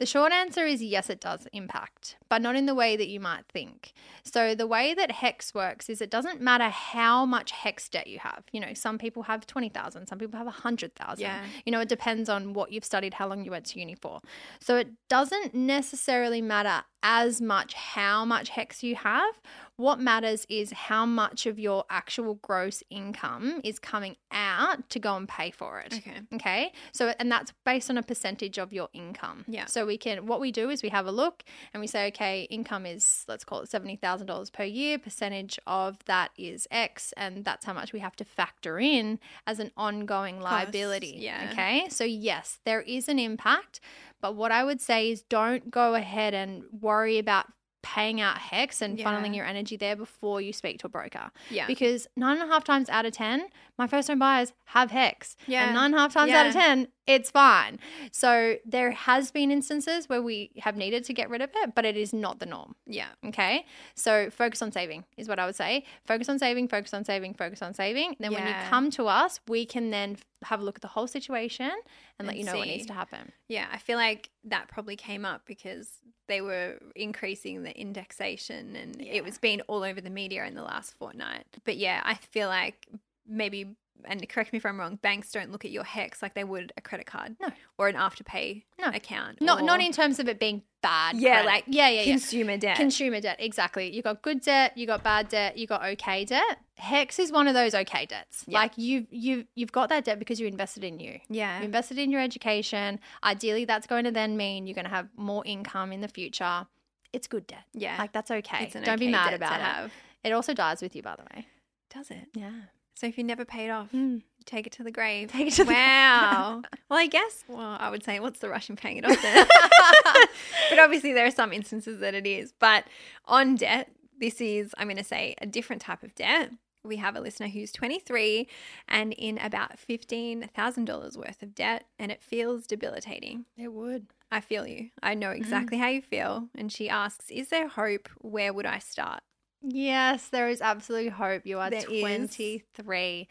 The 0.02 0.08
short 0.08 0.32
answer 0.32 0.66
is 0.66 0.82
yes, 0.82 1.12
it 1.12 1.22
does 1.22 1.48
impact, 1.54 2.16
but 2.28 2.42
not 2.42 2.56
in 2.56 2.66
the 2.66 2.74
way 2.74 2.98
that 2.98 3.08
you 3.08 3.20
might 3.20 3.46
think. 3.54 3.94
So, 4.24 4.56
the 4.56 4.66
way 4.66 4.96
that 4.96 5.12
HECS 5.12 5.54
works 5.54 5.90
is 5.90 6.02
it 6.02 6.10
doesn't 6.10 6.42
matter 6.42 6.70
how 6.70 7.24
much 7.24 7.52
HECS 7.52 7.88
debt 7.92 8.08
you 8.08 8.18
have. 8.18 8.46
You 8.52 8.62
know, 8.62 8.74
some 8.74 8.98
people 8.98 9.22
have 9.22 9.46
20,000, 9.46 10.08
some 10.08 10.18
people 10.18 10.40
have 10.40 10.48
100,000. 10.48 11.22
Yeah. 11.22 11.44
You 11.68 11.72
know, 11.72 11.82
it 11.82 11.88
depends 11.88 12.30
on 12.30 12.54
what 12.54 12.72
you've 12.72 12.84
studied, 12.84 13.14
how 13.14 13.28
long 13.28 13.46
you 13.46 13.52
went 13.52 13.68
to 13.68 13.80
uni 13.80 13.94
for. 13.94 14.22
So, 14.60 14.76
it 14.76 14.90
doesn't 15.08 15.54
necessarily 15.54 16.42
matter 16.42 16.84
as 17.04 17.40
much 17.40 17.76
how 17.76 18.26
much 18.26 18.50
HECS 18.50 18.82
you 18.82 18.96
have. 18.96 19.40
What 19.82 20.00
matters 20.00 20.46
is 20.48 20.72
how 20.72 21.08
much 21.08 21.48
of 21.48 21.58
your 21.58 21.86
actual 21.89 22.36
gross 22.36 22.84
income 22.91 23.62
is 23.63 23.80
coming 23.80 24.15
out 24.32 24.88
to 24.91 25.00
go 25.00 25.15
and 25.15 25.28
pay 25.28 25.50
for 25.50 25.80
it. 25.80 25.94
Okay. 25.96 26.22
Okay. 26.36 26.72
So, 26.91 27.15
and 27.20 27.32
that's 27.32 27.52
based 27.65 27.89
on 27.89 27.98
a 27.98 28.04
percentage 28.04 28.60
of 28.60 28.72
your 28.72 28.89
income. 28.94 29.44
Yeah. 29.48 29.65
So 29.65 29.88
we 29.88 29.98
can, 29.98 30.28
what 30.28 30.39
we 30.39 30.52
do 30.52 30.70
is 30.70 30.84
we 30.84 30.89
have 30.89 31.08
a 31.08 31.12
look 31.12 31.44
and 31.74 31.82
we 31.82 31.88
say, 31.88 32.08
okay, 32.10 32.44
income 32.52 32.86
is, 32.86 33.26
let's 33.28 33.44
call 33.44 33.62
it 33.62 33.70
$70,000 33.72 34.54
per 34.54 34.63
year. 34.63 35.00
Percentage 35.00 35.58
of 35.65 35.98
that 36.06 36.30
is 36.38 36.67
X. 36.70 37.12
And 37.17 37.44
that's 37.44 37.65
how 37.65 37.74
much 37.74 37.91
we 37.91 38.02
have 38.02 38.15
to 38.17 38.24
factor 38.24 38.80
in 38.80 39.20
as 39.48 39.58
an 39.58 39.72
ongoing 39.76 40.39
liability. 40.39 41.15
yeah. 41.17 41.50
Okay. 41.52 41.88
So, 41.89 42.04
yes, 42.04 42.60
there 42.65 42.82
is 42.82 43.10
an 43.10 43.17
impact. 43.17 43.80
But 44.22 44.36
what 44.36 44.52
I 44.52 44.63
would 44.63 44.80
say 44.80 45.10
is 45.10 45.24
don't 45.24 45.72
go 45.72 45.96
ahead 45.96 46.36
and 46.36 46.65
worry 46.80 47.17
about 47.17 47.48
paying 47.84 48.22
out 48.22 48.38
HECS 48.38 48.82
and 48.82 48.98
Yeah. 49.00 49.06
funneling 49.06 49.36
your 49.36 49.46
energy 49.46 49.76
there 49.76 49.96
before 49.96 50.39
you 50.41 50.54
speak 50.54 50.80
to 50.80 50.86
a 50.88 50.89
broker 50.89 51.32
Yeah. 51.50 51.65
because 51.67 52.08
nine 52.15 52.39
and 52.39 52.50
a 52.50 52.54
half 52.54 52.63
times 52.63 52.89
out 52.89 53.06
of 53.06 53.13
10, 53.13 53.48
my 53.78 53.88
first 53.88 54.08
home 54.08 54.20
buyers 54.20 54.54
have 54.65 54.91
HECS. 54.91 55.36
Yeah. 55.48 55.65
And 55.65 55.74
nine 55.76 55.86
and 55.86 55.96
a 55.96 55.98
half 56.00 56.13
times 56.13 56.32
out 56.32 56.46
of 56.48 56.54
10, 56.54 56.88
it's 57.08 57.32
fine. 57.32 57.80
So 58.12 58.58
there 58.65 58.91
has 58.91 59.32
been 59.32 59.52
instances 59.52 60.08
where 60.08 60.22
we 60.22 60.52
have 60.60 60.78
needed 60.78 61.04
to 61.06 61.13
get 61.13 61.30
rid 61.30 61.41
of 61.41 61.50
it, 61.56 61.74
but 61.74 61.84
it 61.86 61.98
is 61.98 62.13
not 62.13 62.39
the 62.39 62.46
norm. 62.46 62.76
yeah. 62.86 63.08
Okay. 63.26 63.65
So 63.96 64.30
focus 64.30 64.62
on 64.62 64.72
saving 64.72 65.06
is 65.17 65.28
what 65.28 65.39
I 65.39 65.46
would 65.46 65.56
say. 65.56 65.84
Focus 66.06 66.30
on 66.30 66.38
saving, 66.39 66.67
focus 66.67 66.94
on 66.94 67.04
saving, 67.04 67.34
focus 67.34 67.62
on 67.62 67.74
saving. 67.74 68.15
Then 68.20 68.34
when 68.34 68.46
you 68.48 68.54
come 68.70 68.91
to 68.91 69.08
us, 69.08 69.39
we 69.48 69.65
can 69.65 69.89
then 69.89 70.17
have 70.44 70.60
a 70.60 70.63
look 70.63 70.76
at 70.78 70.82
the 70.82 70.88
whole 70.88 71.08
situation 71.08 71.72
and, 72.20 72.28
let 72.28 72.38
you 72.38 72.44
know 72.44 72.56
what 72.56 72.67
needs 72.67 72.86
to 72.88 72.94
happen. 72.94 73.32
Yeah, 73.48 73.67
I 73.72 73.78
feel 73.78 73.98
like 73.98 74.30
that 74.44 74.67
probably 74.67 74.96
came 74.96 75.26
up 75.26 75.46
because 75.46 75.89
they 76.28 76.42
were 76.42 76.78
increasing 76.96 77.64
the 77.64 77.78
indexation 77.80 78.76
and 78.76 79.02
Yeah. 79.02 79.14
it 79.14 79.24
was 79.24 79.38
being 79.38 79.62
all 79.62 79.84
over 79.84 80.00
the 80.02 80.10
media 80.10 80.46
in 80.46 80.56
the 80.56 80.64
last 80.64 80.94
fortnight. 80.98 81.46
But 81.66 81.78
yeah, 81.78 82.02
I 82.06 82.16
feel 82.16 82.48
like 82.48 82.88
maybe 83.28 83.76
and 84.06 84.28
correct 84.30 84.52
me 84.52 84.58
if 84.58 84.66
I'm 84.66 84.80
wrong, 84.80 84.96
banks 84.96 85.32
don't 85.32 85.52
look 85.52 85.64
at 85.64 85.70
your 85.70 85.84
HECS 85.84 86.24
like 86.24 86.34
they 86.34 86.44
would 86.44 86.74
a 86.76 86.82
credit 86.82 87.06
card 87.06 87.36
No. 87.40 87.50
or 87.78 87.88
an 87.88 87.96
afterpay 87.96 88.64
No. 88.80 88.88
account. 88.88 89.40
Not 89.42 89.64
not 89.64 89.80
in 89.80 89.92
terms 89.92 90.20
of 90.20 90.28
it 90.28 90.40
being 90.40 90.64
bad. 90.82 91.15
Yeah, 91.17 91.41
credit. 91.41 91.46
like 91.48 91.63
yeah, 91.67 91.89
yeah, 91.89 92.02
yeah. 92.02 92.12
consumer 92.12 92.58
debt. 92.58 92.76
Consumer 92.78 93.22
debt, 93.22 93.38
exactly. 93.39 93.94
You 93.94 94.02
got 94.02 94.22
good 94.22 94.41
debt, 94.41 94.78
you 94.78 94.86
got 94.88 95.04
bad 95.04 95.30
debt, 95.30 95.58
you 95.58 95.67
got 95.67 95.84
okay 95.86 96.26
debt. 96.26 96.60
HECS 96.80 97.20
is 97.20 97.32
one 97.32 97.48
of 97.48 97.54
those 97.54 97.76
okay 97.76 98.06
debts. 98.06 98.44
Yeah. 98.48 98.60
Like 98.60 98.78
you 98.78 99.06
you 99.12 99.46
you've 99.56 99.72
got 99.72 99.89
that 99.89 100.04
debt 100.06 100.20
because 100.20 100.39
you 100.39 100.48
invested 100.48 100.84
in 100.84 101.00
you. 101.00 101.20
yeah. 101.30 101.60
You 101.60 101.65
invested 101.65 101.98
in 101.98 102.12
your 102.12 102.22
education. 102.22 103.00
Ideally, 103.24 103.65
that's 103.65 103.88
going 103.88 104.06
to 104.06 104.12
then 104.12 104.36
mean 104.38 104.65
you're 104.67 104.76
going 104.76 104.86
to 104.86 104.91
have 104.91 105.08
more 105.15 105.44
income 105.46 105.91
in 105.91 106.02
the 106.02 106.08
future. 106.08 106.65
It's 107.13 107.28
good 107.28 107.46
debt. 107.48 107.63
yeah. 107.74 107.98
Like 108.00 108.13
that's 108.13 108.32
okay. 108.32 108.72
Don't 108.84 109.00
be 109.00 109.10
mad 109.10 109.34
about 109.34 109.60
it. 109.60 109.63
have. 109.63 109.91
It 110.24 110.32
also 110.32 110.54
dies 110.54 110.82
with 110.82 110.96
you, 110.96 111.02
by 111.04 111.15
the 111.15 111.24
way. 111.36 111.48
Does 111.94 112.10
it? 112.12 112.28
Yeah. 112.34 112.52
So 112.96 113.08
if 113.08 113.17
you 113.17 113.24
never 113.24 113.44
paid 113.46 113.70
off, 113.70 113.91
Mm. 113.91 114.22
Take 114.46 114.68
it 114.68 114.74
to 114.74 114.84
the 114.84 114.92
grave. 114.92 115.32
Take 115.32 115.48
it 115.48 115.54
to 115.54 115.64
the- 115.64 115.72
wow. 115.74 116.62
well, 116.90 117.00
I 117.00 117.08
guess. 117.08 117.44
Well, 117.48 117.78
I 117.80 117.90
would 117.90 118.04
say, 118.04 118.20
what's 118.20 118.40
the 118.40 118.50
rush 118.50 118.70
in 118.70 118.76
paying 118.76 118.98
it 118.98 119.06
off 119.06 119.22
then? 119.22 119.48
but 120.70 120.80
obviously, 120.80 121.14
there 121.14 121.26
are 121.26 121.32
some 121.32 121.52
instances 121.54 122.00
that 122.00 122.14
it 122.14 122.26
is. 122.28 122.54
But 122.60 122.86
on 123.26 123.56
debt, 123.56 123.90
this 124.20 124.40
is, 124.42 124.74
I'm 124.78 124.88
going 124.88 124.98
to 124.98 125.04
say, 125.04 125.36
a 125.42 125.46
different 125.46 125.82
type 125.82 126.04
of 126.04 126.14
debt. 126.16 126.52
We 126.84 126.96
have 126.98 127.16
a 127.16 127.22
listener 127.22 127.48
who's 127.48 127.72
23 127.72 128.48
and 128.88 129.14
in 129.14 129.38
about 129.38 129.78
$15,000 129.78 131.18
worth 131.18 131.44
of 131.44 131.54
debt, 131.56 131.86
and 132.00 132.12
it 132.12 132.22
feels 132.24 132.66
debilitating. 132.68 133.46
It 133.58 133.72
would. 133.72 134.08
I 134.32 134.40
feel 134.42 134.66
you. 134.66 134.90
I 135.04 135.14
Mm. 135.16 135.20
know 135.20 135.30
exactly 135.32 135.78
how 135.78 135.90
you 135.90 136.02
feel. 136.02 136.48
And 136.56 136.72
she 136.72 136.90
asks, 136.90 137.30
Is 137.30 137.50
there 137.50 137.68
hope? 137.68 138.10
Where 138.20 138.54
would 138.54 138.66
I 138.66 138.80
start? 138.80 139.22
Yes, 139.63 140.28
there 140.30 140.50
is 140.50 140.62
absolutely 140.62 141.10
hope. 141.10 141.45
You 141.45 141.60
are 141.60 141.69
There 141.69 141.80
is. 141.89 142.02
23. 142.02 143.28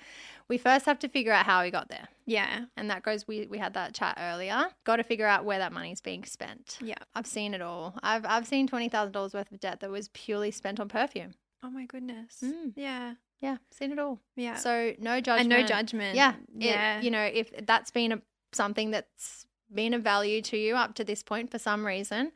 We 0.48 0.58
first 0.58 0.86
have 0.86 0.98
to 1.00 1.08
figure 1.08 1.32
out 1.32 1.46
how 1.46 1.62
we 1.62 1.70
got 1.70 1.88
there. 1.88 2.08
Yeah. 2.26 2.64
And 2.76 2.90
that 2.90 3.02
goes, 3.02 3.26
we, 3.28 3.46
we 3.46 3.58
had 3.58 3.74
that 3.74 3.94
chat 3.94 4.18
earlier. 4.20 4.66
Got 4.84 4.96
to 4.96 5.04
figure 5.04 5.26
out 5.26 5.44
where 5.44 5.58
that 5.58 5.72
money's 5.72 6.00
being 6.00 6.24
spent. 6.24 6.78
Yeah. 6.80 6.94
I've 7.14 7.26
seen 7.26 7.54
it 7.54 7.62
all. 7.62 7.94
I've, 8.02 8.24
I've 8.26 8.46
seen 8.46 8.68
$20,000 8.68 9.34
worth 9.34 9.52
of 9.52 9.60
debt 9.60 9.80
that 9.80 9.90
was 9.90 10.08
purely 10.08 10.50
spent 10.50 10.80
on 10.80 10.88
perfume. 10.88 11.34
Oh 11.62 11.70
my 11.70 11.84
goodness. 11.86 12.36
Mm. 12.44 12.72
Yeah. 12.76 13.14
Yeah, 13.40 13.56
seen 13.70 13.90
it 13.92 13.98
all. 13.98 14.20
Yeah. 14.36 14.56
So 14.56 14.92
no 14.98 15.20
judgment. 15.20 15.52
and 15.52 15.62
no 15.62 15.66
judgment. 15.66 16.14
Yeah. 16.16 16.32
it- 16.32 16.36
Yeah. 16.64 17.00
you 17.00 17.10
know, 17.10 17.22
if 17.32 17.50
that's 17.66 17.90
been 17.90 18.12
a, 18.12 18.22
something 18.52 18.90
that's 18.90 19.46
been 19.72 19.94
of 19.94 20.02
value 20.02 20.42
to 20.42 20.56
you 20.58 20.74
up 20.76 20.94
to 20.96 21.04
this 21.04 21.22
point 21.22 21.50
for 21.50 21.58
some 21.58 21.86
reason, 21.86 22.32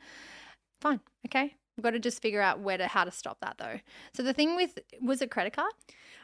fine. 0.81 1.01
Okay. 1.27 1.53
We've 1.77 1.83
got 1.83 1.91
to 1.91 1.99
just 1.99 2.21
figure 2.21 2.41
out 2.41 2.59
where 2.61 2.77
to 2.77 2.87
how 2.87 3.03
to 3.03 3.11
stop 3.11 3.39
that 3.41 3.57
though. 3.57 3.79
So 4.13 4.23
the 4.23 4.33
thing 4.33 4.55
with 4.55 4.79
was 5.01 5.21
it 5.21 5.29
credit 5.31 5.53
card? 5.53 5.71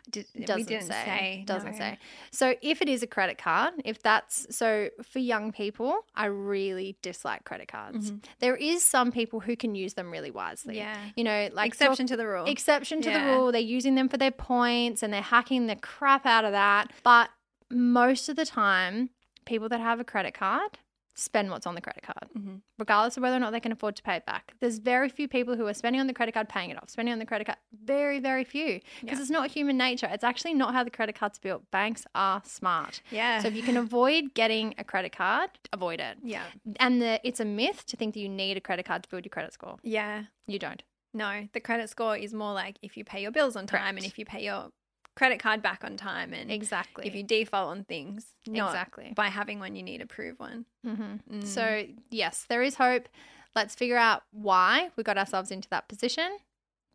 Did, 0.10 0.26
Doesn't 0.46 0.56
we 0.56 0.64
didn't 0.64 0.88
say. 0.88 1.44
Doesn't 1.46 1.74
no. 1.74 1.78
say. 1.78 2.00
So 2.32 2.56
if 2.64 2.82
it 2.82 2.90
is 2.90 3.04
a 3.04 3.08
credit 3.08 3.38
card, 3.38 3.74
if 3.86 4.02
that's 4.02 4.48
so 4.56 4.90
for 5.04 5.20
young 5.20 5.52
people, 5.52 6.06
I 6.16 6.26
really 6.26 6.98
dislike 7.04 7.44
credit 7.44 7.68
cards. 7.68 8.12
Mhm. 8.12 8.24
There 8.40 8.56
is 8.56 8.84
some 8.84 9.12
people 9.12 9.42
who 9.42 9.56
can 9.56 9.76
use 9.76 9.94
them 9.94 10.10
really 10.10 10.32
wisely. 10.32 10.78
Yeah. 10.78 10.98
You 11.16 11.24
know, 11.24 11.50
like 11.54 11.68
Exception 11.68 12.08
to 12.08 12.18
the 12.18 12.26
rule. 12.26 12.46
exception 12.46 13.02
to 13.04 13.12
Yeah. 13.12 13.26
the 13.28 13.32
rule. 13.38 13.52
They're 13.52 13.62
using 13.62 13.94
them 13.96 14.10
for 14.10 14.18
their 14.18 14.32
points 14.32 15.04
and 15.04 15.14
they're 15.14 15.22
hacking 15.22 15.68
the 15.68 15.76
crap 15.76 16.26
out 16.26 16.46
of 16.46 16.52
that. 16.54 16.92
But 17.04 17.30
most 17.70 18.28
of 18.28 18.36
the 18.36 18.46
time, 18.46 19.12
people 19.46 19.70
that 19.70 19.80
have 19.80 20.00
a 20.00 20.04
credit 20.04 20.34
card 20.34 20.80
spend 21.13 21.50
what's 21.52 21.67
on 21.67 21.76
the 21.76 21.82
credit 21.82 22.04
card, 22.04 22.30
Mhm. 22.38 22.62
regardless 22.80 23.17
of 23.17 23.24
whether 23.24 23.36
or 23.36 23.39
not 23.39 23.52
they 23.52 23.60
can 23.60 23.71
afford 23.71 23.95
to 23.97 24.04
pay 24.04 24.15
it 24.15 24.26
back. 24.26 24.54
There's 24.60 24.80
very 24.80 25.10
few 25.10 25.28
people 25.28 25.56
who 25.58 25.67
are 25.67 25.74
spending 25.74 26.00
on 26.00 26.08
the 26.08 26.13
credit 26.13 26.32
card, 26.34 26.47
paying 26.50 26.69
it 26.69 26.78
off, 26.82 26.89
spending 26.89 27.12
on 27.12 27.19
the 27.19 27.26
credit 27.26 27.45
card. 27.45 27.58
Very, 27.84 28.19
very 28.19 28.43
few. 28.43 28.80
Because 29.02 29.17
Yeah. 29.19 29.21
it's 29.21 29.30
not 29.30 29.52
human 29.52 29.78
nature. 29.78 30.08
It's 30.12 30.24
actually 30.24 30.54
not 30.54 30.74
how 30.74 30.84
the 30.84 30.89
credit 30.89 31.15
card's 31.15 31.38
built. 31.38 31.69
Banks 31.69 32.06
are 32.15 32.41
smart. 32.45 33.02
Yeah. 33.12 33.39
So 33.41 33.50
if 33.50 33.56
you 33.56 33.63
can 33.63 33.76
avoid 33.88 34.34
getting 34.34 34.74
a 34.78 34.84
credit 34.84 35.12
card, 35.12 35.50
avoid 35.74 36.00
it. 36.00 36.17
yeah. 36.24 36.45
And 36.80 37.02
the, 37.02 37.19
it's 37.28 37.39
a 37.39 37.45
myth 37.45 37.86
to 37.88 37.97
think 37.97 38.13
that 38.13 38.19
you 38.21 38.30
need 38.30 38.56
a 38.58 38.62
credit 38.62 38.86
card 38.86 39.04
to 39.04 39.10
build 39.10 39.26
your 39.26 39.30
credit 39.32 39.54
score. 39.54 39.78
Yeah. 39.84 40.24
You 40.47 40.60
don't. 40.60 40.82
No, 41.13 41.50
the 41.52 41.60
credit 41.60 41.89
score 41.89 42.15
is 42.15 42.34
more 42.34 42.54
like 42.54 42.78
if 42.82 42.95
you 42.95 43.04
pay 43.04 43.21
your 43.21 43.32
bills 43.32 43.58
on 43.58 43.67
time 43.67 43.97
and 43.97 44.06
if 44.06 44.17
you 44.17 44.24
pay 44.24 44.45
your 44.45 44.71
credit 45.15 45.39
card 45.39 45.62
back 45.62 45.84
on 45.84 45.97
time 45.97 46.34
and 46.34 46.52
Exactly. 46.52 47.08
if 47.08 47.15
you 47.15 47.24
default 47.24 47.69
on 47.69 47.84
things. 47.84 48.28
Not 48.47 48.67
exactly. 48.69 49.13
by 49.15 49.28
having 49.28 49.60
one 49.60 49.76
you 49.76 49.84
need 49.84 50.00
to 50.00 50.08
prove 50.08 50.39
one. 50.39 50.65
hmm 50.84 51.16
Mm. 51.32 51.45
So, 51.45 51.86
yes, 52.09 52.45
there 52.49 52.62
is 52.62 52.76
hope. 52.76 53.07
Let's 53.55 53.76
figure 53.76 53.97
out 53.97 54.24
why 54.32 54.91
we 54.95 55.03
got 55.03 55.18
ourselves 55.18 55.51
into 55.51 55.68
that 55.70 55.88
position, 55.89 56.38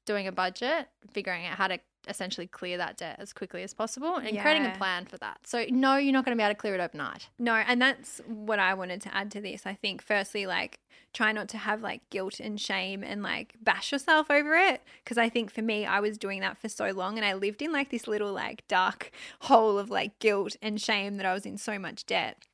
doing 0.06 0.26
a 0.26 0.32
budget, 0.32 0.88
figuring 1.12 1.44
out 1.46 1.56
how 1.58 1.68
to 1.68 1.78
essentially 2.06 2.46
clear 2.46 2.76
that 2.78 2.96
debt 2.96 3.16
as 3.18 3.32
quickly 3.32 3.62
as 3.62 3.74
possible, 3.74 4.16
and 4.16 4.38
creating 4.38 4.66
a 4.66 4.74
plan 4.76 5.04
for 5.06 5.16
that. 5.18 5.38
So, 5.44 5.64
no, 5.70 5.96
you're 5.96 6.12
not 6.12 6.24
going 6.24 6.36
to 6.36 6.40
be 6.40 6.44
able 6.44 6.54
to 6.54 6.60
clear 6.60 6.74
it 6.74 6.80
overnight. 6.80 7.28
No, 7.38 7.54
and 7.54 7.80
that's 7.80 8.20
what 8.26 8.58
I 8.58 8.74
wanted 8.74 9.00
to 9.02 9.14
add 9.14 9.30
to 9.32 9.40
this. 9.40 9.66
I 9.66 9.74
think 9.74 10.02
firstly, 10.02 10.46
like 10.46 10.80
try 11.16 11.32
not 11.32 11.48
to 11.48 11.56
have 11.56 11.80
like 11.80 12.02
guilt 12.10 12.40
and 12.40 12.60
shame 12.60 13.02
and 13.02 13.22
like 13.22 13.54
bash 13.62 13.90
yourself 13.90 14.30
over 14.30 14.54
it. 14.54 14.82
Cause 15.06 15.16
I 15.16 15.30
think 15.30 15.50
for 15.50 15.62
me, 15.62 15.86
I 15.86 15.98
was 15.98 16.18
doing 16.18 16.40
that 16.40 16.58
for 16.58 16.68
so 16.68 16.90
long 16.90 17.16
and 17.16 17.24
I 17.24 17.32
lived 17.32 17.62
in 17.62 17.72
like 17.72 17.88
this 17.88 18.06
little 18.06 18.34
like 18.34 18.68
dark 18.68 19.10
hole 19.40 19.78
of 19.78 19.88
like 19.88 20.18
guilt 20.18 20.56
and 20.60 20.78
shame 20.78 21.14
that 21.14 21.24
I 21.24 21.32
was 21.32 21.46
in 21.46 21.56
so 21.56 21.78
much 21.78 22.04
debt. 22.04 22.44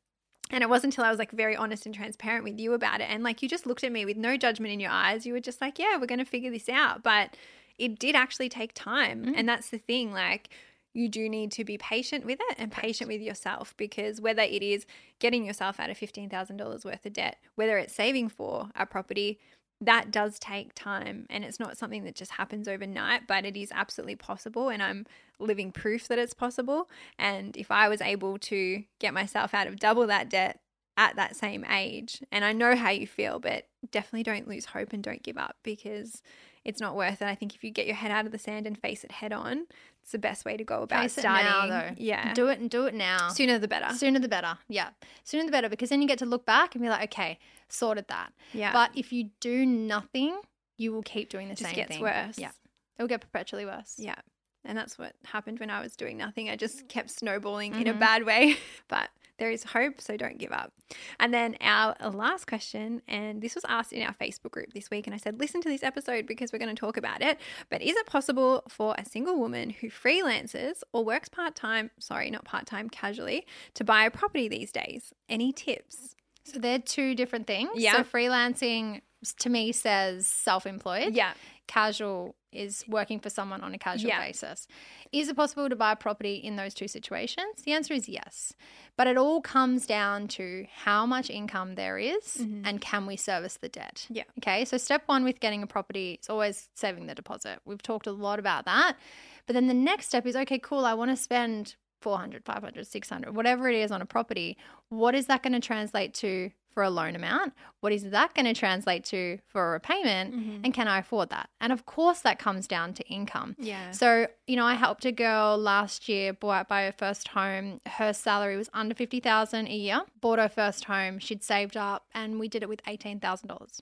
And 0.50 0.62
it 0.62 0.68
wasn't 0.68 0.92
until 0.92 1.04
I 1.04 1.10
was 1.10 1.18
like 1.18 1.32
very 1.32 1.56
honest 1.56 1.86
and 1.86 1.94
transparent 1.94 2.44
with 2.44 2.60
you 2.60 2.72
about 2.72 3.00
it. 3.00 3.08
And 3.10 3.24
like 3.24 3.42
you 3.42 3.48
just 3.48 3.66
looked 3.66 3.82
at 3.82 3.90
me 3.90 4.04
with 4.04 4.16
no 4.16 4.36
judgment 4.36 4.72
in 4.72 4.78
your 4.78 4.92
eyes. 4.92 5.26
You 5.26 5.32
were 5.32 5.40
just 5.40 5.60
like, 5.60 5.78
yeah, 5.80 5.96
we're 5.96 6.06
going 6.06 6.18
to 6.20 6.24
figure 6.24 6.50
this 6.50 6.68
out. 6.68 7.02
But 7.02 7.36
it 7.82 7.98
did 7.98 8.14
actually 8.14 8.48
take 8.48 8.72
time. 8.74 9.24
Mm. 9.26 9.34
And 9.36 9.48
that's 9.48 9.70
the 9.70 9.78
thing. 9.78 10.12
Like, 10.12 10.50
you 10.94 11.08
do 11.08 11.28
need 11.28 11.50
to 11.52 11.64
be 11.64 11.76
patient 11.76 12.24
with 12.24 12.38
it 12.50 12.56
and 12.58 12.70
patient 12.70 13.10
with 13.10 13.20
yourself 13.20 13.74
because 13.76 14.20
whether 14.20 14.42
it 14.42 14.62
is 14.62 14.86
getting 15.18 15.44
yourself 15.44 15.80
out 15.80 15.90
of 15.90 15.98
$15,000 15.98 16.84
worth 16.84 17.04
of 17.04 17.12
debt, 17.12 17.38
whether 17.56 17.78
it's 17.78 17.92
saving 17.92 18.28
for 18.28 18.68
a 18.76 18.86
property, 18.86 19.40
that 19.80 20.12
does 20.12 20.38
take 20.38 20.74
time 20.76 21.26
and 21.28 21.44
it's 21.44 21.58
not 21.58 21.76
something 21.76 22.04
that 22.04 22.14
just 22.14 22.32
happens 22.32 22.68
overnight, 22.68 23.26
but 23.26 23.44
it 23.44 23.56
is 23.56 23.72
absolutely 23.74 24.14
possible. 24.14 24.68
And 24.68 24.80
I'm 24.80 25.04
living 25.40 25.72
proof 25.72 26.06
that 26.06 26.20
it's 26.20 26.34
possible. 26.34 26.88
And 27.18 27.56
if 27.56 27.72
I 27.72 27.88
was 27.88 28.00
able 28.00 28.38
to 28.38 28.84
get 29.00 29.12
myself 29.12 29.54
out 29.54 29.66
of 29.66 29.80
double 29.80 30.06
that 30.06 30.30
debt 30.30 30.60
at 30.96 31.16
that 31.16 31.34
same 31.34 31.64
age, 31.64 32.22
and 32.30 32.44
I 32.44 32.52
know 32.52 32.76
how 32.76 32.90
you 32.90 33.08
feel, 33.08 33.40
but 33.40 33.66
definitely 33.90 34.22
don't 34.22 34.46
lose 34.46 34.66
hope 34.66 34.92
and 34.92 35.02
don't 35.02 35.24
give 35.24 35.38
up 35.38 35.56
because 35.64 36.22
it's 36.64 36.80
not 36.80 36.94
worth 36.96 37.20
it. 37.22 37.26
I 37.26 37.34
think 37.34 37.54
if 37.54 37.64
you 37.64 37.70
get 37.70 37.86
your 37.86 37.96
head 37.96 38.10
out 38.10 38.26
of 38.26 38.32
the 38.32 38.38
sand 38.38 38.66
and 38.66 38.78
face 38.78 39.02
it 39.04 39.10
head 39.12 39.32
on, 39.32 39.66
it's 40.02 40.12
the 40.12 40.18
best 40.18 40.44
way 40.44 40.56
to 40.56 40.64
go 40.64 40.82
about 40.82 41.02
Face 41.02 41.18
it 41.18 41.24
now, 41.24 41.66
though. 41.66 41.90
Yeah. 41.96 42.32
Do 42.34 42.48
it 42.48 42.58
and 42.60 42.68
do 42.70 42.86
it 42.86 42.94
now. 42.94 43.28
Sooner 43.28 43.58
the 43.58 43.68
better. 43.68 43.94
Sooner 43.94 44.18
the 44.18 44.28
better. 44.28 44.58
Yeah. 44.68 44.90
Sooner 45.24 45.44
the 45.44 45.50
better 45.52 45.68
because 45.68 45.88
then 45.90 46.02
you 46.02 46.08
get 46.08 46.18
to 46.18 46.26
look 46.26 46.46
back 46.46 46.74
and 46.74 46.82
be 46.82 46.88
like, 46.88 47.12
okay, 47.12 47.38
sorted 47.68 48.06
that. 48.08 48.32
Yeah. 48.52 48.72
But 48.72 48.90
if 48.94 49.12
you 49.12 49.30
do 49.40 49.66
nothing, 49.66 50.38
you 50.78 50.92
will 50.92 51.02
keep 51.02 51.28
doing 51.28 51.48
the 51.48 51.54
just 51.54 51.66
same 51.70 51.74
gets 51.76 51.88
thing. 51.92 52.02
worse. 52.02 52.38
Yeah. 52.38 52.50
It 52.98 53.02
will 53.02 53.08
get 53.08 53.20
perpetually 53.20 53.64
worse. 53.64 53.94
Yeah. 53.98 54.16
And 54.64 54.78
that's 54.78 54.96
what 54.98 55.14
happened 55.24 55.58
when 55.58 55.70
I 55.70 55.80
was 55.80 55.96
doing 55.96 56.16
nothing. 56.16 56.48
I 56.48 56.54
just 56.56 56.88
kept 56.88 57.10
snowballing 57.10 57.74
in 57.74 57.88
a 57.88 57.94
Mhm. 57.94 57.98
bad 57.98 58.24
way. 58.24 58.56
But 58.88 59.10
there 59.38 59.50
is 59.50 59.64
hope, 59.64 60.00
so 60.00 60.16
don't 60.16 60.38
give 60.38 60.52
up. 60.52 60.72
And 61.18 61.32
then 61.32 61.56
our 61.60 61.96
last 62.10 62.46
question, 62.46 63.02
and 63.08 63.40
this 63.40 63.54
was 63.54 63.64
asked 63.68 63.92
in 63.92 64.06
our 64.06 64.14
Facebook 64.14 64.50
group 64.50 64.72
this 64.74 64.90
week, 64.90 65.06
and 65.06 65.14
I 65.14 65.18
said, 65.18 65.40
listen 65.40 65.60
to 65.62 65.68
this 65.68 65.82
episode 65.82 66.26
because 66.26 66.52
we're 66.52 66.58
going 66.58 66.74
to 66.74 66.78
talk 66.78 66.96
about 66.96 67.22
it. 67.22 67.38
But 67.70 67.82
is 67.82 67.96
it 67.96 68.06
possible 68.06 68.62
for 68.68 68.94
a 68.98 69.04
single 69.04 69.38
woman 69.38 69.70
who 69.70 69.88
freelances 69.88 70.82
or 70.92 71.04
works 71.04 71.28
part 71.28 71.54
time, 71.54 71.90
sorry, 71.98 72.30
not 72.30 72.44
part 72.44 72.66
time, 72.66 72.88
casually, 72.88 73.46
to 73.74 73.84
buy 73.84 74.04
a 74.04 74.10
property 74.10 74.48
these 74.48 74.70
days? 74.70 75.12
Any 75.28 75.52
tips? 75.52 76.14
So 76.44 76.58
they're 76.58 76.78
two 76.78 77.14
different 77.14 77.46
things. 77.46 77.70
Yeah. 77.76 77.96
So 77.96 78.04
freelancing 78.04 79.00
to 79.38 79.48
me 79.48 79.70
says 79.72 80.26
self-employed. 80.26 81.14
Yeah. 81.14 81.32
Casual 81.72 82.36
is 82.52 82.84
working 82.86 83.18
for 83.18 83.30
someone 83.30 83.62
on 83.62 83.72
a 83.72 83.78
casual 83.78 84.10
Yeah. 84.10 84.20
basis. 84.26 84.66
Is 85.10 85.30
it 85.30 85.36
possible 85.36 85.70
to 85.70 85.74
buy 85.76 85.92
a 85.92 85.96
property 85.96 86.34
in 86.34 86.56
those 86.56 86.74
two 86.74 86.86
situations? 86.86 87.62
The 87.64 87.72
answer 87.72 87.94
is 87.94 88.10
yes. 88.10 88.52
But 88.98 89.06
it 89.06 89.16
all 89.16 89.40
comes 89.40 89.86
down 89.86 90.28
to 90.36 90.66
how 90.84 91.06
much 91.06 91.30
income 91.30 91.76
there 91.76 91.96
is 91.98 92.36
Mhm. 92.42 92.66
and 92.66 92.78
can 92.82 93.06
we 93.06 93.16
service 93.16 93.56
the 93.56 93.70
debt? 93.70 94.06
Yeah. 94.10 94.24
Okay. 94.38 94.66
So 94.66 94.76
step 94.76 95.04
one 95.06 95.24
with 95.24 95.40
getting 95.40 95.62
a 95.62 95.66
property 95.66 96.18
is 96.20 96.28
always 96.28 96.68
saving 96.74 97.06
the 97.06 97.14
deposit. 97.14 97.60
We've 97.64 97.80
talked 97.82 98.06
a 98.06 98.12
lot 98.12 98.38
about 98.38 98.66
that. 98.66 98.98
But 99.46 99.54
then 99.54 99.66
the 99.66 99.72
next 99.74 100.08
step 100.08 100.26
is 100.26 100.36
okay, 100.36 100.58
cool, 100.58 100.84
I 100.84 100.92
want 100.92 101.10
to 101.10 101.16
spend 101.16 101.76
400, 102.02 102.44
500, 102.44 102.86
600, 102.86 103.34
whatever 103.34 103.70
it 103.70 103.76
is 103.76 103.90
on 103.90 104.02
a 104.02 104.06
property. 104.06 104.58
What 104.90 105.14
is 105.14 105.26
that 105.28 105.42
going 105.42 105.54
to 105.54 105.60
translate 105.60 106.12
to 106.14 106.50
for 106.72 106.82
a 106.82 106.90
loan 106.90 107.14
amount? 107.14 107.52
What 107.80 107.92
is 107.92 108.10
that 108.10 108.34
going 108.34 108.46
to 108.46 108.54
translate 108.54 109.04
to 109.06 109.38
for 109.46 109.68
a 109.68 109.72
repayment? 109.72 110.34
Mhm. 110.34 110.60
And 110.64 110.74
can 110.74 110.88
I 110.88 110.98
afford 110.98 111.30
that? 111.30 111.50
And 111.60 111.72
of 111.72 111.84
course, 111.86 112.20
that 112.20 112.38
comes 112.38 112.66
down 112.66 112.94
to 112.94 113.02
income. 113.08 113.56
Yeah. 113.58 113.90
So, 113.92 114.26
you 114.46 114.56
know, 114.56 114.64
I 114.66 114.74
helped 114.74 115.04
a 115.04 115.12
girl 115.12 115.56
last 115.58 116.08
year 116.08 116.32
buy, 116.32 116.62
buy 116.62 116.84
her 116.84 116.92
first 116.92 117.28
home. 117.28 117.80
Her 117.86 118.12
salary 118.12 118.56
was 118.56 118.70
under 118.72 118.94
50,000 118.94 119.66
a 119.68 119.74
year. 119.74 120.02
Bought 120.20 120.38
her 120.38 120.48
first 120.48 120.84
home. 120.84 121.18
She'd 121.18 121.42
saved 121.42 121.76
up 121.76 122.06
and 122.14 122.38
we 122.40 122.48
did 122.48 122.62
it 122.62 122.68
with 122.68 122.82
$18,000. 122.86 123.80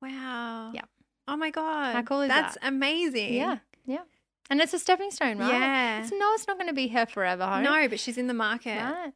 Wow. 0.00 0.72
Yeah. 0.74 0.82
Oh 1.26 1.36
my 1.36 1.50
God. 1.50 1.94
How 1.94 2.02
cool 2.02 2.22
is 2.22 2.28
That's 2.28 2.54
that? 2.54 2.66
amazing. 2.68 3.34
Yeah. 3.34 3.58
Yeah. 3.86 4.02
And 4.50 4.60
it's 4.60 4.74
a 4.74 4.78
stepping 4.78 5.10
stone, 5.10 5.38
right? 5.38 5.50
Yeah. 5.52 6.00
It's 6.02 6.12
no, 6.12 6.32
it's 6.34 6.46
not 6.46 6.58
going 6.58 6.68
to 6.68 6.74
be 6.74 6.88
her 6.88 7.06
forever 7.06 7.46
home. 7.46 7.62
No, 7.62 7.88
but 7.88 7.98
she's 7.98 8.18
in 8.18 8.26
the 8.26 8.34
market. 8.34 8.76
Right? 8.78 9.12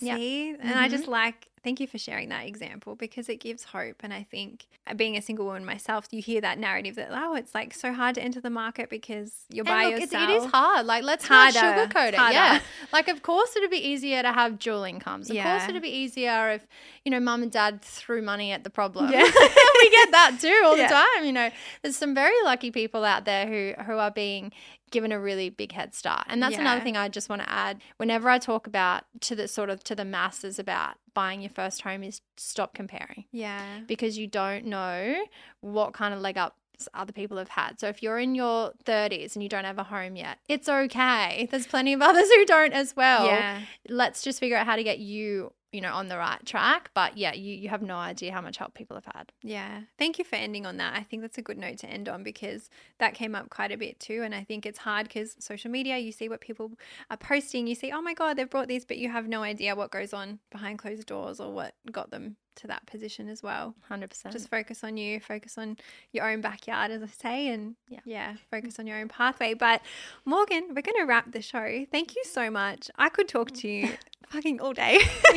Yeah. 0.00 0.16
See? 0.16 0.50
And 0.58 0.78
I 0.78 0.88
Mhm. 0.88 0.90
just 0.90 1.08
like, 1.08 1.48
thank 1.64 1.80
you 1.80 1.86
for 1.88 1.98
sharing 1.98 2.28
that 2.28 2.46
example 2.46 2.94
because 2.94 3.28
it 3.28 3.36
gives 3.40 3.64
hope. 3.64 3.96
And 4.04 4.14
I 4.14 4.22
think 4.30 4.66
uh, 4.86 4.94
being 4.94 5.16
a 5.16 5.20
single 5.22 5.44
woman 5.44 5.64
myself, 5.66 6.06
you 6.12 6.22
hear 6.22 6.40
that 6.40 6.56
narrative 6.58 6.94
that, 6.94 7.08
oh, 7.12 7.34
it's 7.34 7.54
like 7.54 7.74
so 7.74 7.92
hard 7.92 8.14
to 8.14 8.22
enter 8.22 8.40
the 8.40 8.48
market 8.48 8.88
because 8.88 9.32
you're 9.50 9.64
by 9.64 9.86
look, 9.86 10.00
yourself. 10.00 10.30
it 10.30 10.32
is 10.34 10.44
hard. 10.46 10.86
Like, 10.86 11.02
let's 11.04 11.28
not 11.28 11.52
sugarcoat 11.52 12.08
it. 12.10 12.14
harder. 12.14 12.32
Yeah. 12.34 12.60
Like, 12.92 13.08
of 13.08 13.22
course, 13.22 13.54
it'd 13.56 13.70
be 13.70 13.76
easier 13.86 14.22
to 14.22 14.32
have 14.32 14.58
dual 14.58 14.84
incomes. 14.84 15.28
Of 15.28 15.36
Yeah. 15.36 15.58
course, 15.58 15.68
it'd 15.68 15.82
be 15.82 15.90
easier 15.90 16.52
if, 16.52 16.66
you 17.04 17.10
know, 17.10 17.20
mum 17.20 17.42
and 17.42 17.52
dad 17.52 17.82
threw 17.82 18.22
money 18.22 18.50
at 18.52 18.64
the 18.64 18.70
problem. 18.70 19.12
Yeah. 19.12 19.22
we 19.24 19.90
get 19.90 20.10
that 20.12 20.38
too 20.40 20.62
all 20.64 20.74
Yeah. 20.78 20.86
the 20.88 20.94
time. 20.94 21.24
You 21.26 21.32
know, 21.32 21.50
there's 21.82 21.96
some 21.96 22.14
very 22.14 22.40
lucky 22.44 22.70
people 22.70 23.04
out 23.04 23.26
there 23.26 23.46
who, 23.46 23.82
who 23.82 23.98
are 23.98 24.10
being 24.10 24.52
given 24.90 25.12
a 25.12 25.20
really 25.20 25.50
big 25.50 25.72
head 25.72 25.94
start. 25.94 26.24
And 26.28 26.42
that's 26.42 26.56
another 26.56 26.80
thing 26.80 26.96
I 26.96 27.08
just 27.08 27.28
want 27.28 27.42
to 27.42 27.50
add. 27.50 27.80
Whenever 27.98 28.28
I 28.28 28.38
talk 28.38 28.66
about 28.66 29.04
to 29.22 29.34
the 29.36 29.48
sort 29.48 29.70
of 29.70 29.82
to 29.84 29.94
the 29.94 30.04
masses 30.04 30.58
about 30.58 30.96
buying 31.14 31.40
your 31.40 31.50
first 31.50 31.82
home 31.82 32.02
is 32.02 32.20
stop 32.36 32.74
comparing 32.74 33.24
Yeah. 33.32 33.80
because 33.86 34.16
you 34.18 34.26
don't 34.26 34.64
know 34.66 35.24
what 35.60 35.92
kind 35.92 36.14
of 36.14 36.20
leg 36.20 36.38
up 36.38 36.56
other 36.94 37.12
people 37.12 37.36
have 37.38 37.48
had. 37.48 37.80
So 37.80 37.88
if 37.88 38.04
you're 38.04 38.20
in 38.20 38.36
your 38.36 38.72
30s 38.84 39.34
and 39.34 39.42
you 39.42 39.48
don't 39.48 39.64
have 39.64 39.78
a 39.78 39.82
home 39.84 40.14
yet, 40.14 40.38
it's 40.48 40.68
okay. 40.68 41.48
There's 41.50 41.66
plenty 41.66 41.92
of 41.92 42.00
others 42.00 42.28
who 42.30 42.44
don't 42.46 42.72
as 42.72 42.94
well. 42.94 43.26
yeah. 43.26 43.62
Let's 43.88 44.22
just 44.22 44.38
figure 44.38 44.56
out 44.56 44.64
how 44.66 44.76
to 44.76 44.84
get 44.84 45.00
you, 45.00 45.52
you 45.72 45.80
know, 45.80 45.92
on 45.92 46.08
the 46.08 46.16
right 46.16 46.44
track. 46.46 46.90
But 46.94 47.16
yeah, 47.16 47.34
you, 47.34 47.54
you 47.54 47.68
have 47.68 47.82
no 47.82 47.96
idea 47.96 48.32
how 48.32 48.40
much 48.40 48.56
help 48.56 48.74
people 48.74 48.96
have 48.96 49.04
had. 49.14 49.32
Yeah. 49.42 49.82
Thank 49.98 50.18
you 50.18 50.24
for 50.24 50.36
ending 50.36 50.66
on 50.66 50.76
that. 50.78 50.94
I 50.96 51.02
think 51.02 51.22
that's 51.22 51.38
a 51.38 51.42
good 51.42 51.58
note 51.58 51.78
to 51.78 51.86
end 51.86 52.08
on 52.08 52.22
because 52.22 52.70
that 52.98 53.14
came 53.14 53.34
up 53.34 53.50
quite 53.50 53.72
a 53.72 53.76
bit 53.76 54.00
too. 54.00 54.22
And 54.24 54.34
I 54.34 54.44
think 54.44 54.64
it's 54.64 54.78
hard 54.78 55.08
because 55.08 55.36
social 55.38 55.70
media, 55.70 55.98
you 55.98 56.12
see 56.12 56.28
what 56.28 56.40
people 56.40 56.72
are 57.10 57.16
posting. 57.16 57.66
You 57.66 57.74
see, 57.74 57.92
oh 57.92 58.00
my 58.00 58.14
God, 58.14 58.36
they've 58.36 58.48
brought 58.48 58.68
these, 58.68 58.84
but 58.84 58.98
you 58.98 59.10
have 59.10 59.28
no 59.28 59.42
idea 59.42 59.76
what 59.76 59.90
goes 59.90 60.12
on 60.14 60.38
behind 60.50 60.78
closed 60.78 61.06
doors 61.06 61.40
or 61.40 61.52
what 61.52 61.74
got 61.92 62.10
them 62.10 62.36
to 62.56 62.66
that 62.66 62.84
position 62.86 63.28
as 63.28 63.40
well. 63.40 63.74
100%. 63.88 64.32
Just 64.32 64.50
focus 64.50 64.82
on 64.82 64.96
you, 64.96 65.20
focus 65.20 65.56
on 65.58 65.76
your 66.12 66.28
own 66.28 66.40
backyard, 66.40 66.90
as 66.90 67.02
I 67.02 67.06
say, 67.06 67.48
and 67.48 67.76
Yeah. 67.88 68.00
yeah, 68.04 68.34
focus 68.50 68.80
on 68.80 68.86
your 68.88 68.98
own 68.98 69.06
pathway. 69.06 69.54
But 69.54 69.80
Morgan, 70.24 70.64
we're 70.74 70.82
going 70.82 70.96
to 70.98 71.04
wrap 71.06 71.30
the 71.30 71.40
show. 71.40 71.86
Thank 71.92 72.16
you 72.16 72.24
so 72.24 72.50
much. 72.50 72.90
I 72.96 73.10
could 73.10 73.28
talk 73.28 73.52
to 73.52 73.68
you 73.68 73.90
fucking 74.30 74.60
all 74.60 74.72
day. 74.72 74.98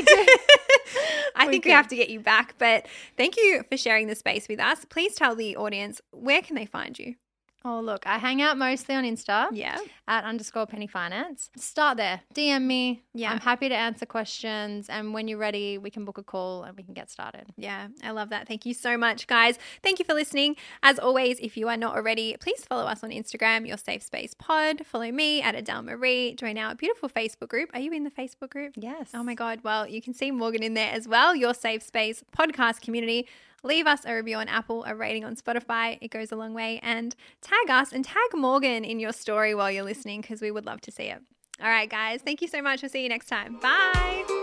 I 1.36 1.46
We 1.46 1.52
think 1.52 1.66
we 1.66 1.72
have 1.72 1.88
to 1.90 1.96
get 1.96 2.10
you 2.10 2.20
back, 2.20 2.56
but 2.58 2.88
thank 3.18 3.38
you 3.38 3.64
for 3.70 3.78
sharing 3.78 4.08
the 4.08 4.16
space 4.16 4.48
with 4.48 4.60
us. 4.60 4.86
Please 4.86 5.16
tell 5.16 5.36
the 5.36 5.56
audience 5.56 6.02
where 6.12 6.42
can 6.42 6.56
they 6.56 6.66
find 6.66 6.98
you? 7.00 7.16
Oh, 7.64 7.80
look, 7.80 8.06
I 8.08 8.18
hang 8.18 8.42
out 8.42 8.58
mostly 8.58 8.96
on 8.96 9.04
Insta 9.04 9.48
Yeah. 9.52 9.78
at 10.08 10.24
underscore 10.24 10.66
penny 10.66 10.88
finance. 10.88 11.50
Start 11.58 11.98
there. 11.98 12.22
DM 12.34 12.64
me. 12.64 13.04
Yeah. 13.14 13.32
I'm 13.32 13.40
happy 13.40 13.70
to 13.70 13.76
answer 13.76 14.06
questions. 14.06 14.90
And 14.90 15.14
when 15.14 15.28
you're 15.28 15.38
ready, 15.38 15.78
we 15.78 15.90
can 15.90 16.06
book 16.06 16.18
a 16.18 16.24
call 16.24 16.64
and 16.64 16.76
we 16.76 16.84
can 16.84 16.94
get 16.94 17.10
started. 17.12 17.48
Yeah, 17.58 17.88
I 18.04 18.12
love 18.12 18.30
that. 18.30 18.48
Thank 18.48 18.66
you 18.66 18.74
so 18.74 18.98
much, 18.98 19.28
guys. 19.28 19.60
Thank 19.84 20.00
you 20.00 20.06
for 20.06 20.14
listening. 20.14 20.56
As 20.84 20.98
always, 21.00 21.40
if 21.40 21.56
you 21.58 21.68
are 21.68 21.78
not 21.78 21.96
already, 21.96 22.36
please 22.40 22.64
follow 22.66 22.86
us 22.86 23.04
on 23.04 23.10
Instagram, 23.12 23.68
your 23.68 23.78
safe 23.78 24.04
space 24.04 24.34
pod. 24.34 24.86
Follow 24.86 25.12
me 25.12 25.42
at 25.42 25.56
Adele 25.56 25.84
Marie. 25.84 26.36
Join 26.36 26.58
our 26.58 26.76
beautiful 26.76 27.10
Facebook 27.10 27.50
group. 27.50 27.70
Are 27.74 27.80
you 27.80 27.92
in 27.92 28.04
the 28.04 28.12
Facebook 28.12 28.50
group? 28.50 28.74
Yes. 28.76 29.10
Oh 29.14 29.24
my 29.24 29.36
God. 29.36 29.60
Well, 29.64 29.88
you 29.88 30.02
can 30.02 30.14
see 30.14 30.32
Morgan 30.32 30.64
in 30.64 30.74
there 30.74 30.92
as 30.92 31.08
well, 31.08 31.36
your 31.36 31.54
safe 31.54 31.84
space 31.84 32.24
podcast 32.36 32.82
community. 32.82 33.28
Leave 33.64 33.88
us 33.88 34.02
a 34.06 34.14
review 34.14 34.38
on 34.38 34.48
Apple, 34.48 34.84
a 34.86 34.96
rating 34.96 35.24
on 35.24 35.36
Spotify. 35.36 35.98
It 36.02 36.10
goes 36.10 36.32
a 36.32 36.36
long 36.36 36.54
way. 36.54 36.80
And 36.82 37.16
tag 37.42 37.70
us 37.70 37.92
and 37.92 38.04
tag 38.04 38.30
Morgan 38.34 38.84
in 38.84 39.00
your 39.00 39.14
story 39.14 39.54
while 39.54 39.72
you're 39.72 39.84
listening 39.84 40.22
because 40.22 40.42
we 40.42 40.52
would 40.52 40.66
love 40.66 40.82
to 40.82 40.92
see 40.92 41.04
it. 41.04 41.22
All 41.62 41.68
right, 41.68 41.90
guys. 41.90 42.22
Thank 42.22 42.42
you 42.42 42.48
so 42.48 42.62
much. 42.62 42.82
We'll 42.82 42.90
see 42.90 43.04
you 43.04 43.10
next 43.10 43.28
time. 43.28 43.60
Bye. 43.60 44.41